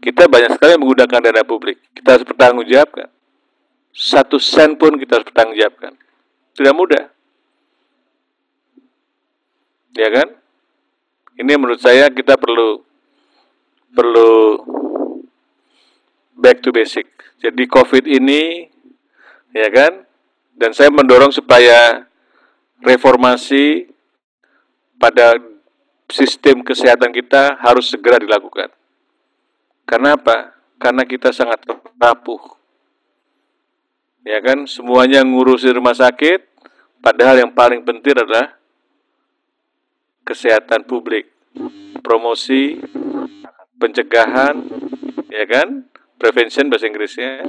[0.04, 1.80] kita banyak sekali menggunakan dana publik.
[1.96, 3.08] Kita harus bertanggung jawabkan.
[3.96, 5.94] Satu sen pun kita harus bertanggung jawabkan.
[6.58, 7.13] Tidak mudah.
[9.94, 10.28] Ya kan?
[11.38, 12.82] Ini menurut saya kita perlu
[13.94, 14.62] perlu
[16.38, 17.06] back to basic.
[17.42, 18.70] Jadi COVID ini
[19.54, 20.06] ya kan?
[20.54, 22.06] Dan saya mendorong supaya
[22.82, 23.90] reformasi
[24.98, 25.38] pada
[26.10, 28.70] sistem kesehatan kita harus segera dilakukan.
[29.86, 30.54] Karena apa?
[30.78, 31.66] Karena kita sangat
[31.98, 32.42] rapuh.
[34.24, 34.64] Ya kan?
[34.70, 36.48] Semuanya ngurusi rumah sakit,
[37.04, 38.56] padahal yang paling penting adalah
[40.24, 41.30] kesehatan publik,
[42.04, 42.80] promosi,
[43.78, 44.64] pencegahan,
[45.28, 47.44] ya kan, prevention bahasa Inggrisnya,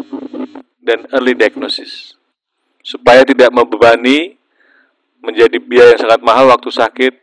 [0.83, 2.19] dan early diagnosis,
[2.83, 4.37] supaya tidak membebani
[5.25, 7.15] menjadi biaya yang sangat mahal waktu sakit,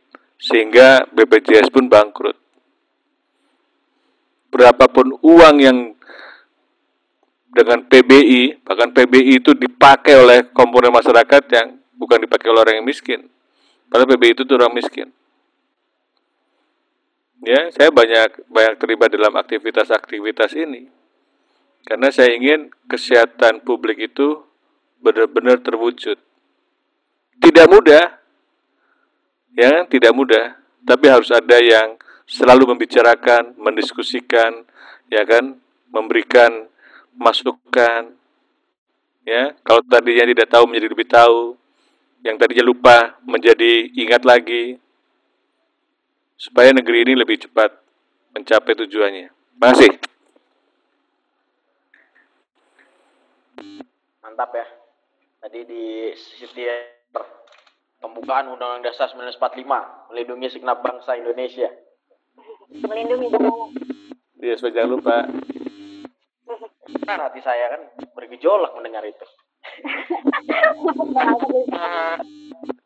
[0.41, 2.33] sehingga BPJS pun bangkrut.
[4.49, 5.77] Berapapun uang yang
[7.51, 11.67] dengan PBI, bahkan PBI itu dipakai oleh komponen masyarakat yang
[11.99, 13.27] bukan dipakai oleh orang yang miskin.
[13.91, 15.11] Padahal PBI itu orang miskin.
[17.41, 20.85] Ya, saya banyak banyak terlibat dalam aktivitas-aktivitas ini.
[21.81, 24.45] Karena saya ingin kesehatan publik itu
[25.01, 26.21] benar-benar terwujud.
[27.41, 28.21] Tidak mudah.
[29.51, 30.55] Ya, tidak mudah,
[30.87, 34.63] tapi harus ada yang selalu membicarakan, mendiskusikan,
[35.11, 35.59] ya kan,
[35.91, 36.71] memberikan
[37.11, 38.15] masukan.
[39.27, 41.59] Ya, kalau tadinya tidak tahu menjadi lebih tahu,
[42.23, 44.79] yang tadinya lupa menjadi ingat lagi,
[46.41, 47.69] supaya negeri ini lebih cepat
[48.33, 49.29] mencapai tujuannya.
[49.61, 49.93] Masih.
[54.25, 54.65] mantap ya.
[55.45, 56.65] Tadi di sisi
[58.01, 61.69] pembukaan Undang-Undang Dasar 1945 melindungi segenap bangsa Indonesia.
[62.71, 63.77] melindungi dong.
[64.41, 65.29] Dia supaya jangan lupa.
[67.05, 67.85] Nah, hati saya kan
[68.17, 69.21] bergejolak mendengar itu.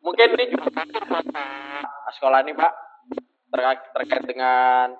[0.04, 0.68] Mungkin ini juga
[2.18, 2.72] sekolah ini Pak
[3.50, 4.96] terkait, terkait dengan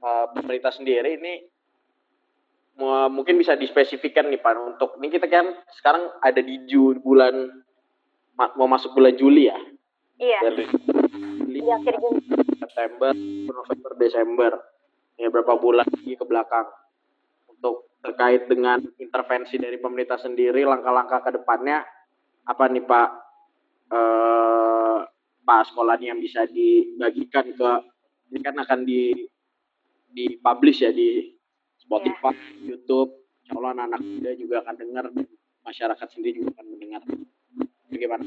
[0.00, 1.34] uh, pemerintah sendiri ini
[2.78, 5.46] mu- mungkin bisa dispesifikkan nih Pak untuk ini kita kan
[5.78, 7.34] sekarang ada di Juli bulan
[8.38, 9.58] ma- mau masuk bulan Juli ya?
[10.14, 12.22] Iya, dari Juli, di akhir Juni.
[12.58, 13.12] September
[13.50, 14.52] November Desember.
[15.14, 16.66] Ya berapa bulan lagi ke belakang.
[17.46, 21.86] Untuk terkait dengan intervensi dari pemerintah sendiri langkah-langkah ke depannya
[22.50, 23.08] apa nih Pak?
[23.94, 24.73] Eh,
[25.44, 27.70] Pak sekolahnya yang bisa dibagikan ke
[28.32, 29.12] ini kan akan di
[30.08, 31.28] di publish ya di
[31.76, 32.32] Spotify,
[32.64, 35.28] YouTube, insya Allah anak-anak muda juga akan dengar dan
[35.60, 37.02] masyarakat sendiri juga akan mendengar.
[37.92, 38.24] Bagaimana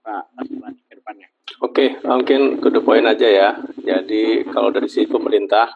[0.00, 1.28] Pak Asmani ke depannya?
[1.60, 3.50] Oke, mungkin ke the point aja ya.
[3.84, 5.68] Jadi kalau dari sisi pemerintah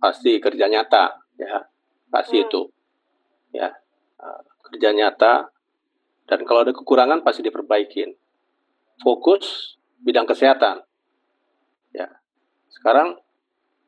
[0.00, 1.60] pasti kerja nyata ya,
[2.08, 2.46] pasti Hmm.
[2.48, 2.60] itu
[3.52, 3.68] ya
[4.16, 4.40] eh,
[4.70, 5.50] kerja nyata
[6.30, 8.16] dan kalau ada kekurangan pasti diperbaikin.
[9.00, 10.82] Fokus bidang kesehatan
[11.94, 12.08] ya.
[12.72, 13.16] Sekarang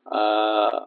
[0.07, 0.77] eh,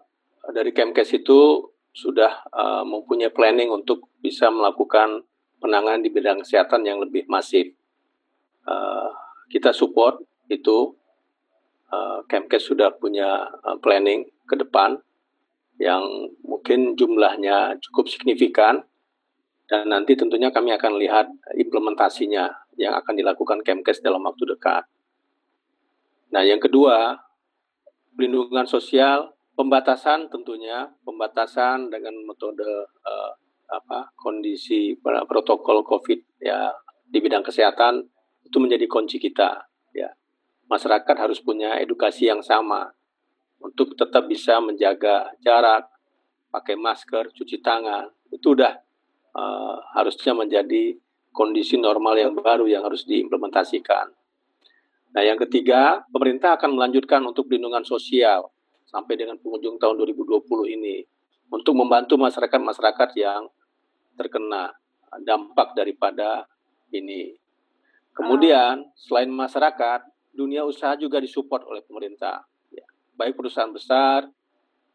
[0.51, 5.27] dari Kemkes itu sudah eh, mempunyai planning untuk bisa melakukan
[5.59, 7.74] penanganan di bidang kesehatan yang lebih masif.
[8.66, 9.11] Eh,
[9.51, 10.19] kita support
[10.51, 10.94] itu
[11.90, 14.98] uh, Kemkes sudah punya uh, planning ke depan
[15.77, 16.03] yang
[16.43, 18.81] mungkin jumlahnya cukup signifikan
[19.66, 21.27] dan nanti tentunya kami akan lihat
[21.59, 24.86] implementasinya yang akan dilakukan Kemkes dalam waktu dekat.
[26.35, 27.15] Nah, yang kedua,
[28.16, 32.66] pelindungan sosial, pembatasan tentunya, pembatasan dengan metode
[33.07, 33.32] uh,
[33.66, 36.70] apa kondisi protokol COVID ya
[37.03, 37.98] di bidang kesehatan
[38.47, 40.11] itu menjadi kunci kita ya.
[40.66, 42.90] Masyarakat harus punya edukasi yang sama
[43.62, 45.86] untuk tetap bisa menjaga jarak,
[46.51, 48.11] pakai masker, cuci tangan.
[48.35, 48.74] Itu udah
[49.35, 50.98] uh, harusnya menjadi
[51.31, 54.11] kondisi normal yang baru yang harus diimplementasikan.
[55.16, 58.52] Nah, yang ketiga, pemerintah akan melanjutkan untuk perlindungan sosial
[58.84, 61.01] sampai dengan penghujung tahun 2020 ini
[61.48, 63.48] untuk membantu masyarakat-masyarakat yang
[64.12, 64.76] terkena
[65.24, 66.44] dampak daripada
[66.93, 67.32] ini.
[68.12, 70.05] Kemudian, selain masyarakat,
[70.36, 72.44] dunia usaha juga disupport oleh pemerintah.
[72.68, 72.84] Ya,
[73.16, 74.28] baik perusahaan besar,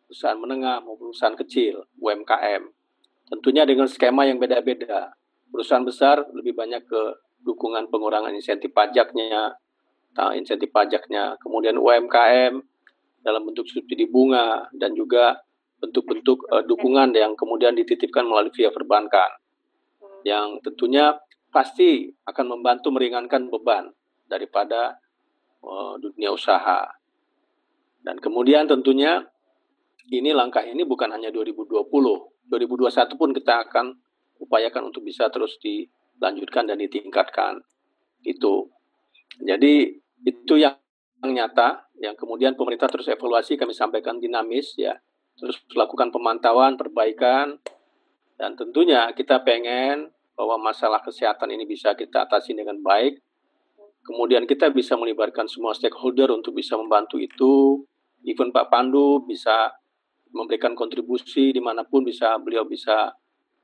[0.05, 2.69] perusahaan menengah maupun perusahaan kecil, UMKM.
[3.25, 5.17] Tentunya dengan skema yang beda-beda.
[5.49, 7.01] Perusahaan besar lebih banyak ke
[7.41, 9.57] dukungan pengurangan insentif pajaknya,
[10.35, 11.39] insentif pajaknya.
[11.39, 12.59] Kemudian UMKM
[13.21, 15.39] dalam bentuk subsidi bunga dan juga
[15.81, 19.41] bentuk-bentuk uh, dukungan yang kemudian dititipkan melalui via perbankan
[20.21, 21.17] yang tentunya
[21.49, 23.89] pasti akan membantu meringankan beban
[24.29, 25.01] daripada
[25.65, 26.87] uh, dunia usaha.
[28.01, 29.21] Dan kemudian tentunya
[30.09, 31.85] ini langkah ini bukan hanya 2020,
[32.49, 33.85] 2021 pun kita akan
[34.41, 37.61] upayakan untuk bisa terus dilanjutkan dan ditingkatkan.
[38.25, 38.69] Itu.
[39.39, 39.95] Jadi
[40.27, 40.75] itu yang
[41.21, 44.97] nyata yang kemudian pemerintah terus evaluasi kami sampaikan dinamis ya
[45.37, 47.57] terus lakukan pemantauan, perbaikan,
[48.41, 53.21] dan tentunya kita pengen bahwa masalah kesehatan ini bisa kita atasi dengan baik.
[54.01, 57.85] Kemudian kita bisa melibatkan semua stakeholder untuk bisa membantu itu.
[58.25, 59.73] Even Pak Pandu bisa
[60.33, 63.13] memberikan kontribusi di mana pun bisa beliau bisa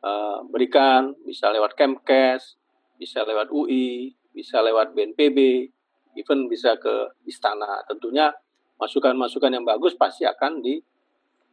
[0.01, 2.57] uh, berikan, bisa lewat Kemkes,
[2.97, 5.65] bisa lewat UI, bisa lewat BNPB,
[6.13, 7.81] even bisa ke istana.
[7.89, 8.29] Tentunya
[8.77, 10.77] masukan-masukan yang bagus pasti akan di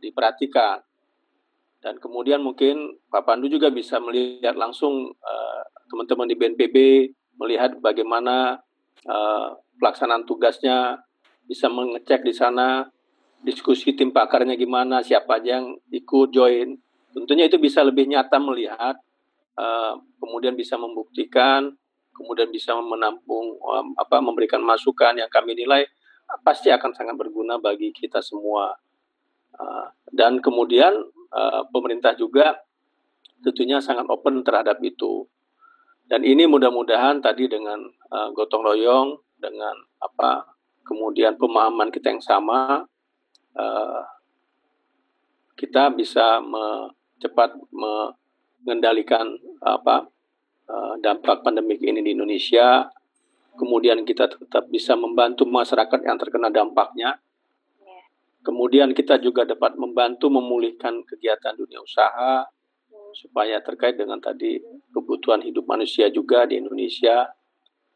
[0.05, 0.85] diperhatikan.
[1.81, 6.77] Dan kemudian mungkin Pak Pandu juga bisa melihat langsung uh, teman-teman di BNPB
[7.40, 8.61] melihat bagaimana
[9.09, 11.01] uh, pelaksanaan tugasnya,
[11.44, 12.89] bisa mengecek di sana
[13.44, 16.81] diskusi tim pakarnya gimana, siapa aja yang ikut join.
[17.12, 18.97] Tentunya itu bisa lebih nyata melihat,
[19.61, 21.77] uh, kemudian bisa membuktikan,
[22.24, 25.84] kemudian bisa menampung um, apa memberikan masukan yang kami nilai
[26.40, 28.72] pasti akan sangat berguna bagi kita semua.
[29.55, 32.64] Uh, dan kemudian uh, pemerintah juga
[33.44, 35.28] tentunya sangat open terhadap itu.
[36.09, 40.48] Dan ini mudah-mudahan tadi dengan uh, gotong royong, dengan apa,
[40.80, 42.88] kemudian pemahaman kita yang sama,
[43.56, 44.02] uh,
[45.60, 50.09] kita bisa me, cepat mengendalikan apa
[50.69, 52.89] uh, dampak pandemik ini di Indonesia.
[53.55, 57.23] Kemudian kita tetap bisa membantu masyarakat yang terkena dampaknya
[58.45, 62.45] Kemudian kita juga dapat membantu memulihkan kegiatan dunia usaha
[63.16, 64.61] supaya terkait dengan tadi
[64.93, 67.24] kebutuhan hidup manusia juga di Indonesia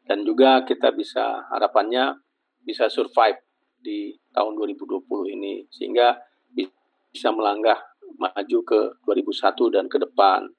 [0.09, 2.17] dan juga kita bisa harapannya
[2.65, 3.37] bisa survive
[3.77, 5.05] di tahun 2020
[5.37, 6.17] ini sehingga
[6.49, 7.77] bisa melangkah
[8.17, 10.49] maju ke 2001 dan ke depan.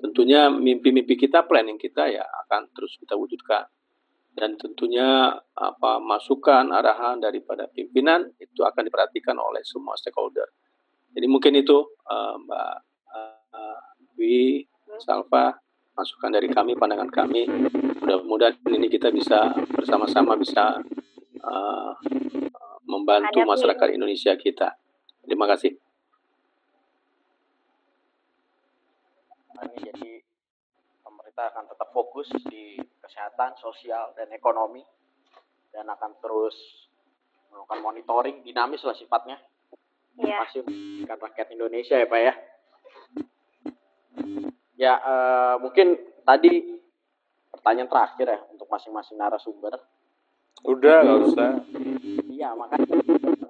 [0.00, 3.68] Tentunya mimpi-mimpi kita, planning kita ya akan terus kita wujudkan
[4.34, 10.48] dan tentunya apa masukan arahan daripada pimpinan itu akan diperhatikan oleh semua stakeholder.
[11.10, 12.74] Jadi mungkin itu uh, Mbak
[13.10, 13.80] uh,
[14.14, 14.62] Dwi,
[15.02, 15.50] Salva,
[15.98, 17.50] masukan dari kami, pandangan kami.
[18.00, 20.78] Mudah-mudahan ini kita bisa bersama-sama bisa
[21.42, 21.92] uh,
[22.86, 24.78] membantu masyarakat Indonesia kita.
[25.26, 25.89] Terima kasih.
[29.68, 30.20] Jadi
[31.40, 34.84] kita akan tetap fokus di kesehatan, sosial, dan ekonomi
[35.72, 36.52] dan akan terus
[37.48, 39.40] melakukan monitoring dinamis lah sifatnya.
[40.20, 40.44] Iya.
[40.44, 40.62] Masih
[41.08, 42.34] kan rakyat Indonesia ya Pak ya.
[44.76, 45.96] Ya uh, mungkin
[46.28, 46.76] tadi
[47.48, 49.80] pertanyaan terakhir ya untuk masing-masing narasumber.
[50.68, 51.50] Udah nggak usah.
[52.28, 53.00] Iya makanya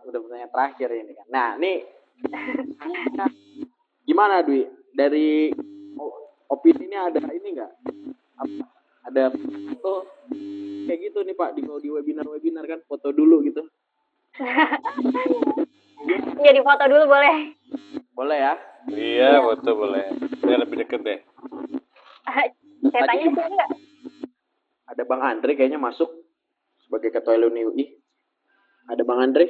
[0.07, 1.27] udah pertanyaan terakhir ini kan.
[1.27, 1.83] Nah ini
[4.07, 4.63] gimana Dwi
[4.95, 5.51] dari
[6.51, 7.73] opini ini ada ini enggak
[8.37, 8.65] apa?
[9.09, 9.95] Ada foto
[10.85, 13.63] kayak gitu nih Pak di di webinar webinar kan foto dulu gitu.
[16.45, 17.37] Jadi foto dulu boleh.
[18.13, 18.55] Boleh ya?
[18.91, 20.05] Iya foto boleh.
[20.43, 21.21] Saya lebih deket deh.
[22.91, 23.71] Saya tanya sih enggak
[24.91, 26.11] ada Bang Andre kayaknya masuk
[26.83, 27.95] sebagai ketua alumni UI
[28.91, 29.47] ada Bang Andre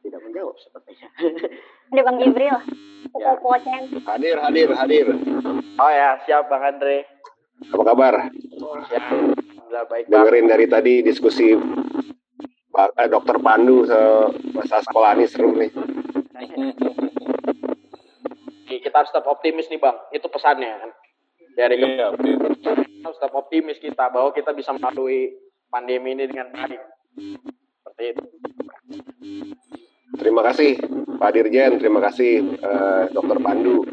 [0.00, 1.08] tidak menjawab sepertinya.
[1.90, 2.56] Ada Bang Jibril.
[3.12, 3.34] Ya.
[3.36, 3.82] Pocen.
[4.00, 5.06] Hadir, hadir, hadir.
[5.76, 7.04] Oh ya, siap Bang Andre.
[7.66, 8.14] Apa kabar?
[8.88, 10.12] Ya, alhamdulillah baik Bang.
[10.24, 11.52] Dengerin dari tadi diskusi
[12.70, 15.70] Pak- eh, Dokter Pandu se- masa sekolah ini seru nih.
[18.80, 19.98] Kita harus tetap optimis nih Bang.
[20.10, 20.90] Itu pesannya kan.
[21.52, 22.22] Dari Iya, oke.
[22.56, 22.70] kita
[23.02, 25.34] harus tetap optimis kita bahwa kita bisa melalui
[25.66, 26.80] pandemi ini dengan baik.
[27.76, 28.22] Seperti itu.
[30.20, 30.76] Terima kasih
[31.16, 33.88] Pak Dirjen, terima kasih eh, Dokter Pandu.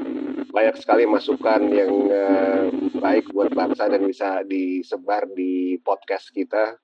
[0.51, 2.67] Layak sekali masukan yang eh,
[2.99, 6.75] baik buat bangsa dan bisa disebar di podcast kita.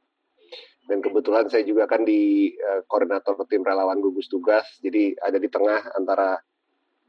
[0.87, 5.51] Dan kebetulan saya juga kan di eh, koordinator tim relawan gugus tugas, jadi ada di
[5.51, 6.39] tengah antara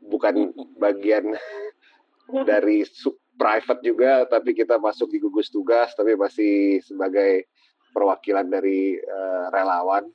[0.03, 0.51] bukan
[0.83, 1.39] bagian
[2.51, 2.83] dari
[3.39, 7.47] private juga, tapi kita masuk di gugus tugas, tapi masih sebagai
[7.95, 10.11] perwakilan dari eh, relawan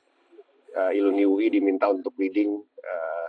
[0.76, 3.26] uh, Iluni UI diminta untuk leading uh,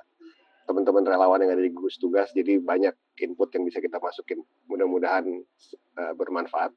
[0.70, 5.26] teman-teman relawan yang ada di gugus tugas jadi banyak input yang bisa kita masukin mudah-mudahan
[5.98, 6.72] uh, bermanfaat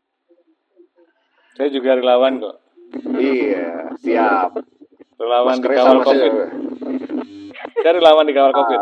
[1.54, 2.56] Saya juga relawan kok.
[3.14, 4.58] iya siap
[5.14, 6.32] Relawan di kawal COVID.
[7.78, 8.80] Saya relawan di kawal COVID.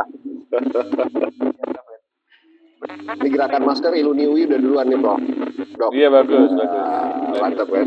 [3.20, 5.14] ini gerakan masker Iluni UI udah duluan nih bro
[5.78, 6.80] dok Iya bagus, bagus.
[6.82, 7.86] Ah, mantap kan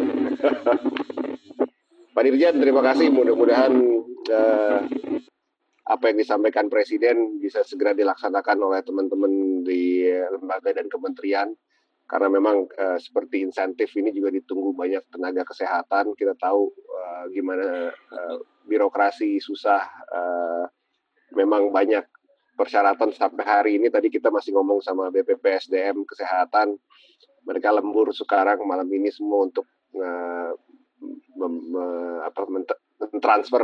[2.15, 3.11] Pak Dirjen terima kasih.
[3.11, 3.75] Mudah-mudahan
[4.31, 4.79] eh,
[5.83, 11.51] apa yang disampaikan Presiden bisa segera dilaksanakan oleh teman-teman di lembaga dan kementerian.
[12.07, 16.15] Karena memang eh, seperti insentif ini juga ditunggu banyak tenaga kesehatan.
[16.15, 20.63] Kita tahu eh, gimana eh, birokrasi susah eh,
[21.35, 22.07] memang banyak
[22.55, 23.91] persyaratan sampai hari ini.
[23.91, 26.79] Tadi kita masih ngomong sama BPPSDM kesehatan.
[27.43, 30.55] Mereka lembur sekarang malam ini semua untuk eh,
[31.35, 32.41] mem- me- apa
[33.01, 33.63] mentransfer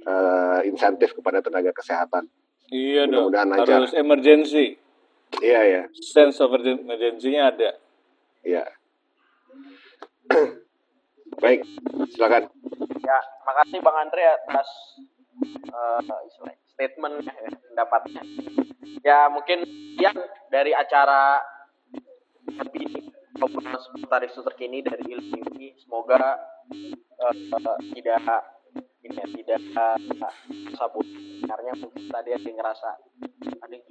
[0.00, 2.26] eh, insentif kepada tenaga kesehatan.
[2.70, 3.28] Iya dong.
[3.28, 3.76] Mudah-mudahan lancar.
[3.82, 4.78] Harus emergency.
[5.38, 7.70] Iya ya, Sense of emergency-nya ada.
[8.42, 8.66] iya.
[11.36, 11.62] Baik,
[12.10, 12.50] silakan.
[13.00, 14.68] Ya, makasih Bang Andre atas
[15.66, 17.34] eh, istilah- statement ya,
[17.68, 18.22] pendapatnya.
[19.00, 19.62] Ya, mungkin
[19.96, 20.16] yang
[20.48, 21.38] dari acara
[22.50, 26.38] lebih ngobrol seputar isu terkini dari ilmu ini semoga
[26.70, 28.18] eh, eh, tidak
[29.00, 29.98] ini ya, tidak uh,
[30.76, 32.88] sabut sebenarnya mungkin tadi ada yang ngerasa
[33.64, 33.84] ada yang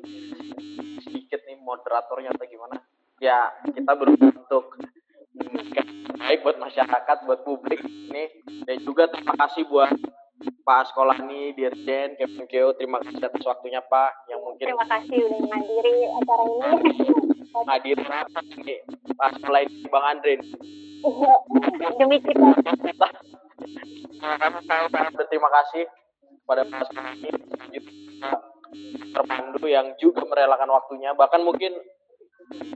[1.01, 2.77] sedikit nih moderatornya atau gimana?
[3.19, 4.79] Ya kita berusaha untuk
[6.19, 8.29] baik buat masyarakat buat publik nih
[8.63, 9.91] dan juga terima kasih buat
[10.39, 15.39] Pak Sekolani, Dirjen, Kevin Keo, terima kasih atas waktunya Pak yang mungkin Terima kasih udah
[15.41, 17.25] menghadiri acara ini.
[17.67, 17.97] hadir
[19.17, 20.35] Pak Sekolah ini Bang Andre.
[21.99, 23.07] Demi kita.
[24.19, 25.83] kami sangat berterima kasih
[26.43, 27.29] pada Pak Sekolani
[29.15, 31.15] terpandu yang juga merelakan waktunya.
[31.15, 31.73] Bahkan mungkin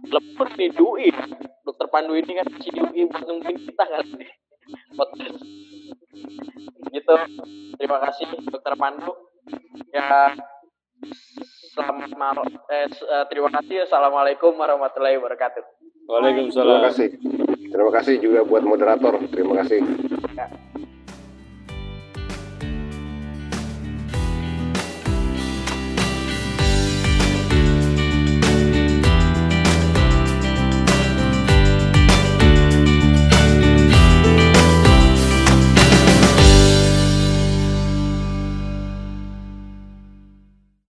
[0.09, 1.09] lebih di UI
[1.65, 4.05] dokter Pandu ini kan si UI buat nungguin kita kan.
[4.05, 4.27] Di
[4.93, 5.41] podcast
[6.93, 7.15] gitu.
[7.77, 9.13] Terima kasih dokter Pandu.
[9.93, 10.33] Ya
[11.73, 15.63] selamat malam eh, eh, terima kasih assalamualaikum warahmatullahi wabarakatuh
[16.03, 16.83] Terima Waalaikumsalam.
[16.91, 17.09] kasih.
[17.71, 19.23] Terima kasih juga buat moderator.
[19.31, 19.79] Terima kasih.
[20.35, 20.51] ya.